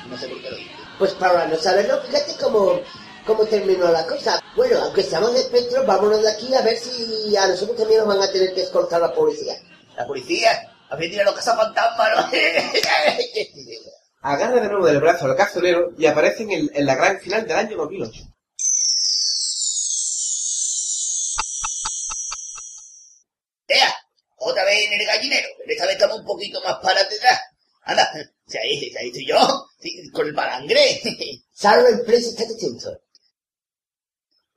no 0.09 0.19
sé 0.19 0.29
por 0.29 0.41
qué 0.43 0.51
lo 0.51 0.59
hice. 0.59 0.71
Pues 0.99 1.13
para 1.13 1.47
no 1.47 1.57
saberlo, 1.57 2.01
fíjate 2.03 2.35
cómo, 2.41 2.81
cómo 3.25 3.45
terminó 3.45 3.89
la 3.91 4.05
cosa. 4.07 4.43
Bueno, 4.57 4.81
aunque 4.83 5.05
seamos 5.05 5.33
de 5.35 5.41
espectro, 5.41 5.85
vámonos 5.87 6.23
de 6.23 6.31
aquí 6.31 6.53
a 6.55 6.63
ver 6.63 6.77
si 6.77 7.37
a 7.37 7.47
nosotros 7.47 7.77
también 7.77 8.01
nos 8.01 8.09
van 8.09 8.23
a 8.23 8.33
tener 8.33 8.53
que 8.55 8.63
escoltar 8.63 9.01
la 9.01 9.13
policía. 9.13 9.55
La 9.97 10.07
policía, 10.07 10.72
a 10.93 10.97
ver, 10.97 11.11
tira 11.11 11.25
los 11.25 11.35
cazafantasmas, 11.35 12.09
¿no? 12.17 12.31
Agarra 14.23 14.61
de 14.61 14.69
nuevo 14.69 14.87
del 14.87 15.01
brazo 15.01 15.25
al 15.27 15.37
cazonero 15.37 15.93
y 15.99 16.07
aparece 16.07 16.45
en, 16.45 16.53
el- 16.53 16.71
en 16.75 16.87
la 16.87 16.95
gran 16.95 17.19
final 17.21 17.47
del 17.47 17.57
año 17.57 17.77
2008. 17.77 18.23
¡Ea! 23.69 23.95
Otra 24.37 24.65
vez 24.65 24.87
en 24.87 25.01
el 25.01 25.07
gallinero, 25.07 25.49
pero 25.59 25.73
esta 25.73 25.87
vez 25.87 25.95
estamos 25.95 26.19
un 26.21 26.27
poquito 26.27 26.61
más 26.63 26.77
para 26.83 27.01
atrás. 27.01 27.41
Anda, 27.85 28.11
si 28.47 28.59
ahí, 28.59 28.79
si 28.91 28.97
ahí 28.97 29.09
estoy 29.09 29.27
yo, 29.27 29.39
con 30.13 30.27
el 30.27 30.35
palangre. 30.35 31.01
Salvo 31.53 31.89
en 31.89 32.05
place, 32.05 32.29
estate 32.29 32.55
atento. 32.55 32.91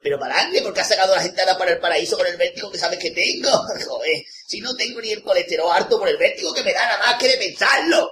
Pero 0.06 0.20
palangre, 0.20 0.62
porque 0.62 0.82
has 0.82 0.88
sacado 0.88 1.16
las 1.16 1.26
entradas 1.26 1.58
para 1.58 1.72
el 1.72 1.80
paraíso 1.80 2.16
con 2.16 2.28
el 2.28 2.38
vértigo 2.38 2.70
que 2.70 2.78
sabes 2.78 2.99
que 2.99 3.10
tengo. 3.10 3.49
Joder, 3.88 4.24
si 4.45 4.62
no 4.62 4.76
tengo 4.76 5.01
ni 5.01 5.10
el 5.10 5.24
colesterol 5.24 5.72
harto 5.72 5.97
por 5.97 6.08
el 6.08 6.18
vértigo 6.18 6.53
que 6.53 6.62
me 6.62 6.74
da 6.74 6.86
nada 6.86 6.99
más 6.99 7.16
que 7.18 7.28
de 7.28 7.38
pensarlo. 7.38 8.12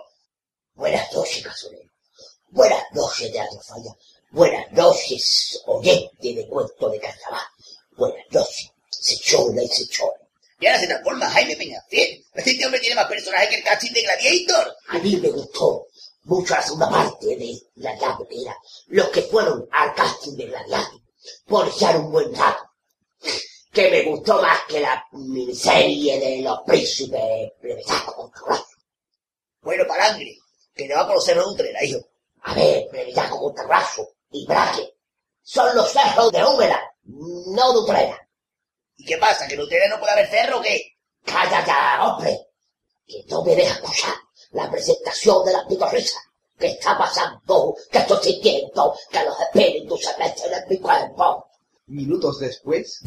Buenas 0.74 1.14
noches, 1.14 1.44
gasolero. 1.44 1.88
Buenas 2.50 2.82
noches, 2.94 3.32
Teatro 3.32 3.60
Falla. 3.62 3.92
Buenas 4.32 4.72
noches, 4.72 5.62
oyente 5.68 6.34
de 6.34 6.48
cuento 6.48 6.90
de 6.90 7.00
carnaval. 7.00 7.46
Buenas 7.92 8.26
noches, 8.32 8.72
sechona 8.90 9.62
y 9.62 9.68
sechona. 9.68 10.18
Y 10.60 10.66
ahora 10.66 10.80
se 10.80 10.88
transforma 10.88 11.30
Jaime 11.30 11.56
Peñafiel. 11.56 12.26
Este 12.34 12.66
hombre 12.66 12.80
tiene 12.80 12.96
más 12.96 13.06
personajes 13.06 13.50
que 13.50 13.56
el 13.58 13.64
casting 13.64 13.92
de 13.92 14.02
Gladiator. 14.02 14.76
A 14.88 14.98
mí 14.98 15.16
me 15.18 15.30
gustó 15.30 15.86
mucho 16.24 16.56
la 16.56 16.64
segunda 16.64 16.90
parte 16.90 17.28
de 17.28 17.62
Gladiator, 17.76 18.28
que 18.28 18.42
era 18.42 18.58
los 18.88 19.10
que 19.10 19.22
fueron 19.22 19.70
al 19.72 19.94
casting 19.94 20.36
de 20.38 20.46
Gladiator 20.46 21.03
por 21.46 21.68
echar 21.68 21.98
un 21.98 22.12
buen 22.12 22.34
rato. 22.34 22.64
Que 23.72 23.90
me 23.90 24.04
gustó 24.04 24.42
más 24.42 24.62
que 24.68 24.80
la 24.80 25.04
miniserie 25.12 26.20
de 26.20 26.42
los 26.42 26.60
príncipes 26.66 27.52
caballo. 28.32 28.66
Bueno, 29.62 29.86
palangre, 29.88 30.38
que 30.76 30.88
te 30.88 30.94
va 30.94 31.06
por 31.06 31.16
los 31.16 31.26
cerros 31.26 31.46
de 31.46 31.52
Utrera, 31.54 31.84
hijo. 31.84 32.00
A 32.44 32.54
ver, 32.54 32.88
plebeyaco 32.90 33.40
con 33.40 33.56
terrazo 33.56 34.08
y 34.32 34.46
braque. 34.46 34.96
Son 35.42 35.76
los 35.76 35.92
cerros 35.92 36.32
de 36.32 36.44
Úbeda, 36.44 36.82
no 37.06 37.74
de 37.74 37.80
Utrera. 37.80 38.30
¿Y 38.98 39.06
qué 39.06 39.18
pasa? 39.18 39.48
¿Que 39.48 39.56
en 39.56 39.62
Utrera 39.62 39.88
no 39.88 40.00
puede 40.00 40.12
haber 40.12 40.30
cerro 40.30 40.60
o 40.60 40.62
qué? 40.62 40.98
¡Calla 41.26 41.66
ya, 41.66 42.06
hombre! 42.06 42.48
Que 43.08 43.24
no 43.28 43.44
me 43.44 43.56
deja 43.56 43.74
escuchar 43.74 44.14
la 44.52 44.70
presentación 44.70 45.46
de 45.46 45.54
la 45.54 45.68
pitorrisa. 45.68 46.20
¿Qué 46.60 46.68
está 46.68 46.98
pasando? 46.98 47.76
¿Qué 47.92 48.00
estoy 48.00 48.18
sintiendo? 48.24 48.94
Que 49.12 49.24
los 49.26 49.36
espíritus 49.40 50.02
se 50.02 50.18
meten 50.18 50.54
en 50.54 50.70
mi 50.70 50.78
cuerpo. 50.78 51.46
Minutos 51.88 52.40
después, 52.40 53.02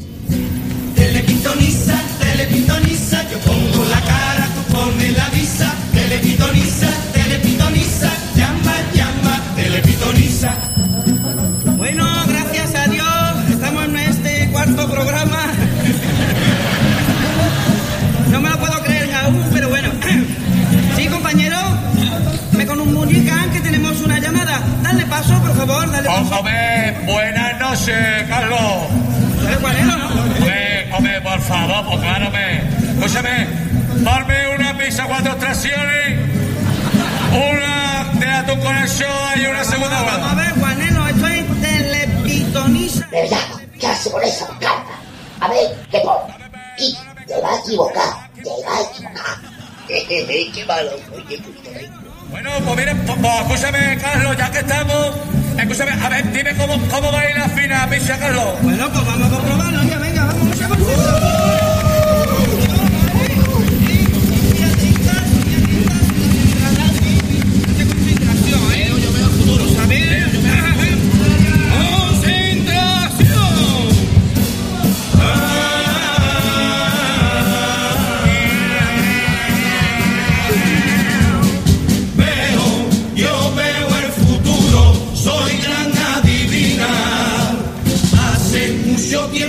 Telepintoniza, 0.95 1.95
telepintoniza, 2.19 3.29
yo 3.29 3.37
pongo 3.39 3.85
la 3.85 4.01
cara, 4.01 4.47
tú 4.55 4.73
pones 4.73 5.17
la 5.17 5.29
visa. 5.29 5.73
Telepintoniza, 5.93 6.89
telepintoniza, 7.13 8.11
llama, 8.35 8.75
llama, 8.93 9.53
telepintoniza. 9.55 10.86
Favor, 25.57 25.91
dale 25.91 26.07
paso. 26.07 26.39
Hombre, 26.39 26.95
buenas 27.05 27.59
noches, 27.59 28.27
Carlos. 28.29 28.61
¿Sabes 29.41 29.57
cuál 29.57 29.75
es, 29.75 29.85
no? 29.85 30.05
Hombre, 30.05 30.91
hombre, 30.93 31.21
por 31.21 31.41
favor, 31.41 31.85
pues 31.87 31.99
claro, 31.99 32.31
me. 32.31 32.57
Escúchame, 32.97 33.47
darme 34.03 34.55
una 34.55 34.77
pizza 34.77 35.05
cuatro 35.05 35.31
extracciones, 35.31 36.19
una 37.31 38.05
de 38.19 38.27
atún 38.29 38.59
con 38.59 38.75
el 38.77 38.89
show 38.89 39.07
y 39.35 39.45
una 39.45 39.63
segunda 39.63 40.01
Vamos 40.01 40.31
a 40.31 40.35
ver, 40.35 40.51
Juanelo, 40.59 41.07
esto 41.07 41.27
es 41.27 41.61
telepitoniza. 41.61 43.07
Plebeyaco, 43.07 43.61
¿qué 43.79 43.87
hace 43.87 44.11
con 44.11 44.23
esa 44.23 44.47
carta? 44.59 44.93
A 45.39 45.47
ver, 45.47 45.75
¿qué 45.91 45.99
pone? 45.99 46.33
Y 46.79 46.95
te 47.25 47.41
va 47.41 47.49
a 47.51 47.59
equivocar, 47.59 48.29
te 48.35 48.49
va 48.65 48.77
a 48.77 48.81
equivocar. 48.81 49.57
Jejeje, 49.87 50.51
qué 50.55 50.65
malo. 50.65 50.91
Oye, 51.15 51.41
rey. 51.73 51.89
Bueno, 52.29 52.49
pues 52.65 52.77
mire, 52.77 52.95
pues, 52.95 53.17
pues, 53.21 53.41
escúchame, 53.41 53.97
Carlos, 53.99 54.37
ya 54.37 54.51
que 54.51 54.59
estamos. 54.59 55.15
Escúchame, 55.57 55.91
a 55.91 56.09
ver, 56.09 56.31
dime 56.31 56.55
cómo, 56.55 56.77
cómo 56.87 57.11
va 57.11 57.21
a 57.21 57.29
ir 57.29 57.37
la 57.37 57.49
fina 57.49 57.89
pizza, 57.89 58.17
Carlos. 58.17 58.61
Bueno, 58.61 58.89
pues 58.91 59.05
vamos 59.05 59.27
a 59.27 59.35
comprobarlo. 59.35 59.83
Ya, 59.83 59.97
venga, 59.97 60.25
vamos, 60.25 60.43
un 60.43 61.66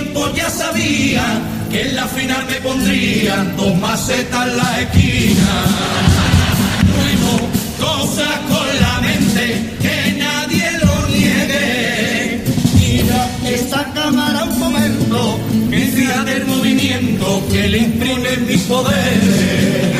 tiempo 0.09 0.33
ya 0.35 0.49
sabía 0.49 1.23
que 1.69 1.81
en 1.81 1.95
la 1.95 2.07
final 2.07 2.45
me 2.47 2.55
pondrían 2.55 3.55
dos 3.55 3.75
macetas 3.77 4.47
en 4.47 4.57
la 4.57 4.81
esquina. 4.81 5.65
Bueno, 6.95 7.49
cosas 7.79 8.35
con 8.47 8.67
la 8.81 9.01
mente 9.01 9.75
que 9.81 10.17
nadie 10.17 10.71
lo 10.83 11.07
niegue. 11.09 12.43
Mira 12.75 13.29
esa 13.45 13.83
cámara 13.93 14.45
un 14.45 14.59
momento, 14.59 15.39
que 15.69 15.77
fíjate 15.77 16.37
el 16.37 16.45
movimiento 16.45 17.43
que 17.51 17.67
le 17.67 17.77
imprime 17.77 18.37
mis 18.47 18.61
poderes. 18.61 19.98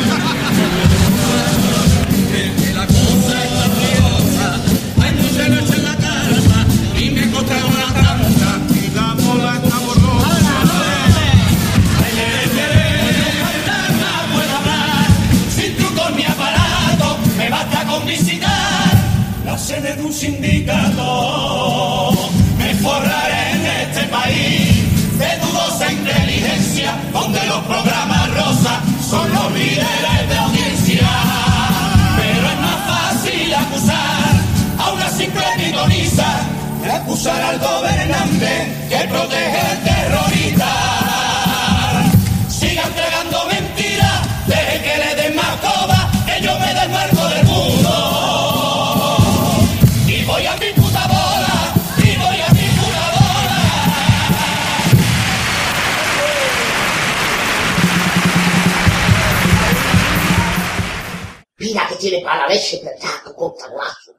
La 19.45 19.55
sede 19.57 19.95
de 19.95 20.03
un 20.03 20.11
sindicato. 20.11 22.11
Me 22.57 22.73
forraré 22.75 23.51
en 23.51 23.65
este 23.87 24.03
país 24.07 24.83
de 25.19 25.27
dudosa 25.45 25.91
inteligencia, 25.91 26.95
donde 27.13 27.39
los 27.45 27.59
programas 27.65 28.33
rosas 28.33 28.88
que 62.49 62.59
tiene 62.59 62.83
para 62.83 62.97
la 62.97 63.01
leche, 63.01 63.21
¿verdad? 63.23 63.33
Con 63.35 63.57
tablazo. 63.57 64.11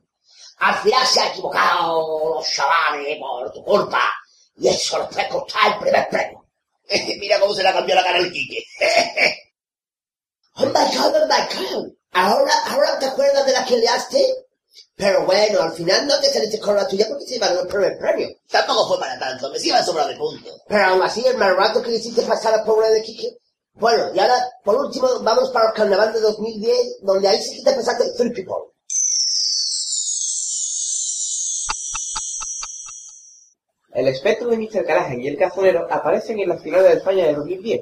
Al 0.58 0.74
final 0.76 1.06
se 1.06 1.20
ha 1.20 1.28
equivocado 1.28 2.34
los 2.34 2.48
chavales 2.48 3.18
por 3.18 3.52
tu 3.52 3.64
culpa. 3.64 4.12
Y 4.56 4.68
eso 4.68 4.98
les 4.98 5.08
puede 5.08 5.28
costar 5.28 5.72
el 5.72 5.78
primer 5.78 6.08
premio. 6.08 6.44
Mira 7.18 7.40
cómo 7.40 7.54
se 7.54 7.62
le 7.62 7.68
ha 7.68 7.72
cambiado 7.72 8.00
la 8.02 8.06
cara 8.06 8.18
al 8.18 8.32
Quique. 8.32 8.64
Oh 10.56 10.66
my 10.66 10.72
god, 10.72 11.14
oh 11.14 11.26
my 11.26 11.40
god. 11.54 11.90
Ahora, 12.12 12.52
ahora 12.66 12.98
te 12.98 13.06
acuerdas 13.06 13.46
de 13.46 13.52
la 13.52 13.64
que 13.64 13.78
liaste? 13.78 14.26
Pero 14.94 15.24
bueno, 15.24 15.62
al 15.62 15.72
final 15.72 16.06
no 16.06 16.20
te 16.20 16.30
saliste 16.30 16.60
con 16.60 16.76
la 16.76 16.86
tuya 16.86 17.06
porque 17.08 17.24
se 17.24 17.34
llevaron 17.34 17.60
el 17.60 17.66
primer 17.66 17.96
premio. 17.98 18.28
Tampoco 18.50 18.88
fue 18.88 19.00
para 19.00 19.18
tanto, 19.18 19.48
me 19.50 19.58
iban 19.58 19.84
sobrado 19.84 20.08
de 20.08 20.16
puntos. 20.16 20.60
Pero 20.68 20.84
aún 20.84 21.02
así, 21.02 21.24
el 21.26 21.38
mal 21.38 21.56
rato 21.56 21.82
que 21.82 21.90
le 21.90 21.96
hiciste 21.96 22.22
pasar 22.22 22.52
al 22.52 22.64
pobre 22.64 22.90
de 22.90 23.02
Kike. 23.02 23.38
Bueno, 23.80 24.10
y 24.14 24.18
ahora, 24.18 24.34
por 24.62 24.76
último, 24.76 25.08
vamos 25.22 25.50
para 25.52 25.68
el 25.68 25.74
carnaval 25.74 26.12
de 26.12 26.20
2010, 26.20 26.98
donde 27.00 27.26
ahí 27.26 27.42
sí 27.42 27.56
que 27.56 27.70
te 27.70 27.76
pasaste 27.76 28.12
Three 28.14 28.30
People. 28.30 28.74
El 33.94 34.08
espectro 34.08 34.48
de 34.48 34.58
Mr. 34.58 34.84
Carajan 34.84 35.22
y 35.22 35.28
el 35.28 35.38
cazonero 35.38 35.88
aparecen 35.90 36.38
en 36.40 36.50
la 36.50 36.58
final 36.58 36.82
de 36.82 36.92
España 36.92 37.24
de 37.24 37.34
2010, 37.34 37.80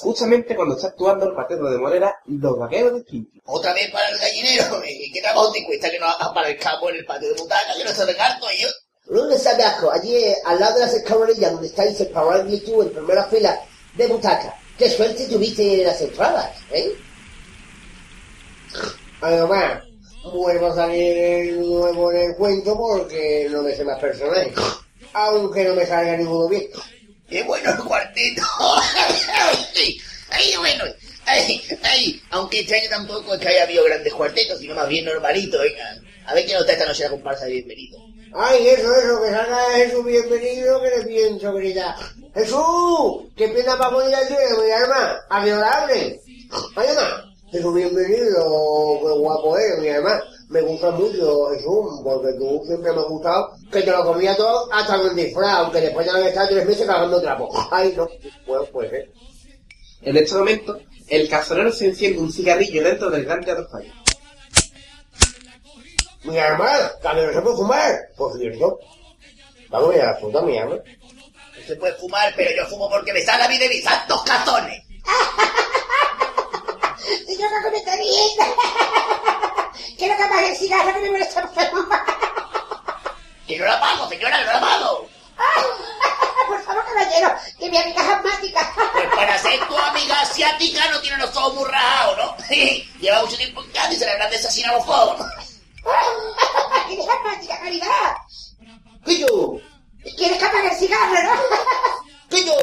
justamente 0.00 0.56
cuando 0.56 0.74
está 0.74 0.88
actuando 0.88 1.26
el 1.26 1.34
cuarteto 1.34 1.70
de 1.70 1.78
Morera 1.78 2.16
Los 2.26 2.58
Vaqueros 2.58 2.94
de 2.94 2.98
Springfield. 2.98 3.42
Otra 3.46 3.72
vez 3.74 3.92
para 3.92 4.08
el 4.08 4.18
gallinero. 4.18 4.82
¿Y 4.88 5.12
qué 5.12 5.20
trabajo 5.20 5.52
te 5.52 5.64
cuesta 5.64 5.88
que 5.88 6.00
nos 6.00 6.16
aparezcamos 6.20 6.90
en 6.90 6.96
el 6.96 7.06
patio 7.06 7.28
de 7.32 7.40
butaca? 7.40 7.74
Que 7.76 7.84
no 7.84 7.92
se 7.92 8.04
recarto 8.04 8.46
yo. 8.58 8.68
¿Dónde 9.06 9.38
sabe 9.38 9.62
asco? 9.62 9.88
Allí, 9.92 10.34
al 10.44 10.58
lado 10.58 10.74
de 10.74 10.80
las 10.80 10.94
escalorillas, 10.94 11.52
donde 11.52 11.68
estáis 11.68 12.00
el 12.00 12.08
Power 12.08 12.44
y 12.50 12.58
tú 12.58 12.82
en 12.82 12.92
primera 12.92 13.24
fila 13.26 13.56
de 13.94 14.06
butaca. 14.08 14.52
¡Qué 14.78 14.88
suerte 14.88 15.26
tuviste 15.26 15.80
en 15.80 15.86
las 15.86 16.00
entradas, 16.00 16.56
eh! 16.72 16.92
Además, 19.20 19.82
vuelvo 20.32 20.68
a 20.68 20.74
salir 20.76 21.54
nuevo 21.54 22.12
en 22.12 22.30
el 22.30 22.36
cuento 22.36 22.76
porque 22.76 23.48
no 23.50 23.62
me 23.62 23.74
sé 23.74 23.84
más 23.84 23.98
personajes. 23.98 24.54
Aunque 25.12 25.64
no 25.64 25.74
me 25.74 25.84
salga 25.84 26.16
ninguno 26.16 26.48
bien. 26.48 26.68
¡Qué 27.28 27.42
bueno 27.42 27.70
el 27.72 27.78
cuarteto! 27.78 28.42
¡Ay, 30.30 30.54
bueno! 30.58 30.84
¡Ay, 31.26 31.60
ay! 31.82 32.22
Aunque 32.30 32.60
este 32.60 32.76
año 32.76 32.88
tampoco 32.88 33.34
es 33.34 33.40
que 33.40 33.48
haya 33.48 33.64
habido 33.64 33.84
grandes 33.84 34.14
cuartetos, 34.14 34.60
sino 34.60 34.76
más 34.76 34.88
bien 34.88 35.04
normalitos, 35.04 35.60
venga. 35.60 36.00
A 36.26 36.34
ver 36.34 36.44
quién 36.44 36.54
nos 36.54 36.62
está 36.62 36.74
esta 36.74 36.86
noche 36.86 37.02
la 37.02 37.10
comparsa 37.10 37.46
de 37.46 37.52
bienvenido. 37.52 37.98
Ay, 38.34 38.68
eso, 38.68 38.94
eso, 38.94 39.22
que 39.22 39.30
salga 39.30 39.70
Jesús 39.74 40.04
bienvenido, 40.04 40.80
que 40.82 40.90
le 40.98 41.04
pienso 41.04 41.52
gritar. 41.54 41.96
¡Jesús! 42.34 43.32
¡Qué 43.36 43.48
pena 43.48 43.76
para 43.76 43.90
morir 43.90 44.14
al 44.14 44.26
cielo, 44.26 44.62
mi 44.64 44.70
alma! 44.70 45.16
¡Adorable! 45.30 46.20
¡Ay, 46.76 46.88
mamá! 46.88 47.24
Jesús 47.50 47.74
bienvenido, 47.74 49.00
qué 49.00 49.18
guapo 49.18 49.58
eres, 49.58 49.78
mi 49.80 49.88
alma. 49.88 50.20
Me 50.50 50.60
gusta 50.60 50.90
mucho, 50.90 51.46
Jesús, 51.50 52.00
porque 52.04 52.32
tú 52.38 52.62
siempre 52.66 52.92
me 52.92 53.00
has 53.00 53.06
gustado 53.06 53.52
que 53.72 53.82
te 53.82 53.90
lo 53.90 54.04
comía 54.04 54.36
todo 54.36 54.70
hasta 54.72 54.98
con 54.98 55.16
disfraz, 55.16 55.58
aunque 55.58 55.80
después 55.80 56.06
ya 56.06 56.12
había 56.14 56.28
estado 56.28 56.48
tres 56.48 56.66
meses 56.66 56.86
cagando 56.86 57.20
trapo. 57.20 57.48
Ay, 57.70 57.94
no, 57.96 58.08
bueno, 58.46 58.64
pues, 58.72 58.92
eh. 58.92 59.10
En 60.02 60.16
este 60.16 60.36
momento, 60.36 60.78
el 61.08 61.28
cazonero 61.28 61.72
se 61.72 61.86
enciende 61.86 62.20
un 62.20 62.32
cigarrillo 62.32 62.84
dentro 62.84 63.10
del 63.10 63.24
gran 63.24 63.42
teatro 63.42 63.66
Falla. 63.68 63.92
Mi 66.24 66.36
hermana, 66.36 66.92
también 67.02 67.32
se 67.32 67.40
puede 67.40 67.56
fumar. 67.56 67.94
Por 68.16 68.38
cierto. 68.38 68.78
Vamos 69.70 69.90
a 69.90 69.96
ir 69.96 70.02
a 70.02 70.12
la 70.12 70.16
fruta, 70.16 70.42
mi 70.42 70.56
hermana. 70.56 70.82
Se 71.68 71.76
puede 71.76 71.92
fumar, 71.96 72.32
pero 72.34 72.50
yo 72.56 72.66
fumo 72.66 72.88
porque 72.88 73.12
me 73.12 73.20
sale 73.22 73.44
a 73.44 73.48
mí 73.48 73.58
de 73.58 73.68
mis 73.68 73.84
santos 73.84 74.22
cazones. 74.22 74.82
Señor, 77.26 77.50
no 77.62 77.70
me 77.70 77.76
está 77.76 77.94
viendo. 77.94 78.56
Quiero 79.98 80.16
que 80.16 80.22
apague 80.22 80.48
el 80.48 80.56
cigarro 80.56 80.94
que 80.94 81.00
me 81.00 81.10
molesta 81.10 81.40
enfermo. 81.42 81.82
Que 83.46 83.58
no 83.58 83.64
la 83.64 83.80
pago, 83.80 84.08
señora, 84.08 84.44
no 84.44 84.52
la 84.52 84.60
pago. 84.60 85.08
Por 86.48 86.62
favor, 86.64 86.84
caballero, 86.84 87.34
que 87.58 87.70
mi 87.70 87.76
amiga 87.78 88.02
es 88.02 88.08
asmática. 88.08 88.72
Pues 88.92 89.06
para 89.14 89.38
ser 89.38 89.68
tu 89.68 89.78
amiga 89.78 90.20
asiática 90.20 90.90
no 90.90 91.00
tiene 91.00 91.18
los 91.18 91.36
ojos 91.36 91.54
muy 91.54 91.64
rajados, 91.64 92.16
¿no? 92.16 92.36
Lleva 93.00 93.22
mucho 93.22 93.36
tiempo 93.36 93.62
en 93.62 93.70
casa 93.72 93.92
y 93.92 93.96
se 93.96 94.04
le 94.06 94.12
habrán 94.12 94.30
desasinado 94.30 94.78
los 94.78 94.88
ojos. 94.88 95.26
Eres 96.90 97.08
asmática, 97.08 97.58
caridad. 97.58 98.16
¿Qué 99.04 99.18
yo? 99.18 99.60
¿Quieres 100.16 100.38
que 100.38 100.44
apague 100.44 100.68
el 100.70 100.76
cigarro, 100.76 101.22
no? 101.22 101.40
¿Qué 102.30 102.44
yo? 102.44 102.54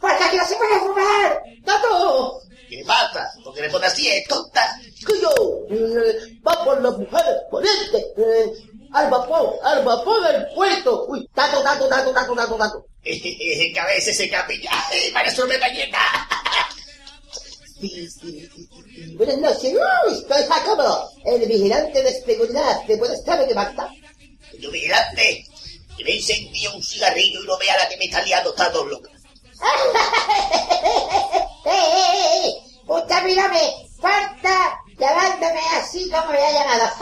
Porque 0.00 0.24
aquí 0.24 0.36
no 0.36 0.46
se 0.46 0.56
puede 0.56 0.78
fumar. 0.78 1.42
¡Tato! 1.64 2.40
¿Qué 2.68 2.82
pasa? 2.86 3.30
¿Por 3.42 3.54
qué 3.54 3.62
me 3.62 3.70
pones 3.70 3.92
así, 3.92 4.08
es 4.08 4.26
tonta? 4.28 4.78
que 5.06 5.20
yo 5.20 5.30
eh, 5.70 6.38
va 6.46 6.64
por 6.64 6.80
las 6.82 6.96
mujeres 6.98 7.36
ponente 7.50 7.98
eh, 8.16 8.52
al 8.92 9.10
vapor 9.10 9.58
al 9.62 9.84
vapor 9.84 10.22
del 10.22 10.46
puerto 10.54 11.06
uy 11.08 11.28
tato 11.34 11.62
tato 11.62 11.88
tato 11.88 12.12
tato 12.12 12.34
tato 12.34 12.56
tato 12.56 12.86
que 13.02 13.74
a 13.78 13.86
veces 13.86 14.16
se 14.16 14.28
capilla. 14.28 14.70
Parece 15.14 15.42
una 15.42 15.56
galleta. 15.56 15.98
sí, 17.80 18.08
sí, 18.10 18.48
sí, 18.54 18.68
sí, 18.94 19.14
buenas 19.16 19.38
noches 19.38 19.72
uy 19.72 20.14
estoy 20.14 20.42
Jacobo 20.48 21.10
el 21.24 21.46
vigilante 21.46 22.02
de 22.02 22.12
seguridad 22.22 22.82
de 22.86 22.96
buenas 22.96 23.24
tardes 23.24 23.48
de 23.48 23.54
Magda 23.54 23.90
Yo 24.58 24.70
vigilante, 24.70 25.46
que 25.98 26.04
me 26.04 26.16
encendí 26.16 26.66
un 26.68 26.82
cigarrillo 26.82 27.42
y 27.42 27.46
no 27.46 27.58
vea 27.58 27.76
la 27.76 27.88
que 27.88 27.96
me 27.96 28.04
está 28.04 28.22
liando, 28.22 28.50
está. 28.50 28.68
¡Eh, 31.66 31.70
eh, 31.70 32.44
eh! 32.44 32.52
Usted 32.86 33.22
mírame, 33.24 33.60
falta 34.00 34.80
llamándome 34.96 35.60
así 35.76 36.08
como 36.08 36.32
me 36.32 36.38
ha 36.38 36.52
llamado. 36.52 36.84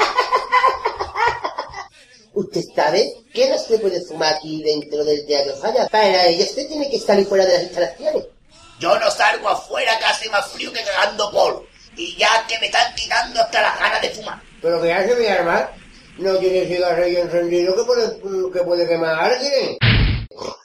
¿Usted 2.32 2.62
sabe 2.74 3.12
que 3.32 3.48
no 3.48 3.58
se 3.58 3.78
puede 3.78 4.00
fumar 4.00 4.34
aquí 4.34 4.62
dentro 4.62 5.04
del 5.04 5.26
teatro 5.26 5.56
Falla? 5.56 5.86
Para 5.88 6.26
ello 6.26 6.44
usted 6.44 6.66
tiene 6.68 6.90
que 6.90 6.98
salir 6.98 7.26
fuera 7.26 7.44
de 7.44 7.54
las 7.54 7.62
instalaciones. 7.64 8.24
Yo 8.78 8.98
no 8.98 9.10
salgo 9.10 9.48
afuera 9.48 9.98
que 9.98 10.04
hace 10.04 10.28
más 10.30 10.46
frío 10.48 10.72
que 10.72 10.82
cagando 10.82 11.30
polvo. 11.30 11.66
Y 11.96 12.16
ya 12.16 12.46
que 12.46 12.58
me 12.58 12.66
están 12.66 12.94
quitando 12.94 13.40
hasta 13.40 13.62
las 13.62 13.78
ganas 13.78 14.02
de 14.02 14.10
fumar. 14.10 14.42
¿Pero 14.60 14.82
qué 14.82 14.92
hace 14.92 15.14
mi 15.14 15.26
arma? 15.26 15.70
No 16.18 16.38
tiene 16.38 16.66
cigarrillo 16.66 17.20
encendido 17.20 17.76
que 17.76 17.84
puede, 17.84 18.50
que 18.50 18.64
puede 18.64 18.88
quemar 18.88 19.14
a 19.14 19.24
alguien. 19.26 19.76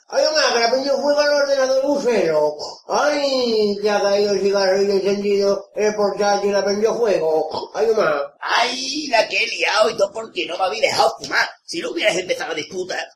Ay, 0.08 0.24
mamá, 0.24 0.52
que 0.52 0.58
le 0.58 0.64
ha 0.64 0.70
prendido 0.70 1.02
fuego 1.02 1.20
al 1.20 1.42
ordenador 1.42 1.86
bucero. 1.86 2.54
Ay, 2.88 3.76
que 3.80 3.90
ha 3.90 4.00
caído 4.00 4.32
el 4.32 4.40
cigarrillo 4.40 4.92
encendido 4.92 5.70
en 5.74 5.86
el 5.86 5.94
portátil 5.94 6.48
y 6.48 6.52
le 6.52 6.58
ha 6.58 6.64
prendido 6.64 6.96
fuego. 6.96 7.70
Ay, 7.74 7.86
mamá. 7.88 8.34
Ay, 8.40 9.06
la 9.08 9.28
que 9.28 9.44
he 9.44 9.46
liado 9.46 9.90
y 9.90 9.96
todo 9.96 10.10
porque 10.12 10.46
no 10.46 10.56
me 10.56 10.64
había 10.64 10.82
dejado 10.82 11.16
fumar. 11.18 11.48
Si 11.64 11.80
no 11.80 11.90
hubieras 11.90 12.16
empezado 12.16 12.52
a 12.52 12.54
disputar. 12.54 13.06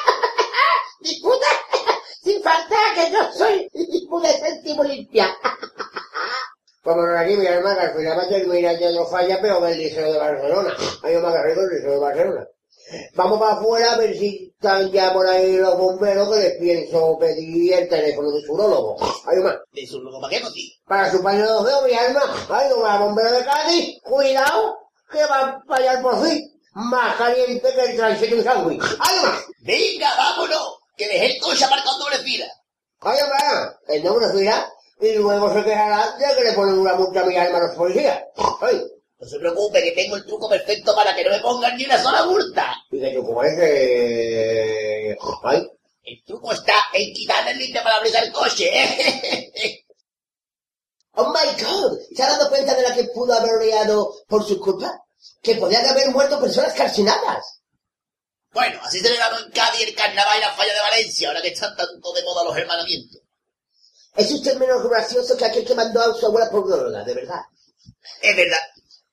¿Disputa? 1.00 1.46
Sin 2.22 2.42
falta 2.42 2.76
que 2.94 3.10
yo 3.10 3.32
soy 3.32 3.70
una 4.10 4.28
céntimo 4.32 4.84
limpia. 4.84 5.34
Como 6.88 7.02
no 7.02 7.18
aquí 7.18 7.36
mi 7.36 7.44
hermana, 7.44 7.80
que 7.80 7.86
al 7.86 7.96
final 7.96 8.18
va 8.18 8.22
a 8.22 8.28
terminar 8.28 8.78
ya 8.78 8.90
no 8.92 9.04
falla, 9.04 9.38
pero 9.42 9.60
del 9.60 9.76
Liceo 9.76 10.10
de 10.10 10.18
Barcelona. 10.18 10.74
Hay 11.02 11.16
más 11.18 11.34
que 11.34 11.42
rico 11.42 11.60
el 11.60 11.68
Liceo 11.68 11.90
de 11.90 11.98
Barcelona. 11.98 12.46
Vamos 13.14 13.38
para 13.38 13.52
afuera 13.52 13.92
a 13.92 13.98
ver 13.98 14.16
si 14.16 14.50
están 14.54 14.90
ya 14.90 15.12
por 15.12 15.26
ahí 15.26 15.58
los 15.58 15.76
bomberos 15.76 16.30
que 16.30 16.40
les 16.40 16.58
pienso 16.58 17.18
pedir 17.18 17.74
el 17.74 17.90
teléfono 17.90 18.30
de 18.30 18.40
su 18.40 18.54
urologo. 18.54 18.96
Hay 19.26 19.36
más. 19.40 19.56
¿De 19.70 19.86
su 19.86 20.00
luego 20.00 20.18
para 20.18 20.34
qué 20.34 20.42
motivo? 20.42 20.74
Para 20.86 21.10
su 21.10 21.22
paño 21.22 21.42
de 21.42 21.52
ojeo, 21.52 21.82
mi 21.82 21.92
alma. 21.92 22.22
Ay, 22.48 22.70
no, 22.70 22.80
va 22.80 22.98
bombero 23.00 23.32
de 23.32 23.44
Cádiz. 23.44 24.00
Cuidado, 24.02 24.78
que 25.12 25.26
va 25.26 25.40
a 25.40 25.62
fallar 25.68 26.00
por 26.00 26.26
fin. 26.26 26.40
Más 26.72 27.16
caliente 27.16 27.68
que 27.70 27.84
el 27.84 27.96
transito 27.98 28.34
de 28.34 28.42
sándwich. 28.44 28.82
Ay, 28.98 29.16
más. 29.24 29.44
Venga, 29.60 30.08
vámonos. 30.16 30.78
Que 30.96 31.06
dejé 31.06 31.34
el 31.34 31.40
coche 31.42 31.66
aparcado 31.66 31.98
doble 31.98 32.16
fila. 32.20 32.46
Ay, 33.00 33.18
mamá, 33.20 33.78
el 33.88 34.02
nombre 34.02 34.26
fila 34.32 34.72
y 35.00 35.12
luego 35.14 35.52
se 35.52 35.64
quejará 35.64 36.16
de 36.16 36.36
que 36.36 36.44
le 36.44 36.52
ponen 36.54 36.78
una 36.78 36.94
multa 36.94 37.20
a 37.20 37.24
mi 37.24 37.36
alma 37.36 37.58
a 37.58 37.62
los 37.62 37.76
policías. 37.76 38.22
Ay, 38.60 38.82
No 39.20 39.28
se 39.28 39.38
preocupe, 39.38 39.82
que 39.82 39.92
tengo 39.92 40.16
el 40.16 40.24
truco 40.26 40.48
perfecto 40.48 40.94
para 40.94 41.14
que 41.14 41.24
no 41.24 41.30
me 41.30 41.40
pongan 41.40 41.76
ni 41.76 41.84
una 41.84 42.02
sola 42.02 42.24
multa. 42.26 42.74
Y 42.90 43.12
yo 43.12 43.22
como 43.24 43.42
es 43.42 43.54
que... 43.56 45.16
Ay, 45.44 45.68
El 46.04 46.24
truco 46.24 46.52
está 46.52 46.74
en 46.92 47.12
quitarle 47.12 47.50
el 47.52 47.58
limpiaparabrisas 47.58 48.22
al 48.22 48.32
coche, 48.32 48.70
¿eh? 48.72 49.84
Oh 51.20 51.32
my 51.32 51.62
god, 51.64 51.98
¿se 52.14 52.22
ha 52.22 52.28
dado 52.28 52.48
cuenta 52.48 52.76
de 52.76 52.82
la 52.82 52.94
que 52.94 53.02
pudo 53.12 53.34
haber 53.34 53.60
liado 53.60 54.14
por 54.28 54.46
su 54.46 54.60
culpa? 54.60 55.02
Que 55.42 55.56
podían 55.56 55.84
haber 55.84 56.10
muerto 56.10 56.38
personas 56.40 56.72
calcinadas. 56.74 57.60
bueno, 58.52 58.78
así 58.84 59.00
celebramos 59.00 59.42
en 59.42 59.50
Cádiz 59.50 59.88
el 59.88 59.96
carnaval 59.96 60.38
y 60.38 60.40
la 60.42 60.52
falla 60.54 60.72
de 60.72 60.80
Valencia, 60.80 61.28
ahora 61.28 61.42
que 61.42 61.48
están 61.48 61.76
tanto 61.76 62.12
de 62.12 62.22
moda 62.22 62.44
los 62.44 62.56
hermanamientos. 62.56 63.20
Es 64.18 64.32
usted 64.32 64.58
menos 64.58 64.82
gracioso 64.82 65.36
que 65.36 65.44
aquel 65.44 65.64
que 65.64 65.76
mandó 65.76 66.00
a 66.00 66.12
su 66.12 66.26
abuela 66.26 66.50
por 66.50 66.68
droga, 66.68 67.04
de 67.04 67.14
verdad. 67.14 67.40
Es 68.20 68.36
verdad. 68.36 68.58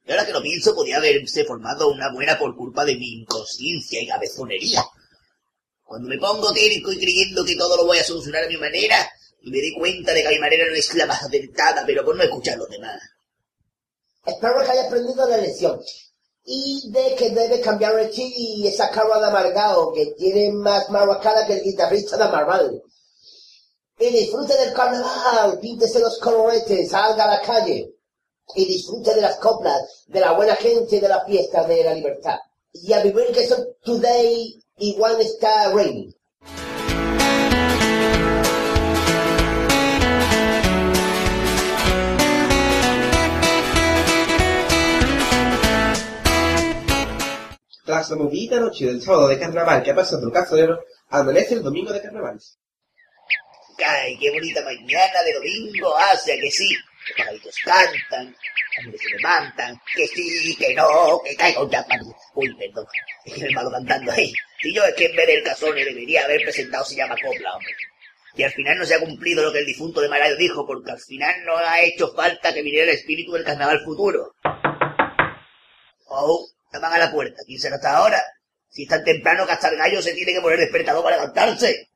Y 0.03 0.11
ahora 0.11 0.25
que 0.25 0.33
lo 0.33 0.41
pienso, 0.41 0.73
podía 0.73 0.97
haberse 0.97 1.45
formado 1.45 1.89
una 1.89 2.11
buena 2.11 2.39
por 2.39 2.55
culpa 2.55 2.83
de 2.83 2.95
mi 2.95 3.21
inconsciencia 3.21 4.01
y 4.01 4.07
cabezonería. 4.07 4.83
Cuando 5.83 6.09
me 6.09 6.17
pongo 6.17 6.51
terco 6.51 6.91
y 6.91 6.97
creyendo 6.97 7.45
que 7.45 7.55
todo 7.55 7.77
lo 7.77 7.85
voy 7.85 7.99
a 7.99 8.03
solucionar 8.03 8.45
a 8.45 8.47
mi 8.47 8.57
manera, 8.57 9.07
y 9.43 9.51
me 9.51 9.59
doy 9.59 9.75
cuenta 9.77 10.11
de 10.11 10.23
que 10.23 10.29
mi 10.29 10.39
manera 10.39 10.65
no 10.67 10.75
es 10.75 10.91
la 10.95 11.05
más 11.05 11.21
acertada, 11.21 11.83
pero 11.85 12.03
por 12.03 12.15
no 12.15 12.23
escuchar 12.23 12.55
a 12.55 12.57
los 12.57 12.69
demás. 12.69 12.99
Espero 14.25 14.65
que 14.65 14.71
haya 14.71 14.87
aprendido 14.87 15.29
la 15.29 15.37
lección. 15.37 15.79
Y 16.45 16.89
de 16.89 17.15
que 17.15 17.29
debe 17.29 17.61
cambiar 17.61 17.99
el 17.99 18.09
chip 18.09 18.33
y 18.35 18.67
esa 18.67 18.89
cara 18.89 19.19
de 19.19 19.27
amargado 19.27 19.93
que 19.93 20.15
tiene 20.17 20.51
más 20.51 20.89
maracada 20.89 21.45
que 21.45 21.53
el 21.53 21.63
guitarrista 21.63 22.17
de 22.17 22.23
Marvel. 22.23 22.81
Y 23.97 24.09
disfrute 24.09 24.57
del 24.57 24.73
carnaval, 24.73 25.57
píntese 25.61 25.99
los 25.99 26.19
coloretes, 26.19 26.89
salga 26.89 27.23
a 27.23 27.39
la 27.39 27.41
calle. 27.41 27.95
Y 28.53 28.65
disfrute 28.65 29.15
de 29.15 29.21
las 29.21 29.37
coplas, 29.37 30.03
de 30.07 30.19
la 30.19 30.33
buena 30.33 30.53
gente, 30.57 30.99
de 30.99 31.07
la 31.07 31.23
fiesta 31.23 31.65
de 31.65 31.81
la 31.81 31.93
libertad. 31.93 32.37
Y 32.73 32.91
a 32.91 33.01
vivir 33.01 33.27
que 33.33 33.47
son 33.47 33.65
today 33.85 34.61
y 34.79 34.97
one 34.99 35.23
star 35.23 35.73
rain. 35.73 36.13
Tras 47.85 48.09
la 48.09 48.15
movidita 48.17 48.59
noche 48.59 48.87
del 48.87 49.01
sábado 49.01 49.29
de 49.29 49.39
carnaval 49.39 49.81
que 49.83 49.91
ha 49.91 49.95
pasado 49.95 50.27
el 50.27 50.33
cazadero, 50.33 50.79
amanece 51.07 51.53
el 51.53 51.63
domingo 51.63 51.93
de 51.93 52.01
carnavales. 52.01 52.57
¡Ay, 53.83 54.17
qué 54.17 54.31
bonita 54.31 54.63
mañana 54.63 55.23
de 55.23 55.33
domingo 55.33 55.97
hace 55.97 56.39
que 56.39 56.51
sí! 56.51 56.75
Los 57.07 57.17
pajaritos 57.17 57.55
cantan, 57.63 58.35
las 58.77 58.85
nubes 58.85 59.01
se 59.01 59.09
levantan, 59.15 59.81
que 59.95 60.07
sí, 60.07 60.55
que 60.57 60.73
no, 60.73 61.21
que 61.23 61.35
caiga 61.35 61.63
un 61.63 61.69
champán. 61.69 61.99
Uy, 62.33 62.55
perdón, 62.55 62.85
es 63.25 63.33
que 63.33 63.45
el 63.45 63.53
malo 63.53 63.71
cantando 63.71 64.11
ahí. 64.11 64.33
Si 64.61 64.73
yo 64.73 64.83
es 64.85 64.95
que 64.95 65.05
en 65.05 65.15
vez 65.15 65.27
del 65.27 65.43
casone 65.43 65.85
debería 65.85 66.23
haber 66.23 66.41
presentado 66.41 66.83
se 66.83 66.95
llama 66.95 67.15
copla, 67.21 67.55
hombre. 67.55 67.75
Y 68.35 68.43
al 68.43 68.51
final 68.51 68.77
no 68.77 68.85
se 68.85 68.95
ha 68.95 68.99
cumplido 68.99 69.43
lo 69.43 69.53
que 69.53 69.59
el 69.59 69.65
difunto 69.65 70.01
de 70.01 70.09
Marayo 70.09 70.35
dijo, 70.35 70.65
porque 70.65 70.91
al 70.91 70.99
final 70.99 71.45
no 71.45 71.57
ha 71.57 71.81
hecho 71.81 72.13
falta 72.13 72.53
que 72.53 72.61
viniera 72.61 72.83
el 72.91 72.97
espíritu 72.97 73.31
del 73.31 73.45
carnaval 73.45 73.79
futuro. 73.85 74.35
Oh, 76.07 76.45
llaman 76.73 76.93
a 76.93 76.97
la 76.97 77.11
puerta. 77.11 77.41
¿Quién 77.45 77.59
será 77.59 77.75
hasta 77.75 77.97
ahora? 77.97 78.21
Si 78.67 78.83
es 78.83 78.89
tan 78.89 79.03
temprano 79.03 79.45
que 79.45 79.53
hasta 79.53 79.69
el 79.69 79.77
gallo 79.77 80.01
se 80.01 80.13
tiene 80.13 80.33
que 80.33 80.41
poner 80.41 80.59
despertador 80.59 81.03
para 81.03 81.17
levantarse. 81.17 81.89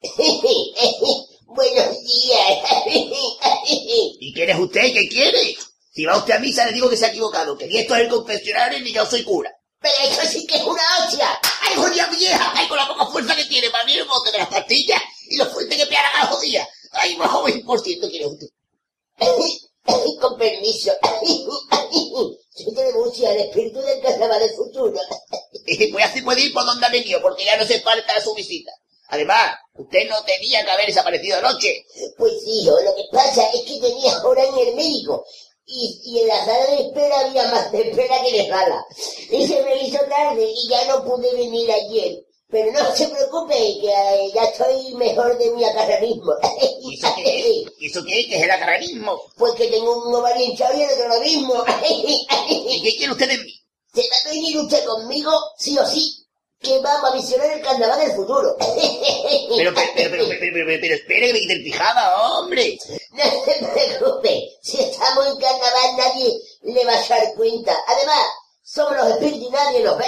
Buenos 1.46 1.96
días. 2.00 2.58
¿Y 4.18 4.32
quién 4.32 4.48
es 4.48 4.58
usted 4.58 4.92
qué 4.94 5.08
quiere? 5.10 5.58
Si 5.92 6.06
va 6.06 6.16
usted 6.16 6.34
a 6.34 6.38
misa 6.38 6.64
le 6.64 6.72
digo 6.72 6.88
que 6.88 6.96
se 6.96 7.04
ha 7.04 7.08
equivocado, 7.08 7.58
que 7.58 7.66
ni 7.66 7.76
esto 7.76 7.94
es 7.94 8.02
el 8.02 8.08
confesionario 8.08 8.80
ni 8.80 8.92
yo 8.92 9.04
soy 9.04 9.22
cura. 9.24 9.54
Pero 9.78 9.94
eso 10.04 10.22
sí 10.26 10.46
que 10.46 10.56
es 10.56 10.62
una 10.62 10.80
hostia. 10.98 11.28
¡Ay, 11.62 11.76
jodida 11.76 12.08
vieja! 12.16 12.52
¡Ay, 12.54 12.66
con 12.66 12.78
la 12.78 12.88
poca 12.88 13.06
fuerza 13.08 13.36
que 13.36 13.44
tiene 13.44 13.68
para 13.68 13.82
abrir 13.82 13.98
el 13.98 14.08
bote 14.08 14.32
de 14.32 14.38
las 14.38 14.48
pastillas 14.48 15.02
y 15.28 15.36
lo 15.36 15.50
fuerte 15.50 15.76
que 15.76 15.86
pega 15.86 16.02
la 16.18 16.26
jodida! 16.28 16.66
¡Ay, 16.92 17.16
más 17.16 17.30
joven 17.30 17.62
por 17.66 17.78
ciento 17.80 18.08
quiere 18.08 18.26
usted! 18.26 18.46
Con 20.20 20.38
permiso. 20.38 20.92
Soy 22.54 22.74
de 22.74 22.92
Murcia, 22.92 23.32
el 23.32 23.40
espíritu 23.40 23.80
del 23.80 24.00
carnaval 24.00 24.40
del 24.40 24.50
futuro. 24.50 24.94
Pues 25.92 26.04
así 26.04 26.22
puede 26.22 26.42
ir 26.42 26.52
por 26.52 26.64
donde 26.64 26.86
ha 26.86 26.90
venido, 26.90 27.20
porque 27.20 27.44
ya 27.44 27.56
no 27.56 27.66
se 27.66 27.80
falta 27.80 28.20
su 28.22 28.34
visita. 28.34 28.70
Además, 29.10 29.52
usted 29.74 30.08
no 30.08 30.22
tenía 30.24 30.64
que 30.64 30.70
haber 30.70 30.86
desaparecido 30.86 31.38
anoche. 31.38 31.84
Pues 32.16 32.32
hijo, 32.46 32.80
lo 32.80 32.94
que 32.94 33.04
pasa 33.12 33.42
es 33.52 33.62
que 33.62 33.80
tenía 33.80 34.22
hora 34.24 34.44
en 34.44 34.68
el 34.68 34.76
médico. 34.76 35.24
Y, 35.66 36.00
y 36.04 36.18
en 36.20 36.28
la 36.28 36.44
sala 36.44 36.66
de 36.66 36.82
espera 36.82 37.20
había 37.20 37.48
más 37.48 37.70
de 37.70 37.90
espera 37.90 38.22
que 38.22 38.32
de 38.32 38.48
sala. 38.48 38.84
Y 39.30 39.46
se 39.46 39.62
me 39.62 39.82
hizo 39.82 39.98
tarde 40.08 40.44
y 40.44 40.68
ya 40.68 40.84
no 40.86 41.04
pude 41.04 41.32
venir 41.34 41.70
ayer. 41.70 42.24
Pero 42.50 42.72
no 42.72 42.96
se 42.96 43.06
preocupe, 43.08 43.54
que 43.54 43.88
eh, 43.88 44.32
ya 44.34 44.42
estoy 44.42 44.94
mejor 44.94 45.38
de 45.38 45.50
mi 45.52 45.64
acarranismo. 45.64 46.32
¿Y 46.82 46.94
eso 46.96 47.14
qué 47.16 47.38
es? 47.38 47.72
¿Y 47.78 47.86
eso 47.86 48.02
qué 48.04 48.20
es? 48.20 48.26
¿Qué 48.26 48.36
es 48.38 48.42
el 48.42 48.50
acarranismo? 48.50 49.22
Pues 49.36 49.54
que 49.54 49.68
tengo 49.68 50.04
un 50.04 50.14
ovario 50.14 50.44
hinchado 50.44 50.76
y 50.76 50.82
el 50.82 50.90
acarranismo. 50.90 51.64
¿Y 52.48 52.82
qué 52.82 52.96
quiere 52.96 53.12
usted 53.12 53.28
de 53.28 53.38
mí? 53.38 53.54
¿Se 53.94 54.00
va 54.00 54.16
a 54.24 54.34
venir 54.34 54.58
usted 54.58 54.84
conmigo, 54.84 55.32
sí 55.58 55.78
o 55.78 55.86
sí? 55.86 56.19
Que 56.60 56.78
vamos 56.80 57.10
a 57.10 57.14
visionar 57.14 57.50
el 57.50 57.62
carnaval 57.62 58.00
del 58.00 58.12
futuro. 58.12 58.56
Pero, 58.58 59.72
pero, 59.74 59.74
pero, 59.74 60.10
pero, 60.10 60.28
pero, 60.28 60.66
pero, 60.66 60.80
pero 60.80 60.94
espere 60.94 61.26
que 61.26 61.32
me 61.32 61.40
quite 61.40 61.52
el 61.54 61.62
pijama, 61.64 62.14
hombre. 62.22 62.78
No 63.12 63.22
se 63.24 63.98
preocupe, 63.98 64.42
si 64.62 64.80
estamos 64.80 65.26
en 65.26 65.38
carnaval 65.38 65.96
nadie 65.96 66.30
le 66.62 66.84
va 66.84 66.92
a 66.92 67.08
dar 67.08 67.34
cuenta. 67.34 67.72
Además, 67.88 68.26
somos 68.62 68.96
los 68.96 69.08
espíritus 69.08 69.48
y 69.48 69.50
nadie 69.50 69.82
nos 69.82 69.98
ve. 69.98 70.04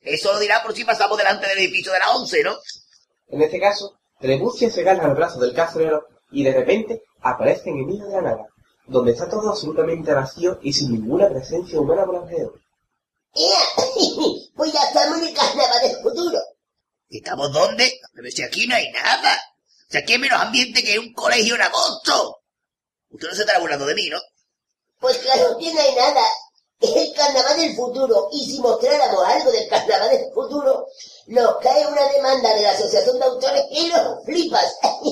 Eso 0.00 0.32
lo 0.32 0.38
dirá 0.38 0.62
por 0.62 0.74
si 0.74 0.84
pasamos 0.84 1.18
delante 1.18 1.48
del 1.48 1.58
edificio 1.58 1.92
de 1.92 1.98
la 1.98 2.16
once, 2.16 2.42
¿no? 2.42 2.56
En 3.28 3.42
este 3.42 3.58
caso, 3.58 3.98
Trebucia 4.20 4.70
se 4.70 4.82
gana 4.82 5.04
al 5.04 5.14
brazo 5.14 5.40
del 5.40 5.54
cazadero 5.54 6.06
y 6.30 6.44
de 6.44 6.52
repente 6.52 7.02
aparece 7.20 7.70
en 7.70 7.78
el 7.78 7.86
medio 7.86 8.06
de 8.06 8.12
la 8.12 8.22
nada, 8.22 8.46
donde 8.86 9.12
está 9.12 9.28
todo 9.28 9.50
absolutamente 9.50 10.14
vacío 10.14 10.58
y 10.62 10.72
sin 10.72 10.92
ninguna 10.92 11.28
presencia 11.28 11.80
humana 11.80 12.04
por 12.06 12.16
alrededor. 12.16 12.60
¡Ea! 13.34 13.58
Pues 14.54 14.72
ya 14.72 14.84
estamos 14.84 15.18
en 15.18 15.28
el 15.28 15.34
carnaval 15.34 15.82
del 15.82 15.96
futuro. 16.00 16.38
¿Estamos 17.08 17.52
dónde? 17.52 17.92
Pero 18.14 18.30
si 18.30 18.42
aquí 18.42 18.68
no 18.68 18.76
hay 18.76 18.88
nada. 18.92 19.42
Sea, 19.88 20.00
aquí 20.00 20.12
hay 20.12 20.18
menos 20.20 20.40
ambiente 20.40 20.82
que 20.82 20.98
un 20.98 21.12
colegio 21.12 21.56
en 21.56 21.62
agosto. 21.62 22.42
Usted 23.10 23.28
no 23.28 23.34
se 23.34 23.40
estará 23.40 23.58
burlando 23.58 23.86
de 23.86 23.94
mí, 23.96 24.08
¿no? 24.10 24.18
Pues 25.00 25.18
claro 25.18 25.58
que 25.58 25.72
no 25.72 25.80
hay 25.80 25.94
nada. 25.96 26.22
Es 26.80 26.94
el 26.94 27.14
carnaval 27.14 27.56
del 27.56 27.74
futuro. 27.74 28.28
Y 28.32 28.46
si 28.46 28.60
mostráramos 28.60 29.24
algo 29.24 29.50
del 29.50 29.68
carnaval 29.68 30.10
del 30.10 30.32
futuro, 30.32 30.86
nos 31.26 31.56
cae 31.58 31.86
una 31.86 32.08
demanda 32.12 32.54
de 32.54 32.62
la 32.62 32.70
Asociación 32.70 33.18
de 33.18 33.24
Autores 33.24 33.64
y 33.70 33.88
nos 33.88 34.24
flipas. 34.24 34.78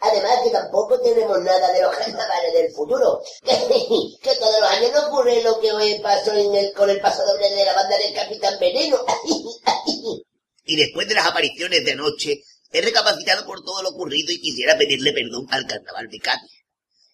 Además 0.00 0.40
que 0.44 0.50
tampoco 0.50 1.00
tenemos 1.00 1.40
nada 1.40 1.72
de 1.72 1.82
los 1.82 1.96
carnavales 1.96 2.52
del 2.52 2.72
futuro. 2.72 3.22
que 3.42 4.34
todos 4.36 4.60
los 4.60 4.70
años 4.70 4.90
no 4.92 5.08
ocurre 5.08 5.42
lo 5.42 5.60
que 5.60 5.72
hoy 5.72 5.98
pasó 6.00 6.32
en 6.32 6.54
el, 6.54 6.72
con 6.72 6.90
el 6.90 7.00
paso 7.00 7.24
doble 7.24 7.50
de 7.50 7.64
la 7.64 7.74
banda 7.74 7.96
del 7.98 8.14
Capitán 8.14 8.58
Veneno. 8.58 8.98
Y 10.66 10.76
después 10.76 11.06
de 11.06 11.14
las 11.14 11.26
apariciones 11.26 11.84
de 11.84 11.92
anoche, 11.92 12.42
he 12.72 12.80
recapacitado 12.80 13.44
por 13.46 13.62
todo 13.62 13.82
lo 13.82 13.90
ocurrido 13.90 14.32
y 14.32 14.40
quisiera 14.40 14.78
pedirle 14.78 15.12
perdón 15.12 15.46
al 15.50 15.66
carnaval 15.66 16.08
de 16.08 16.18
Cádiz. 16.18 16.64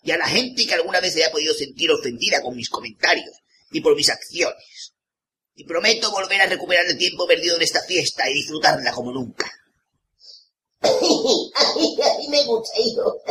Y 0.03 0.12
a 0.12 0.16
la 0.16 0.28
gente 0.28 0.66
que 0.66 0.74
alguna 0.74 1.01
vez 1.01 1.14
se 1.14 1.24
haya 1.24 1.33
podido 1.33 1.53
sentir 1.53 1.91
ofendida 1.91 2.43
con 2.43 2.55
mis 2.55 2.70
comentarios 2.70 3.35
y 3.72 3.81
por 3.81 3.97
mis 3.97 4.09
acciones. 4.09 4.95
Y 5.55 5.64
prometo 5.64 6.11
volver 6.12 6.41
a 6.41 6.47
recuperar 6.47 6.87
el 6.87 6.97
tiempo 6.97 7.26
perdido 7.26 7.57
en 7.57 7.62
esta 7.62 7.83
fiesta 7.83 8.31
y 8.31 8.35
disfrutarla 8.35 8.93
como 8.93 9.12
nunca. 9.12 9.51
A 10.83 12.18
mí 12.18 12.28
me 12.28 12.45
gusta, 12.45 12.81
hijo. 12.81 13.22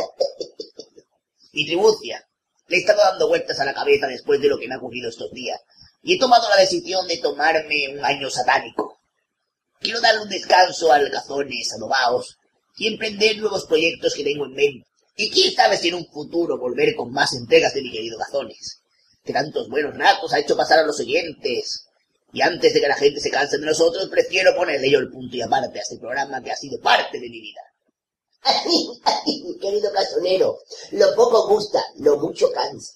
Mi 1.52 1.66
tribucia. 1.66 2.24
Le 2.68 2.76
he 2.76 2.80
estado 2.80 3.02
dando 3.02 3.28
vueltas 3.28 3.58
a 3.58 3.64
la 3.64 3.74
cabeza 3.74 4.06
después 4.06 4.40
de 4.40 4.48
lo 4.48 4.58
que 4.58 4.68
me 4.68 4.74
ha 4.74 4.78
ocurrido 4.78 5.08
estos 5.08 5.30
días. 5.32 5.60
Y 6.02 6.14
he 6.14 6.18
tomado 6.18 6.48
la 6.48 6.56
decisión 6.56 7.06
de 7.08 7.18
tomarme 7.18 7.88
un 7.92 8.04
año 8.04 8.30
satánico. 8.30 9.00
Quiero 9.80 10.00
darle 10.00 10.22
un 10.22 10.28
descanso 10.28 10.92
al 10.92 11.10
Cazones, 11.10 11.72
a 11.72 11.78
y 12.76 12.86
emprender 12.86 13.38
nuevos 13.38 13.66
proyectos 13.66 14.14
que 14.14 14.24
tengo 14.24 14.46
en 14.46 14.52
mente. 14.52 14.86
Y 15.16 15.30
quién 15.30 15.52
sabe 15.52 15.76
si 15.76 15.88
en 15.88 15.96
un 15.96 16.06
futuro 16.06 16.58
volver 16.58 16.94
con 16.94 17.12
más 17.12 17.34
entregas 17.34 17.74
de 17.74 17.82
mi 17.82 17.90
querido 17.90 18.18
Cazones, 18.18 18.82
que 19.24 19.32
tantos 19.32 19.68
buenos 19.68 19.96
ratos 19.96 20.32
ha 20.32 20.38
hecho 20.38 20.56
pasar 20.56 20.78
a 20.78 20.86
los 20.86 20.98
oyentes. 21.00 21.86
Y 22.32 22.42
antes 22.42 22.72
de 22.72 22.80
que 22.80 22.88
la 22.88 22.94
gente 22.94 23.20
se 23.20 23.30
canse 23.30 23.58
de 23.58 23.66
nosotros, 23.66 24.08
prefiero 24.08 24.54
ponerle 24.54 24.90
yo 24.90 24.98
el 24.98 25.10
punto 25.10 25.36
y 25.36 25.42
aparte 25.42 25.78
a 25.78 25.82
este 25.82 25.98
programa 25.98 26.42
que 26.42 26.52
ha 26.52 26.56
sido 26.56 26.80
parte 26.80 27.18
de 27.18 27.28
mi 27.28 27.40
vida. 27.40 27.60
Ay, 28.42 28.56
ay, 29.04 29.58
querido 29.60 29.92
casonero, 29.92 30.58
lo 30.92 31.14
poco 31.14 31.48
gusta, 31.48 31.82
lo 31.98 32.16
mucho 32.18 32.50
cansa. 32.52 32.94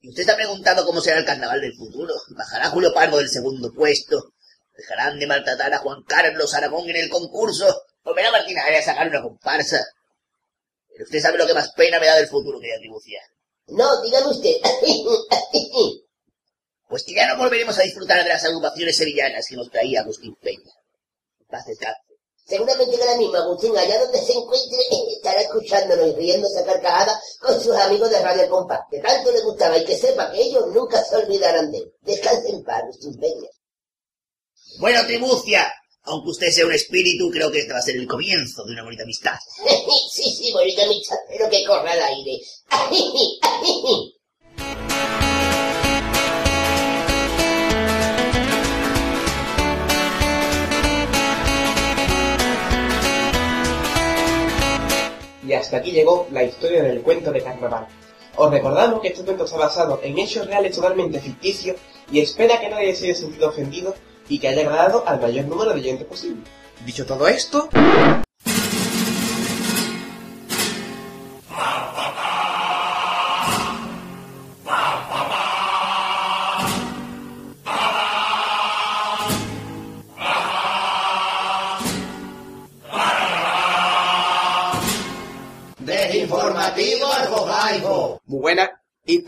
Y 0.00 0.10
usted 0.10 0.24
se 0.24 0.32
ha 0.32 0.36
preguntado 0.36 0.84
cómo 0.84 1.00
será 1.00 1.18
el 1.18 1.24
carnaval 1.24 1.62
del 1.62 1.74
futuro. 1.74 2.12
¿Bajará 2.36 2.68
Julio 2.68 2.92
Pardo 2.92 3.16
del 3.16 3.30
segundo 3.30 3.72
puesto? 3.72 4.32
¿Dejarán 4.76 5.18
de 5.18 5.26
maltratar 5.26 5.72
a 5.72 5.78
Juan 5.78 6.02
Carlos 6.02 6.52
Aragón 6.52 6.88
en 6.90 6.96
el 6.96 7.08
concurso? 7.08 7.84
¿Volverá 8.04 8.30
Martín 8.30 8.58
a 8.58 8.82
sacar 8.82 9.08
una 9.08 9.22
comparsa? 9.22 9.82
Pero 10.90 11.04
usted 11.04 11.20
sabe 11.20 11.38
lo 11.38 11.46
que 11.46 11.54
más 11.54 11.72
pena 11.72 11.98
me 11.98 12.06
da 12.06 12.16
del 12.16 12.28
futuro, 12.28 12.60
querida 12.60 12.78
tribucia. 12.78 13.20
No, 13.68 14.02
dígame 14.02 14.26
usted. 14.26 14.56
Pues 16.94 17.02
que 17.02 17.14
ya 17.14 17.26
no 17.26 17.36
volveremos 17.42 17.76
a 17.76 17.82
disfrutar 17.82 18.22
de 18.22 18.28
las 18.28 18.44
agrupaciones 18.44 18.96
sevillanas 18.96 19.48
que 19.48 19.56
nos 19.56 19.68
traía 19.68 20.02
Agustín 20.02 20.32
Peña. 20.40 20.70
Paz 21.50 21.66
descanse. 21.66 21.98
Seguramente 22.46 22.94
que 22.94 23.02
ahora 23.02 23.16
mismo 23.16 23.34
Agustín, 23.34 23.76
allá 23.76 23.98
donde 23.98 24.20
se 24.20 24.32
encuentre, 24.32 24.78
estará 25.16 25.40
escuchándonos 25.40 26.06
y 26.06 26.12
riéndose 26.12 26.60
a 26.60 26.64
carcajadas 26.64 27.18
con 27.40 27.60
sus 27.60 27.74
amigos 27.74 28.10
de 28.10 28.20
Radio 28.20 28.48
Compás, 28.48 28.82
que 28.88 29.00
tanto 29.00 29.32
le 29.32 29.40
gustaba 29.40 29.76
y 29.76 29.84
que 29.84 29.96
sepa 29.96 30.30
que 30.30 30.40
ellos 30.40 30.68
nunca 30.72 31.02
se 31.02 31.16
olvidarán 31.16 31.72
de 31.72 31.78
él. 31.78 31.92
Descanse 32.02 32.50
en 32.50 32.62
paz, 32.62 32.84
Agustín 32.84 33.18
Peña. 33.18 33.48
Bueno, 34.78 35.04
Tribucia, 35.04 35.74
aunque 36.02 36.30
usted 36.30 36.50
sea 36.52 36.66
un 36.66 36.74
espíritu, 36.74 37.28
creo 37.28 37.50
que 37.50 37.58
este 37.58 37.72
va 37.72 37.80
a 37.80 37.82
ser 37.82 37.96
el 37.96 38.06
comienzo 38.06 38.64
de 38.66 38.72
una 38.72 38.84
bonita 38.84 39.02
amistad. 39.02 39.36
sí, 40.12 40.30
sí, 40.30 40.52
bonita 40.52 40.84
amistad, 40.84 41.16
pero 41.28 41.50
que 41.50 41.64
corra 41.64 41.90
al 41.90 42.02
aire. 42.02 42.38
Y 55.46 55.52
hasta 55.52 55.78
aquí 55.78 55.92
llegó 55.92 56.26
la 56.30 56.42
historia 56.42 56.82
del 56.82 57.02
cuento 57.02 57.30
de 57.30 57.42
carnaval. 57.42 57.86
Os 58.36 58.50
recordamos 58.50 59.00
que 59.00 59.08
este 59.08 59.22
cuento 59.22 59.44
está 59.44 59.56
basado 59.56 60.00
en 60.02 60.18
hechos 60.18 60.46
reales 60.46 60.74
totalmente 60.74 61.20
ficticios 61.20 61.76
y 62.10 62.20
espera 62.20 62.60
que 62.60 62.68
nadie 62.68 62.94
se 62.94 63.06
haya 63.06 63.14
sentido 63.14 63.48
ofendido 63.48 63.94
y 64.28 64.38
que 64.38 64.48
haya 64.48 64.62
agradado 64.62 65.04
al 65.06 65.20
mayor 65.20 65.44
número 65.44 65.72
de 65.72 65.80
oyentes 65.80 66.06
posible. 66.06 66.42
Dicho 66.84 67.06
todo 67.06 67.28
esto, 67.28 67.68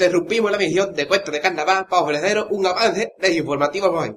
interrumpimos 0.06 0.50
la 0.50 0.58
misión 0.58 0.94
de 0.94 1.06
cuento 1.06 1.30
de 1.30 1.40
carnaval 1.40 1.86
para 1.88 2.02
ofreceros 2.02 2.46
un 2.50 2.64
avance 2.66 3.12
desinformativo 3.18 3.88
hoy. 3.88 4.14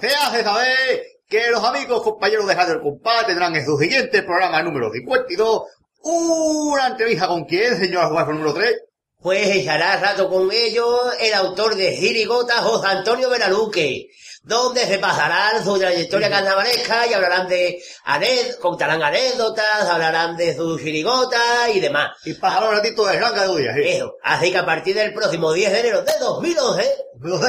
Se 0.00 0.08
hace 0.08 0.42
saber 0.42 1.02
que 1.28 1.50
los 1.50 1.64
amigos 1.64 2.02
compañeros 2.02 2.46
de 2.46 2.54
Radio 2.54 2.74
El 2.74 2.80
Compás 2.82 3.26
tendrán 3.26 3.56
en 3.56 3.64
su 3.64 3.78
siguiente 3.78 4.22
programa 4.22 4.62
número 4.62 4.90
52 4.92 5.62
una 6.04 6.88
entrevista 6.88 7.28
con 7.28 7.44
quién, 7.44 7.78
señor 7.78 8.12
juez 8.12 8.26
número 8.26 8.52
3. 8.54 8.76
Pues 9.22 9.56
echará 9.56 9.96
rato 9.98 10.28
con 10.28 10.50
ellos 10.52 10.88
el 11.20 11.32
autor 11.32 11.76
de 11.76 11.92
Girigota, 11.92 12.60
José 12.60 12.88
Antonio 12.88 13.30
Benaluque, 13.30 14.08
donde 14.44 14.80
se 14.86 14.98
pasarán 14.98 15.64
su 15.64 15.78
trayectoria 15.78 16.28
carnavalesca 16.28 17.06
y 17.06 17.14
hablarán 17.14 17.48
de 17.48 17.80
anécdotas, 18.04 18.56
contarán 18.56 19.02
anécdotas, 19.02 19.88
hablarán 19.88 20.36
de 20.36 20.54
su 20.56 20.78
chirigota 20.78 21.70
y 21.72 21.80
demás. 21.80 22.10
Y 22.24 22.34
pasará 22.34 22.68
un 22.68 22.74
ratito 22.76 23.06
de 23.06 23.20
ranga 23.20 23.46
de 23.46 23.60
días, 23.60 23.76
¿eh? 23.76 23.96
Eso, 23.96 24.14
así 24.22 24.50
que 24.50 24.58
a 24.58 24.66
partir 24.66 24.94
del 24.96 25.14
próximo 25.14 25.52
10 25.52 25.72
de 25.72 25.80
enero 25.80 26.02
de 26.02 26.12
2011 26.20 26.96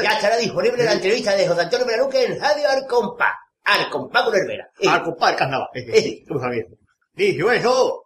ya 0.04 0.12
estará 0.12 0.38
disponible 0.38 0.84
la 0.84 0.94
entrevista 0.94 1.36
de 1.36 1.48
José 1.48 1.62
Antonio 1.62 1.86
Benaluque 1.86 2.26
en 2.26 2.40
Radio 2.40 2.70
Arcompa. 2.70 3.34
Arcompa 3.64 4.26
con 4.26 4.36
Hervera. 4.36 4.70
Al 4.88 5.04
compás 5.04 5.30
del 5.30 5.38
carnaval. 5.40 5.68
Dicho 7.16 7.52
eso, 7.52 8.06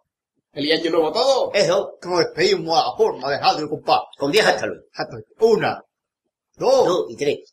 El 0.52 0.72
año 0.72 0.90
nuevo 0.90 1.12
todo. 1.12 1.50
Eso, 1.52 1.98
nos 2.02 2.18
despedimos 2.20 2.78
a 2.78 2.86
la 2.86 2.96
forma 2.96 3.30
de 3.30 3.38
Radio 3.38 3.64
El 3.64 3.68
Compás. 3.68 4.00
con 4.16 4.30
10 4.30 4.46
hasta 4.46 4.66
luego. 4.66 4.84
Una, 5.40 5.82
dos, 6.56 6.86
Dos 6.86 7.06
y 7.10 7.16
tres. 7.16 7.52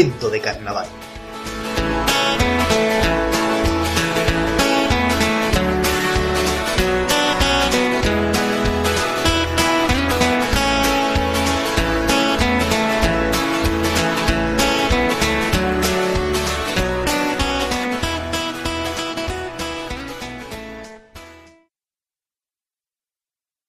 Cuento 0.00 0.30
de 0.30 0.40
carnaval. 0.40 0.86